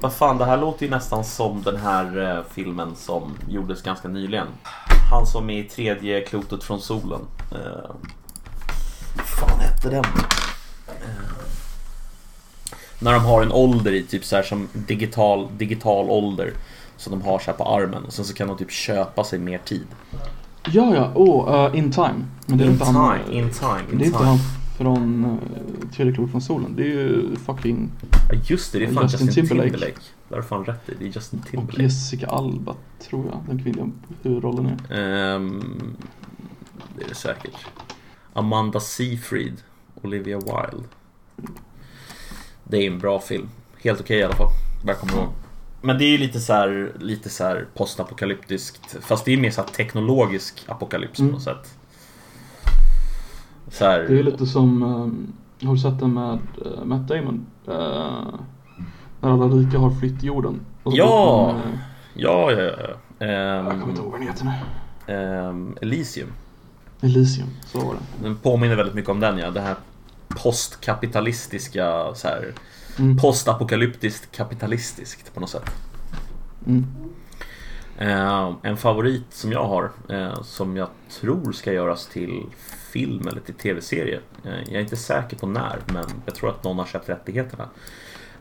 Vad 0.01 0.13
fan, 0.13 0.39
det 0.39 0.45
här 0.45 0.57
låter 0.61 0.85
ju 0.85 0.91
nästan 0.91 1.25
som 1.25 1.63
den 1.63 1.77
här 1.77 2.37
eh, 2.37 2.45
filmen 2.51 2.95
som 2.97 3.35
gjordes 3.49 3.83
ganska 3.83 4.09
nyligen. 4.09 4.47
Han 5.11 5.27
som 5.27 5.51
är 5.51 5.59
i 5.59 5.65
tredje 5.65 6.21
klotet 6.21 6.65
från 6.65 6.81
solen. 6.81 7.21
Eh, 7.53 7.91
vad 9.17 9.27
fan 9.27 9.61
hette 9.61 9.91
den? 9.91 10.05
Eh, 10.89 11.25
när 12.99 13.13
de 13.13 13.25
har 13.25 13.43
en 13.43 13.53
ålder 13.53 13.93
i, 13.93 14.03
typ 14.03 14.25
så 14.25 14.37
här 14.37 14.43
som 14.43 14.69
digital, 14.73 15.49
digital 15.57 16.11
ålder. 16.11 16.53
Som 16.97 17.11
de 17.19 17.23
har 17.29 17.39
så 17.39 17.51
här 17.51 17.59
på 17.59 17.65
armen 17.65 18.05
och 18.05 18.13
sen 18.13 18.25
så 18.25 18.35
kan 18.35 18.49
de 18.49 18.57
typ 18.59 18.71
köpa 18.71 19.25
sig 19.25 19.39
mer 19.39 19.59
tid. 19.59 19.87
Ja, 20.67 20.95
ja, 20.95 21.11
åh, 21.15 21.55
eh, 21.55 21.79
In 21.79 21.93
Time. 21.93 22.25
Men 22.47 22.59
det 22.59 22.65
är 22.65 22.67
In 22.67 22.73
inte 22.73 22.85
han. 22.85 23.19
time, 23.19 23.39
in 23.39 23.51
time, 23.51 23.81
in 23.93 23.99
det 23.99 24.05
är 24.05 24.07
inte 24.07 24.19
time. 24.19 24.29
han 24.31 24.39
från 24.79 25.25
uh, 25.25 25.91
Tredje 25.91 26.13
klot 26.13 26.31
från 26.31 26.41
solen. 26.41 26.77
Det 26.77 26.83
är 26.83 26.87
ju 26.87 27.37
fucking... 27.37 27.91
Ja, 28.33 28.41
just 28.47 28.73
det, 28.73 28.79
det 28.79 28.85
är 28.85 28.93
fan 28.93 29.03
Justin 29.03 29.27
Justin, 29.27 29.47
Timberlake. 29.47 29.71
Timberlake. 29.71 30.01
Det 30.29 30.35
har 30.35 30.43
du 30.43 30.49
fan 30.49 30.65
rätt 30.65 30.89
i. 30.89 30.93
Det 30.99 31.05
är 31.05 31.09
Justin 31.09 31.41
Och 31.41 31.47
Timberlake. 31.51 31.83
Jessica 31.83 32.27
Alba, 32.27 32.75
tror 33.09 33.27
jag. 33.27 33.41
Den 33.49 33.63
kvinnliga 33.63 33.91
huvudrollen 34.23 34.67
är. 34.89 34.99
Ehm, 35.35 35.97
det 36.97 37.05
är 37.05 37.09
det 37.09 37.15
säkert. 37.15 37.57
Amanda 38.33 38.81
Seyfried, 38.81 39.63
Olivia 40.03 40.39
Wilde. 40.39 40.89
Det 42.65 42.77
är 42.77 42.87
en 42.91 42.99
bra 42.99 43.21
film. 43.21 43.49
Helt 43.83 44.01
okej 44.01 44.19
i 44.19 44.23
alla 44.23 44.35
fall. 44.35 44.49
Vad 44.85 44.95
jag 44.95 45.01
kommer 45.01 45.13
ihåg. 45.13 45.29
Men 45.83 45.99
det 45.99 46.05
är 46.05 46.09
ju 46.11 46.19
lite 46.19 46.41
så 46.41 46.53
här, 46.53 46.93
lite 47.01 47.31
så 47.31 47.45
här 47.45 47.67
postapokalyptiskt. 47.75 48.97
Fast 49.01 49.25
det 49.25 49.33
är 49.33 49.37
mer 49.37 49.51
så 49.51 49.61
här 49.61 49.69
teknologisk 49.69 50.65
apokalyps 50.69 51.19
Mm. 51.19 51.31
på 51.31 51.35
något 51.37 51.43
sätt. 51.45 51.78
Så 53.71 53.85
här, 53.85 53.99
Det 54.09 54.19
är 54.19 54.23
lite 54.23 54.47
som... 54.47 54.83
eh, 54.83 55.67
har 55.69 55.75
du 55.75 55.81
sett 55.81 55.99
den 56.01 56.15
med 56.15 56.39
uh, 56.67 56.85
Matt 56.85 57.09
Damon? 57.09 57.47
Eh, 57.67 58.35
när 59.21 59.31
alla 59.33 59.47
rika 59.47 59.79
har 59.79 59.91
flytt 59.91 60.23
jorden. 60.23 60.61
Ja! 60.85 61.47
går 61.47 61.53
de, 61.53 61.69
eh, 61.69 61.79
Ja, 62.15 62.53
ja, 62.53 62.63
ja. 62.63 63.27
jag 63.27 63.65
kommer 63.65 63.89
inte 63.89 63.91
Ehm, 63.91 63.99
ihåg 64.01 64.11
vad 64.11 64.21
den 64.21 64.29
heter 64.29 64.45
nu. 64.45 65.15
ehm, 65.15 65.77
Elysium. 65.83 66.29
Elysium, 67.01 67.49
så 67.67 67.79
var 67.79 67.95
det. 67.95 68.23
Den 68.29 68.37
påminner 68.37 68.77
väldigt 68.77 68.95
mycket 68.95 69.11
om 69.11 69.21
den 69.21 69.39
ja. 69.39 69.51
Det 69.51 69.61
här 69.61 69.75
postkapitalistiska, 70.29 72.15
så 72.15 72.29
här, 72.29 72.53
Mm. 72.99 73.17
postapokalyptiskt 73.17 74.33
kapitalistiskt 74.37 75.35
på 75.35 75.41
något 75.41 75.51
sätt. 75.51 75.71
Mm. 76.67 76.87
Eh, 77.99 78.53
en 78.63 78.77
favorit 78.77 79.25
som 79.31 79.53
jag 79.53 79.65
har, 79.65 79.91
eh, 80.09 80.43
som 80.43 80.77
jag 80.77 80.89
tror 81.21 81.53
ska 81.53 81.73
göras 81.73 82.07
till 82.07 82.43
film 82.93 83.29
eller 83.29 83.41
till 83.41 83.55
tv-serie. 83.55 84.21
Eh, 84.45 84.59
jag 84.67 84.73
är 84.75 84.81
inte 84.81 84.97
säker 84.97 85.37
på 85.37 85.47
när, 85.47 85.79
men 85.87 86.05
jag 86.27 86.35
tror 86.35 86.51
att 86.51 86.65
någon 86.65 86.79
har 86.79 86.87
köpt 86.87 87.09
rättigheterna. 87.09 87.69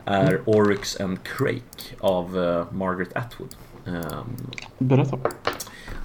Är 0.04 0.40
Oryx 0.46 1.00
and 1.00 1.18
Crake 1.22 1.94
av 2.00 2.38
eh, 2.44 2.64
Margaret 2.76 3.16
Atwood. 3.16 3.54
Eh, 3.86 4.18
Berätta. 4.78 5.18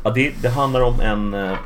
Ja, 0.04 0.10
det, 0.12 0.34
det 0.41 0.49
handlar 0.49 0.82
om 0.82 0.99
en... 1.01 1.34
eh, 1.34 1.58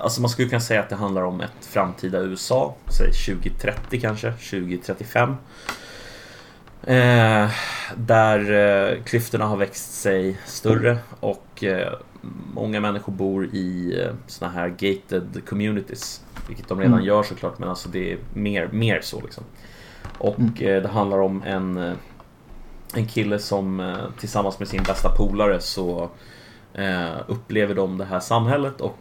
Alltså 0.00 0.20
man 0.20 0.30
skulle 0.30 0.48
kunna 0.48 0.60
säga 0.60 0.80
att 0.80 0.88
det 0.88 0.96
handlar 0.96 1.22
om 1.22 1.40
ett 1.40 1.66
framtida 1.66 2.20
USA, 2.20 2.74
säg 2.88 3.12
2030 3.36 4.00
kanske, 4.00 4.32
2035. 4.32 5.36
Eh, 6.82 7.50
där 7.96 8.50
eh, 8.92 9.02
klyftorna 9.02 9.44
har 9.46 9.56
växt 9.56 9.92
sig 10.00 10.36
större 10.46 10.98
och 11.20 11.64
eh, 11.64 11.92
många 12.54 12.80
människor 12.80 13.12
bor 13.12 13.44
i 13.46 14.00
eh, 14.02 14.12
såna 14.26 14.50
här 14.50 14.68
gated 14.68 15.42
communities. 15.48 16.20
Vilket 16.48 16.68
de 16.68 16.78
redan 16.80 16.92
Mm. 16.94 17.04
gör 17.06 17.22
såklart, 17.22 17.58
men 17.58 17.68
alltså 17.68 17.88
det 17.88 18.12
är 18.12 18.18
mer, 18.34 18.68
mer 18.72 19.00
så 19.00 19.20
liksom. 19.20 19.44
Och 20.18 20.38
Mm. 20.38 20.54
det 20.82 20.88
handlar 20.88 21.18
om 21.20 21.42
en, 21.42 21.96
en 22.94 23.06
kille 23.06 23.38
som 23.38 23.96
tillsammans 24.18 24.58
med 24.58 24.68
sin 24.68 24.82
bästa 24.82 25.08
polare 25.16 25.60
så 25.60 26.10
upplever 27.26 27.74
de 27.74 27.98
det 27.98 28.04
här 28.04 28.20
samhället 28.20 28.80
och 28.80 28.98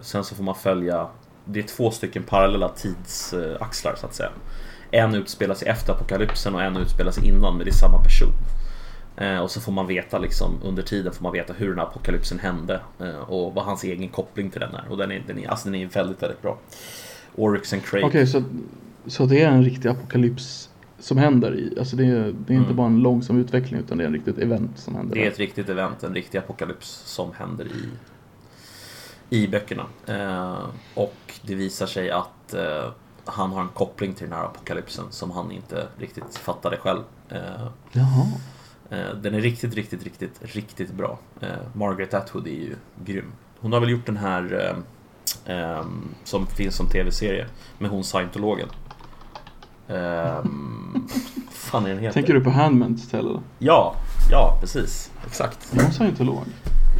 sen 0.00 0.24
så 0.24 0.34
får 0.34 0.44
man 0.44 0.54
följa 0.54 1.08
Det 1.44 1.58
är 1.60 1.62
två 1.64 1.90
stycken 1.90 2.22
parallella 2.22 2.68
tidsaxlar 2.68 3.94
så 3.96 4.06
att 4.06 4.14
säga. 4.14 4.30
En 4.96 5.14
utspelar 5.14 5.54
sig 5.54 5.68
efter 5.68 5.92
apokalypsen 5.92 6.54
och 6.54 6.62
en 6.62 6.76
utspelar 6.76 7.10
sig 7.12 7.28
innan, 7.28 7.56
men 7.56 7.64
det 7.64 7.70
är 7.70 7.74
samma 7.74 8.02
person. 8.02 8.32
Eh, 9.16 9.38
och 9.38 9.50
så 9.50 9.60
får 9.60 9.72
man 9.72 9.86
veta 9.86 10.18
liksom, 10.18 10.60
under 10.64 10.82
tiden 10.82 11.12
får 11.12 11.22
man 11.22 11.32
veta 11.32 11.52
hur 11.52 11.68
den 11.68 11.78
här 11.78 11.86
apokalypsen 11.86 12.38
hände 12.38 12.80
eh, 13.00 13.18
och 13.18 13.54
vad 13.54 13.64
hans 13.64 13.84
egen 13.84 14.08
koppling 14.08 14.50
till 14.50 14.60
den 14.60 14.74
är. 14.74 14.84
Och 14.90 14.96
den 14.96 15.12
är, 15.12 15.22
den 15.26 15.38
är, 15.38 15.48
alltså 15.48 15.68
den 15.68 15.74
är 15.80 15.86
väldigt, 15.86 16.22
väldigt 16.22 16.42
bra. 16.42 16.58
Oryx 17.34 17.72
and 17.72 17.84
Craig. 17.84 18.04
Okej, 18.04 18.26
så, 18.26 18.42
så 19.06 19.26
det 19.26 19.42
är 19.42 19.48
en 19.48 19.64
riktig 19.64 19.88
apokalyps 19.88 20.70
som 20.98 21.18
händer 21.18 21.54
i, 21.54 21.74
alltså 21.78 21.96
det 21.96 22.04
är, 22.04 22.08
det 22.46 22.52
är 22.52 22.56
inte 22.56 22.64
Mm. 22.64 22.76
bara 22.76 22.86
en 22.86 22.98
långsam 23.02 23.38
utveckling 23.40 23.80
utan 23.80 23.98
det 23.98 24.04
är 24.04 24.06
en 24.08 24.12
riktigt 24.14 24.38
event 24.38 24.78
som 24.78 24.94
händer. 24.94 25.14
Det 25.14 25.20
är 25.20 25.24
där. 25.24 25.30
ett 25.30 25.38
riktigt 25.38 25.68
event, 25.68 26.02
en 26.02 26.14
riktig 26.14 26.38
apokalyps 26.38 27.02
som 27.04 27.32
händer 27.38 27.64
i, 27.64 27.88
i 29.42 29.48
böckerna. 29.48 29.86
Eh, 30.06 30.66
och 30.94 31.16
det 31.42 31.54
visar 31.54 31.86
sig 31.86 32.10
att 32.10 32.54
eh, 32.54 32.90
han 33.26 33.52
har 33.52 33.60
en 33.60 33.68
koppling 33.68 34.14
till 34.14 34.28
den 34.28 34.38
här 34.38 34.44
apokalypsen 34.44 35.04
som 35.10 35.30
han 35.30 35.52
inte 35.52 35.86
riktigt 35.98 36.36
fattade 36.36 36.76
själv. 36.76 37.02
Eh, 37.28 37.38
Jaha. 37.92 38.26
eh, 38.90 39.16
den 39.22 39.34
är 39.34 39.40
riktigt, 39.40 39.74
riktigt, 39.74 40.04
riktigt, 40.04 40.40
riktigt 40.40 40.92
bra. 40.92 41.18
Eh, 41.40 41.48
Margaret 41.72 42.14
Atwood 42.14 42.46
är 42.46 42.50
ju 42.50 42.76
grym. 43.04 43.32
Hon 43.60 43.72
har 43.72 43.80
väl 43.80 43.90
gjort 43.90 44.06
den 44.06 44.16
här 44.16 44.74
eh, 45.46 45.56
ehm, 45.56 46.08
som 46.24 46.46
finns 46.46 46.76
som 46.76 46.88
tv-serie 46.88 47.46
med 47.78 47.90
hon 47.90 48.04
scientologen. 48.04 48.68
Um, 49.88 51.08
fan 51.50 51.84
är 51.86 51.88
den 51.88 51.98
heter? 51.98 52.12
Tänker 52.14 52.34
du 52.34 52.40
på 52.40 52.50
Handmaid's 52.50 53.10
Tale 53.10 53.28
eller? 53.28 53.40
Ja, 53.58 53.94
ja 54.30 54.58
precis. 54.60 55.10
Exakt. 55.26 55.74
Är 55.74 55.82
hon 55.82 55.92
scientolog? 55.92 56.44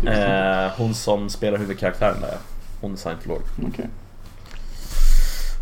Eh, 0.07 0.71
hon 0.79 0.95
som 0.95 1.29
spelar 1.29 1.59
huvudkaraktären 1.59 2.21
där. 2.21 2.39
Hon 2.81 2.93
är 2.93 2.97
scientolog. 2.97 3.41
Okej. 3.69 3.89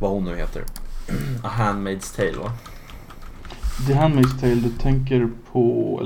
Vad 0.01 0.11
hon 0.11 0.25
nu 0.25 0.37
heter. 0.37 0.65
A 1.43 1.49
Handmaid's 1.59 2.17
Tale 2.17 2.39
va? 2.39 2.53
The 3.87 3.93
Handmaid's 3.95 4.41
Tale, 4.41 4.55
du 4.55 4.71
tänker 4.71 5.29
på 5.53 6.01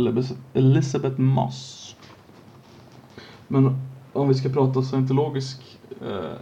Elizabeth- 0.55 1.19
Moss. 1.21 1.97
Men 3.49 3.77
om 4.13 4.29
vi 4.29 4.35
ska 4.35 4.49
prata 4.49 4.83
scientologisk 4.83 5.79
eh, 6.07 6.33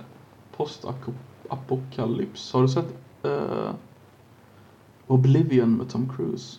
postapokalyps. 0.57 2.53
Har 2.53 2.63
du 2.63 2.69
sett 2.69 2.89
eh, 3.23 3.71
Oblivion 5.07 5.77
med 5.77 5.91
Tom 5.91 6.13
Cruise? 6.17 6.59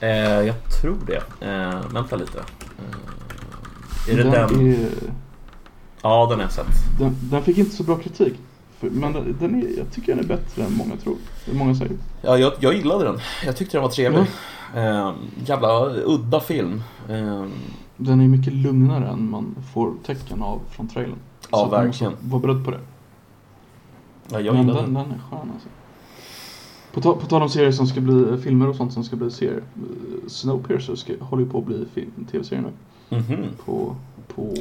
Eh, 0.00 0.08
jag 0.46 0.54
tror 0.80 0.96
det. 1.06 1.46
Eh, 1.46 1.80
vänta 1.92 2.16
lite. 2.16 2.38
Eh, 2.38 4.12
är 4.12 4.16
det 4.16 4.22
den? 4.30 4.70
Är, 4.72 4.88
Ja, 6.02 6.26
den 6.30 6.38
har 6.38 6.44
jag 6.44 6.52
sett. 6.52 6.66
den, 6.98 7.16
den 7.22 7.42
fick 7.42 7.58
inte 7.58 7.76
så 7.76 7.82
bra 7.82 7.96
kritik. 7.98 8.34
Men 8.80 9.12
den, 9.40 9.62
är, 9.62 9.78
jag 9.78 9.90
tycker 9.92 10.14
den 10.14 10.24
är 10.24 10.28
bättre 10.28 10.64
än 10.64 10.74
många 10.76 10.96
tror. 10.96 11.16
Många 11.52 11.74
säger. 11.74 11.96
Ja, 12.22 12.38
jag, 12.38 12.52
jag 12.60 12.74
gillade 12.74 13.04
den. 13.04 13.18
Jag 13.46 13.56
tyckte 13.56 13.76
den 13.76 13.82
var 13.82 13.90
trevlig. 13.90 14.24
Eh, 14.76 15.12
jävla 15.44 15.90
udda 15.90 16.40
film. 16.40 16.82
Eh, 17.08 17.44
Den 17.96 18.20
är 18.20 18.28
mycket 18.28 18.52
lugnare 18.52 19.08
än 19.08 19.30
man 19.30 19.54
får 19.74 19.92
tecken 20.06 20.42
av 20.42 20.60
från 20.70 20.88
trailern. 20.88 21.18
Ja, 21.50 21.58
Så 21.58 21.62
man 21.62 21.70
verkligen. 21.70 22.12
måste 22.12 22.26
Var 22.28 22.38
beredd 22.40 22.64
på 22.64 22.70
det. 22.70 22.80
ja, 24.30 24.40
jag 24.40 24.54
Men 24.54 24.66
den, 24.66 24.76
den. 24.76 24.94
den 24.94 25.04
är 25.04 25.20
skön 25.30 25.50
alltså. 25.54 25.68
På, 26.94 27.00
ta, 27.00 27.14
på 27.16 27.26
tal 27.26 27.42
om 27.42 27.48
serier 27.48 27.72
som 27.72 27.86
ska 27.86 28.00
bli 28.00 28.38
filmer 28.42 28.68
och 28.68 28.76
sånt 28.76 28.92
som 28.92 29.04
ska 29.04 29.16
bli 29.16 29.30
serier. 29.30 29.62
eh, 29.76 30.28
Snowpiercer 30.28 30.94
ska, 30.94 31.12
håller 31.20 31.42
ju 31.44 31.50
på 31.50 31.58
att 31.58 31.66
bli 31.66 31.86
tv-serie 32.32 32.62
nu. 32.62 32.72
Mhm. 33.18 33.44
På, 33.64 33.96
på 34.34 34.54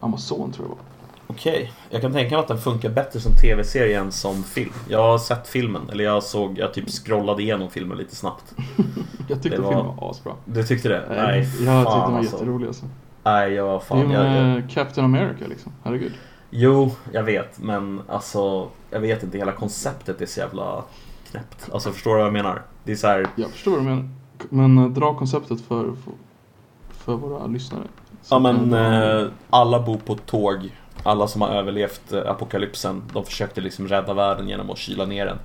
Amazon 0.00 0.52
tror 0.52 0.66
jag 0.68 0.76
det 0.76 0.80
var. 0.80 0.95
Okej, 1.26 1.72
jag 1.90 2.00
kan 2.00 2.12
tänka 2.12 2.34
mig 2.34 2.42
att 2.42 2.48
den 2.48 2.58
funkar 2.58 2.90
bättre 2.90 3.20
som 3.20 3.32
tv-serie 3.34 4.00
än 4.00 4.12
som 4.12 4.42
film. 4.42 4.72
Jag 4.88 5.02
har 5.02 5.18
sett 5.18 5.48
filmen, 5.48 5.82
eller 5.92 6.04
jag 6.04 6.22
såg, 6.22 6.58
jag 6.58 6.74
typ 6.74 6.88
scrollade 6.90 7.42
igenom 7.42 7.70
filmen 7.70 7.98
lite 7.98 8.16
snabbt. 8.16 8.54
Jag 9.28 9.42
tyckte 9.42 9.60
var- 9.60 9.68
filmen 9.72 9.96
var 9.96 10.10
asbra. 10.10 10.32
Du 10.44 10.62
tyckte 10.64 10.88
det? 10.88 11.04
Nej, 11.08 11.16
Nej, 11.18 11.38
jag 11.38 11.46
tyckte 11.50 11.64
den 11.72 11.84
fan 11.84 12.12
var 12.12 12.18
alltså. 12.18 12.36
jätterolig 12.36 12.66
alltså. 12.66 12.84
Nej, 13.24 13.52
jag 13.52 13.68
Det 13.68 13.74
är 13.74 13.78
fan, 13.78 14.10
jag, 14.10 14.56
jag, 14.56 14.70
Captain 14.70 15.04
America 15.04 15.46
liksom, 15.48 15.72
herregud. 15.84 16.12
Jo, 16.50 16.90
jag 17.12 17.22
vet, 17.22 17.58
men 17.62 18.00
alltså, 18.08 18.68
jag 18.90 19.00
vet 19.00 19.22
inte, 19.22 19.38
hela 19.38 19.52
konceptet 19.52 20.20
är 20.20 20.26
så 20.26 20.40
jävla 20.40 20.82
knäppt. 21.30 21.68
Alltså, 21.72 21.92
förstår 21.92 22.10
du 22.10 22.16
vad 22.16 22.26
jag 22.26 22.32
menar? 22.32 22.62
Det 22.84 22.92
är 22.92 22.96
så 22.96 23.06
här, 23.06 23.26
Jag 23.36 23.50
förstår 23.50 23.70
vad 23.70 23.80
du 23.80 23.84
menar. 23.84 24.08
Men 24.50 24.78
eh, 24.78 24.84
dra 24.90 25.14
konceptet 25.14 25.60
för, 25.60 25.84
för, 25.84 26.12
för 26.90 27.14
våra 27.14 27.46
lyssnare. 27.46 27.82
Så 28.22 28.34
ja 28.34 28.38
men 28.38 28.72
eh, 28.74 29.28
alla 29.50 29.80
bor 29.80 29.96
på 29.96 30.14
tåg. 30.14 30.70
Alla 31.06 31.28
som 31.28 31.42
har 31.42 31.48
överlevt 31.48 32.12
eh, 32.12 32.30
apokalypsen, 32.30 33.02
de 33.12 33.24
försökte 33.24 33.60
liksom 33.60 33.88
rädda 33.88 34.14
världen 34.14 34.48
genom 34.48 34.70
att 34.70 34.78
kyla 34.78 35.04
ner 35.06 35.26
den. 35.26 35.38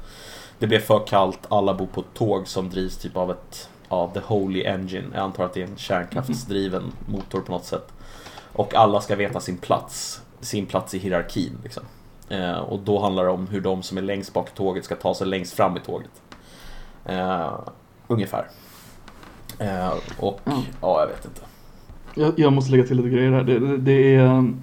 Det 0.60 0.68
blev 0.68 0.80
för 0.80 1.08
kallt, 1.08 1.40
alla 1.50 1.74
bor 1.74 1.88
på 1.88 2.02
ett 2.02 2.14
tåg 2.14 2.48
som 2.48 2.70
drivs 2.70 2.98
typ 2.98 3.18
av 3.18 3.32
ett, 3.32 3.70
ja, 3.90 4.12
the 4.14 4.20
holy 4.20 4.64
engine. 4.66 5.06
Jag 5.14 5.22
antar 5.24 5.46
att 5.46 5.54
det 5.54 5.62
är 5.62 5.68
en 5.68 5.78
kärnkraftsdriven 5.78 6.84
motor 7.06 7.42
på 7.42 7.52
något 7.52 7.66
sätt. 7.66 7.94
Och 8.54 8.76
alla 8.76 9.02
ska 9.02 9.16
veta 9.16 9.40
sin 9.40 9.58
plats, 9.58 10.22
sin 10.40 10.66
plats 10.66 10.94
i 10.94 10.98
hierarkin 11.00 11.58
liksom. 11.64 11.84
Eh, 12.30 12.58
och 12.60 12.80
då 12.80 13.00
handlar 13.02 13.24
det 13.24 13.32
om 13.32 13.48
hur 13.48 13.62
de 13.62 13.84
som 13.84 13.98
är 13.98 14.02
längst 14.02 14.34
bak 14.34 14.50
i 14.50 14.56
tåget 14.56 14.86
ska 14.86 14.96
ta 14.96 15.14
sig 15.14 15.28
längst 15.28 15.54
fram 15.54 15.78
i 15.78 15.80
tåget. 15.80 16.22
Eh, 17.06 17.60
ungefär. 18.08 18.48
Eh, 19.60 19.94
och, 20.20 20.40
Ja. 20.44 20.62
ja, 20.82 21.00
jag 21.00 21.08
vet 21.08 21.26
inte. 21.26 21.42
Jag, 22.16 22.40
jag 22.40 22.54
måste 22.54 22.72
lägga 22.72 22.84
till 22.84 22.98
lite 22.98 23.10
grejer 23.10 23.32
här. 23.32 23.44
Det, 23.44 23.60
det, 23.60 23.78
det, 23.78 24.16
är, 24.16 24.54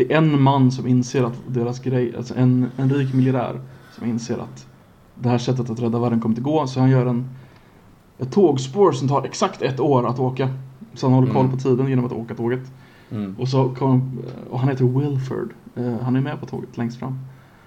det 0.00 0.12
är 0.12 0.18
en 0.18 0.42
man 0.42 0.72
som 0.72 0.86
inser 0.86 1.24
att 1.24 1.40
deras 1.46 1.78
grej, 1.80 2.16
alltså 2.16 2.34
en, 2.36 2.66
en 2.76 2.90
rik 2.90 3.14
miljardär 3.14 3.60
som 3.98 4.06
inser 4.08 4.38
att 4.38 4.66
det 5.14 5.28
här 5.28 5.38
sättet 5.38 5.70
att 5.70 5.80
rädda 5.80 5.98
världen 5.98 6.20
kommer 6.20 6.32
inte 6.32 6.42
gå. 6.42 6.66
Så 6.66 6.80
han 6.80 6.90
gör 6.90 7.06
en, 7.06 7.28
ett 8.18 8.32
tågspår 8.32 8.92
som 8.92 9.08
tar 9.08 9.24
exakt 9.24 9.62
ett 9.62 9.80
år 9.80 10.06
att 10.06 10.18
åka. 10.18 10.48
Så 10.94 11.06
han 11.06 11.14
håller 11.14 11.32
koll 11.32 11.44
Mm. 11.44 11.56
på 11.56 11.62
tiden 11.62 11.88
genom 11.88 12.04
att 12.04 12.12
åka 12.12 12.34
tåget. 12.34 12.72
Mm. 13.10 13.36
Och, 13.38 13.48
så 13.48 13.68
kom, 13.68 14.18
och 14.50 14.60
han 14.60 14.68
heter 14.68 14.84
Wilford. 14.84 15.52
Eh, 15.76 15.94
Han 16.02 16.16
är 16.16 16.20
med 16.20 16.40
på 16.40 16.46
tåget 16.46 16.76
längst 16.78 16.98
fram. 16.98 17.18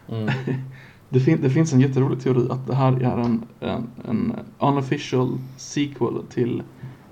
Mm. 0.09 0.29
Det, 1.09 1.19
fin, 1.19 1.39
det 1.41 1.49
finns 1.49 1.73
en 1.73 1.79
jätterolig 1.79 2.21
teori 2.21 2.47
att 2.49 2.67
det 2.67 2.75
här 2.75 2.91
är 2.93 3.17
en, 3.17 3.43
en, 3.59 3.87
en 4.09 4.33
unofficial 4.59 5.37
sequel 5.57 6.13
till 6.29 6.63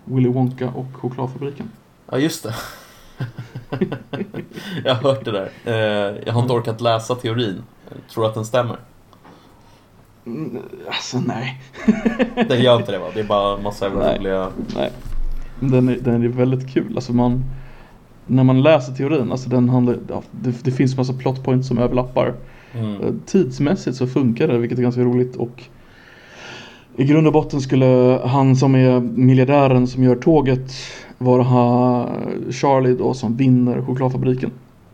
Willy 0.05 0.29
Wonka 0.29 0.69
och 0.69 0.85
chokladfabriken. 0.93 1.69
Ja, 2.11 2.17
just 2.17 2.43
det. 2.43 2.53
jag 4.85 4.95
har 4.95 5.01
hört 5.01 5.25
det 5.25 5.31
där. 5.31 5.49
Eh, 5.65 6.17
Jag 6.25 6.33
har 6.33 6.41
inte 6.41 6.53
orkat 6.53 6.81
läsa 6.81 7.15
teorin. 7.15 7.63
Tror 8.13 8.23
du 8.23 8.29
att 8.29 8.35
den 8.35 8.45
stämmer? 8.45 8.77
Mm, 10.25 10.57
Alltså 10.87 11.19
nej. 11.19 11.61
Den 12.49 12.61
gör 12.61 12.75
inte 12.79 12.91
det 12.91 12.99
va? 12.99 13.05
Det 13.13 13.19
är 13.19 13.23
bara 13.23 13.57
massa 13.57 13.85
jävla 13.85 13.99
Nej. 14.05 14.17
roliga... 14.19 14.47
nej. 14.75 14.91
Den, 15.59 15.89
är, 15.89 15.95
den 16.01 16.23
är 16.23 16.27
väldigt 16.27 16.73
kul. 16.73 16.95
Alltså 16.95 17.13
man, 17.13 17.43
när 18.27 18.43
man 18.43 18.61
läser 18.61 18.93
teorin, 18.93 19.31
alltså 19.31 19.49
den 19.49 19.69
handlar, 19.69 19.97
det, 20.31 20.53
det 20.63 20.71
finns 20.71 20.97
massa 20.97 21.13
plot 21.13 21.43
points 21.43 21.67
som 21.67 21.77
överlappar. 21.77 22.33
Mm. 22.73 23.01
Eh, 23.01 23.13
Tidsmässigt 23.25 23.97
så 23.97 24.07
funkar 24.07 24.47
det, 24.47 24.57
vilket 24.57 24.77
är 24.79 24.83
ganska 24.83 25.01
roligt. 25.01 25.35
Och 25.35 25.63
i 26.95 27.03
grund 27.03 27.27
och 27.27 27.33
botten 27.33 27.61
skulle 27.61 28.21
han 28.25 28.55
som 28.55 28.75
är 28.75 28.99
miljardären 28.99 29.87
som 29.87 30.03
gör 30.03 30.15
tåget 30.15 30.71
vara 31.17 31.43
ha 31.43 32.09
Charlie 32.51 32.95
då 32.95 33.13
som 33.13 33.37
vinner 33.37 33.81
chokladfabriken. 33.81 34.51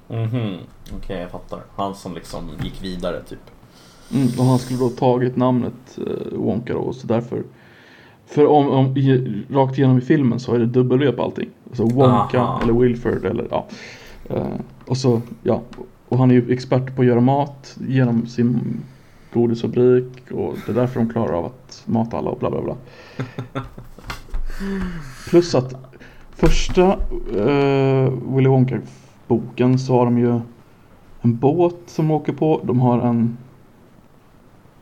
Mhm. 0.07 0.57
Okej, 0.95 1.21
jag 1.21 1.31
fattar. 1.31 1.59
Han 1.75 1.95
som 1.95 2.13
liksom 2.13 2.49
gick 2.63 2.83
vidare 2.83 3.21
typ. 3.23 3.39
Mm, 4.13 4.27
och 4.39 4.45
han 4.45 4.59
skulle 4.59 4.79
då 4.79 4.89
tagit 4.89 5.35
namnet 5.35 5.97
eh, 5.97 6.37
Wonka 6.37 6.73
då, 6.73 6.93
så 6.93 7.07
därför 7.07 7.43
För 8.25 8.45
om, 8.45 8.69
om 8.69 8.97
i, 8.97 9.43
rakt 9.49 9.77
igenom 9.77 9.97
i 9.97 10.01
filmen 10.01 10.39
så 10.39 10.53
är 10.53 10.59
det 10.59 10.65
W 10.65 11.11
på 11.11 11.23
allting. 11.23 11.49
Alltså 11.67 11.83
Wonka 11.83 12.39
Aha. 12.39 12.61
eller 12.63 12.73
Wilford 12.73 13.25
eller 13.25 13.47
ja. 13.49 13.67
Eh, 14.29 14.47
och 14.85 14.97
så, 14.97 15.21
ja. 15.43 15.61
Och 16.09 16.17
han 16.17 16.31
är 16.31 16.35
ju 16.35 16.51
expert 16.51 16.95
på 16.95 17.01
att 17.01 17.07
göra 17.07 17.21
mat 17.21 17.77
genom 17.87 18.27
sin 18.27 18.81
godisfabrik 19.37 20.31
och 20.31 20.55
det 20.65 20.71
är 20.71 20.75
därför 20.75 20.99
de 20.99 21.09
klarar 21.09 21.33
av 21.33 21.45
att 21.45 21.83
mata 21.85 22.17
alla 22.17 22.29
och 22.29 22.39
bla 22.39 22.49
bla 22.49 22.61
bla. 22.61 22.75
Plus 25.29 25.55
att 25.55 25.73
första 26.29 26.99
eh, 27.35 28.11
Willy 28.35 28.49
Wonka-boken 28.49 29.79
så 29.79 29.93
har 29.93 30.05
de 30.05 30.17
ju 30.17 30.39
en 31.21 31.37
båt 31.37 31.79
som 31.85 32.11
åker 32.11 32.33
på. 32.33 32.61
De 32.63 32.79
har 32.79 32.99
en 33.01 33.37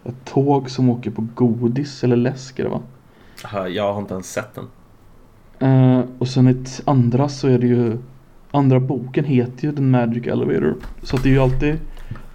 ett 0.04 0.26
tåg 0.26 0.70
som 0.70 0.90
åker 0.90 1.12
på 1.12 1.28
godis 1.36 2.04
eller 2.04 2.16
läsk 2.16 2.60
är 2.60 2.64
det 2.64 2.70
va? 2.70 2.82
Jag 3.68 3.94
har 3.94 4.02
inte 4.02 4.14
ens 4.14 4.32
sett 4.32 4.56
den. 4.56 4.68
Eh, 5.60 6.06
och 6.18 6.28
sen 6.28 6.48
ett 6.48 6.82
andra 6.86 7.30
så 7.30 7.48
är 7.48 7.60
det 7.60 7.68
ju 7.68 7.98
Andra 8.56 8.80
boken 8.80 9.26
heter 9.26 9.68
ju 9.68 9.76
The 9.76 9.82
Magic 9.82 10.28
Elevator 10.28 10.76
Så 11.04 11.16
att 11.16 11.24
det 11.24 11.30
är 11.30 11.34
ju 11.34 11.40
alltid 11.40 11.78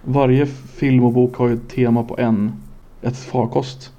Varje 0.03 0.45
film 0.45 1.03
och 1.03 1.13
bok 1.13 1.35
har 1.35 1.47
ju 1.47 1.53
ett 1.53 1.69
tema 1.69 2.03
på 2.03 2.17
en 2.17 2.51
Ett 3.01 3.17
farkost 3.17 3.91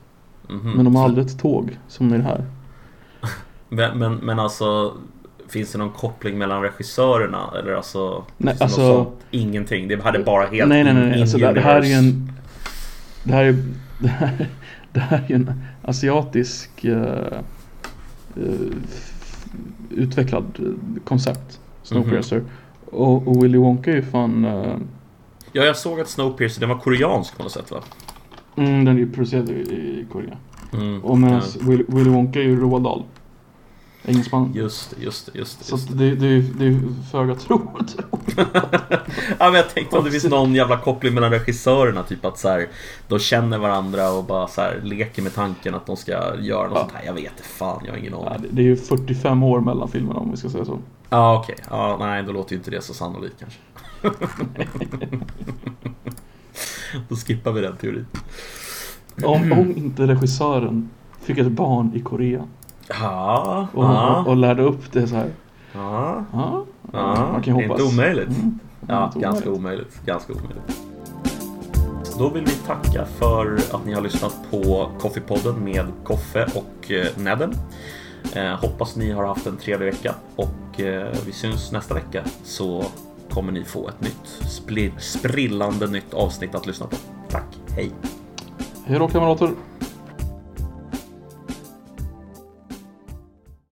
Mhm. 0.51 0.71
Men 0.73 0.85
de 0.85 0.97
har 0.97 1.05
aldrig 1.05 1.27
ett 1.27 1.39
tåg 1.39 1.79
som 1.89 2.15
i 2.15 2.17
det 2.19 2.23
här 2.25 2.45
Men, 3.69 3.99
men, 3.99 4.15
men 4.15 4.39
alltså... 4.39 4.95
Finns 5.49 5.73
det 5.73 5.79
någon 5.79 5.91
koppling 5.91 6.39
mellan 6.39 6.63
regissörerna? 6.63 7.51
Eller 7.59 7.73
alltså... 7.75 8.25
Nej, 8.37 8.57
alltså-? 8.61 9.07
Ingenting. 9.31 9.89
Det 9.89 10.03
hade 10.03 10.19
bara 10.19 10.47
helt 10.47 10.69
Nej 10.69 10.85
nej 10.85 10.95
nej, 10.95 11.09
nej. 11.11 11.21
Alltså, 11.21 11.39
det, 11.39 11.53
det 11.53 11.61
här 11.61 11.77
är 11.81 11.85
ju 11.85 11.93
en 11.93 12.33
Det 13.25 13.33
här 13.33 13.45
är 13.45 13.57
Det 13.99 14.09
här, 14.09 14.47
det 14.93 15.01
här 15.01 15.25
är 15.29 15.35
en 15.35 15.63
asiatisk 15.83 16.85
eh, 16.85 17.39
f- 18.37 19.45
Utvecklad 19.91 20.45
eh, 20.59 21.03
koncept 21.05 21.61
Snowpiercer 21.83 22.43
och, 22.85 23.29
och 23.29 23.45
Willy 23.45 23.59
Wonka 23.59 23.91
är 23.91 23.95
ju 23.97 24.03
fan 24.03 24.45
eh, 24.45 24.77
Ja, 25.53 25.63
jag 25.65 25.77
såg 25.77 26.01
att 26.01 26.09
Snowpiercer, 26.09 26.61
den 26.61 26.69
var 26.69 26.79
koreansk 26.79 27.37
på 27.37 27.43
något 27.43 27.53
sätt 27.53 27.71
va? 27.71 27.79
mm, 28.57 28.85
Den 28.85 28.95
är 28.97 29.01
ju 29.01 29.13
producerad 29.13 29.51
i, 29.51 29.53
i 29.53 30.07
Korea 30.13 30.37
Mm. 30.75 31.05
Och 31.05 31.19
medan 31.19 31.43
Ja, 31.61 31.67
Willy, 31.69 31.85
Willy 31.89 32.11
Wonka 32.11 32.39
är 32.39 32.43
ju 32.45 32.61
Roald 32.61 33.03
Engelsman 34.05 34.53
Just 34.55 34.91
det, 34.97 35.03
just 35.05 35.33
det, 35.33 35.39
just 35.39 35.59
det. 35.59 35.65
Så 35.65 35.77
det. 35.77 36.15
det, 36.15 36.41
det, 36.41 36.67
är 36.67 36.81
föga 37.11 37.35
tro, 37.35 37.59
tro. 37.59 38.19
Ja, 39.39 39.47
men 39.51 39.55
jag 39.55 39.71
tänkte 39.75 39.99
om 39.99 40.05
det 40.05 40.11
finns 40.11 40.25
någon 40.25 40.55
jävla 40.55 40.77
koppling 40.79 41.15
mellan 41.15 41.31
regissörerna, 41.31 42.03
typ 42.03 42.25
att 42.25 42.39
så 42.39 42.49
här, 42.49 42.69
de 43.09 43.19
känner 43.19 43.59
varandra 43.59 44.11
och 44.13 44.25
bara 44.25 44.49
så 44.49 44.61
här, 44.61 44.81
leker 44.83 45.23
med 45.23 45.35
tanken 45.35 45.75
att 45.75 45.87
de 45.87 45.97
ska 45.97 46.13
göra 46.41 46.69
något 46.69 46.73
Ja. 46.75 46.81
sånt 46.81 46.93
här. 46.93 47.03
Jag 47.07 47.13
vet 47.13 47.23
inte, 47.23 47.43
fan, 47.43 47.83
jag 47.85 47.93
har 47.93 47.99
ingen 47.99 48.13
Ja, 48.13 48.29
aning. 48.31 48.43
det, 48.43 48.49
det 48.57 48.63
är 48.63 48.67
ju 48.67 48.77
45 48.77 49.43
år 49.43 49.61
mellan 49.61 49.89
filmerna 49.89 50.19
om 50.21 50.31
vi 50.31 50.37
ska 50.37 50.49
säga 50.49 50.65
så 50.65 50.79
Ja, 51.13 51.39
okej. 51.39 51.57
Ja, 51.71 51.97
nej, 52.01 52.23
då 52.23 52.33
låter 52.33 52.53
ju 52.53 52.59
inte 52.59 52.71
det 52.71 52.83
så 52.83 52.95
sannolikt 52.95 53.37
kanske. 53.41 53.61
då 57.09 57.17
skippar 57.17 57.53
vi 57.53 57.61
den 57.61 57.77
teorin. 57.77 58.07
Om, 59.25 59.53
om 59.53 59.77
inte 59.77 60.07
regissören 60.07 60.91
fick 61.21 61.39
ett 61.39 61.53
barn 61.53 61.93
i 61.95 62.01
Korea 62.01 62.49
Ja, 62.89 63.69
och, 63.73 63.85
och, 63.85 64.27
och 64.27 64.37
lärde 64.37 64.63
upp 64.63 64.93
det 64.93 65.07
så 65.07 65.15
här 65.15 65.31
ja. 65.73 66.25
Ja, 66.33 66.65
man 67.33 67.43
kan 67.43 67.55
hoppas 67.55 67.71
inte 67.71 67.83
omöjligt. 67.83 68.29
Mm, 68.29 68.59
Ja, 68.89 69.07
inte 69.07 69.19
ganska 69.19 69.51
omöjligt. 69.51 70.01
Ganska 70.07 70.33
omöjligt. 70.33 70.83
Då 72.19 72.29
vill 72.29 72.45
vi 72.45 72.51
tacka 72.67 73.05
för 73.05 73.57
att 73.73 73.87
ni 73.87 73.93
har 73.93 74.01
lyssnat 74.01 74.37
på 74.51 74.91
Coffeepodden 74.99 75.65
med 75.65 75.87
Koffe 76.05 76.47
och 76.55 76.91
eh, 76.91 77.07
Nedden. 77.17 77.55
Eh, 78.35 78.55
hoppas 78.61 78.97
ni 78.97 79.11
har 79.13 79.25
haft 79.25 79.47
en 79.47 79.57
trevlig 79.57 79.87
vecka 79.87 80.15
och 80.37 80.81
eh, 80.81 81.13
vi 81.27 81.33
syns 81.33 81.73
nästa 81.73 81.95
vecka 81.95 82.25
så 82.45 82.85
kommer 83.31 83.53
ni 83.53 83.65
få 83.65 83.89
ett 83.89 84.01
nytt 84.01 84.41
spli- 84.43 84.99
sprillande 84.99 85.87
nytt 85.87 86.15
avsnitt 86.15 86.55
att 86.55 86.67
lyssna 86.67 86.87
på. 86.87 86.97
Tack, 87.31 87.47
hej! 87.77 87.91
Hej 88.85 88.99
då 88.99 89.09
kamrater 89.09 89.51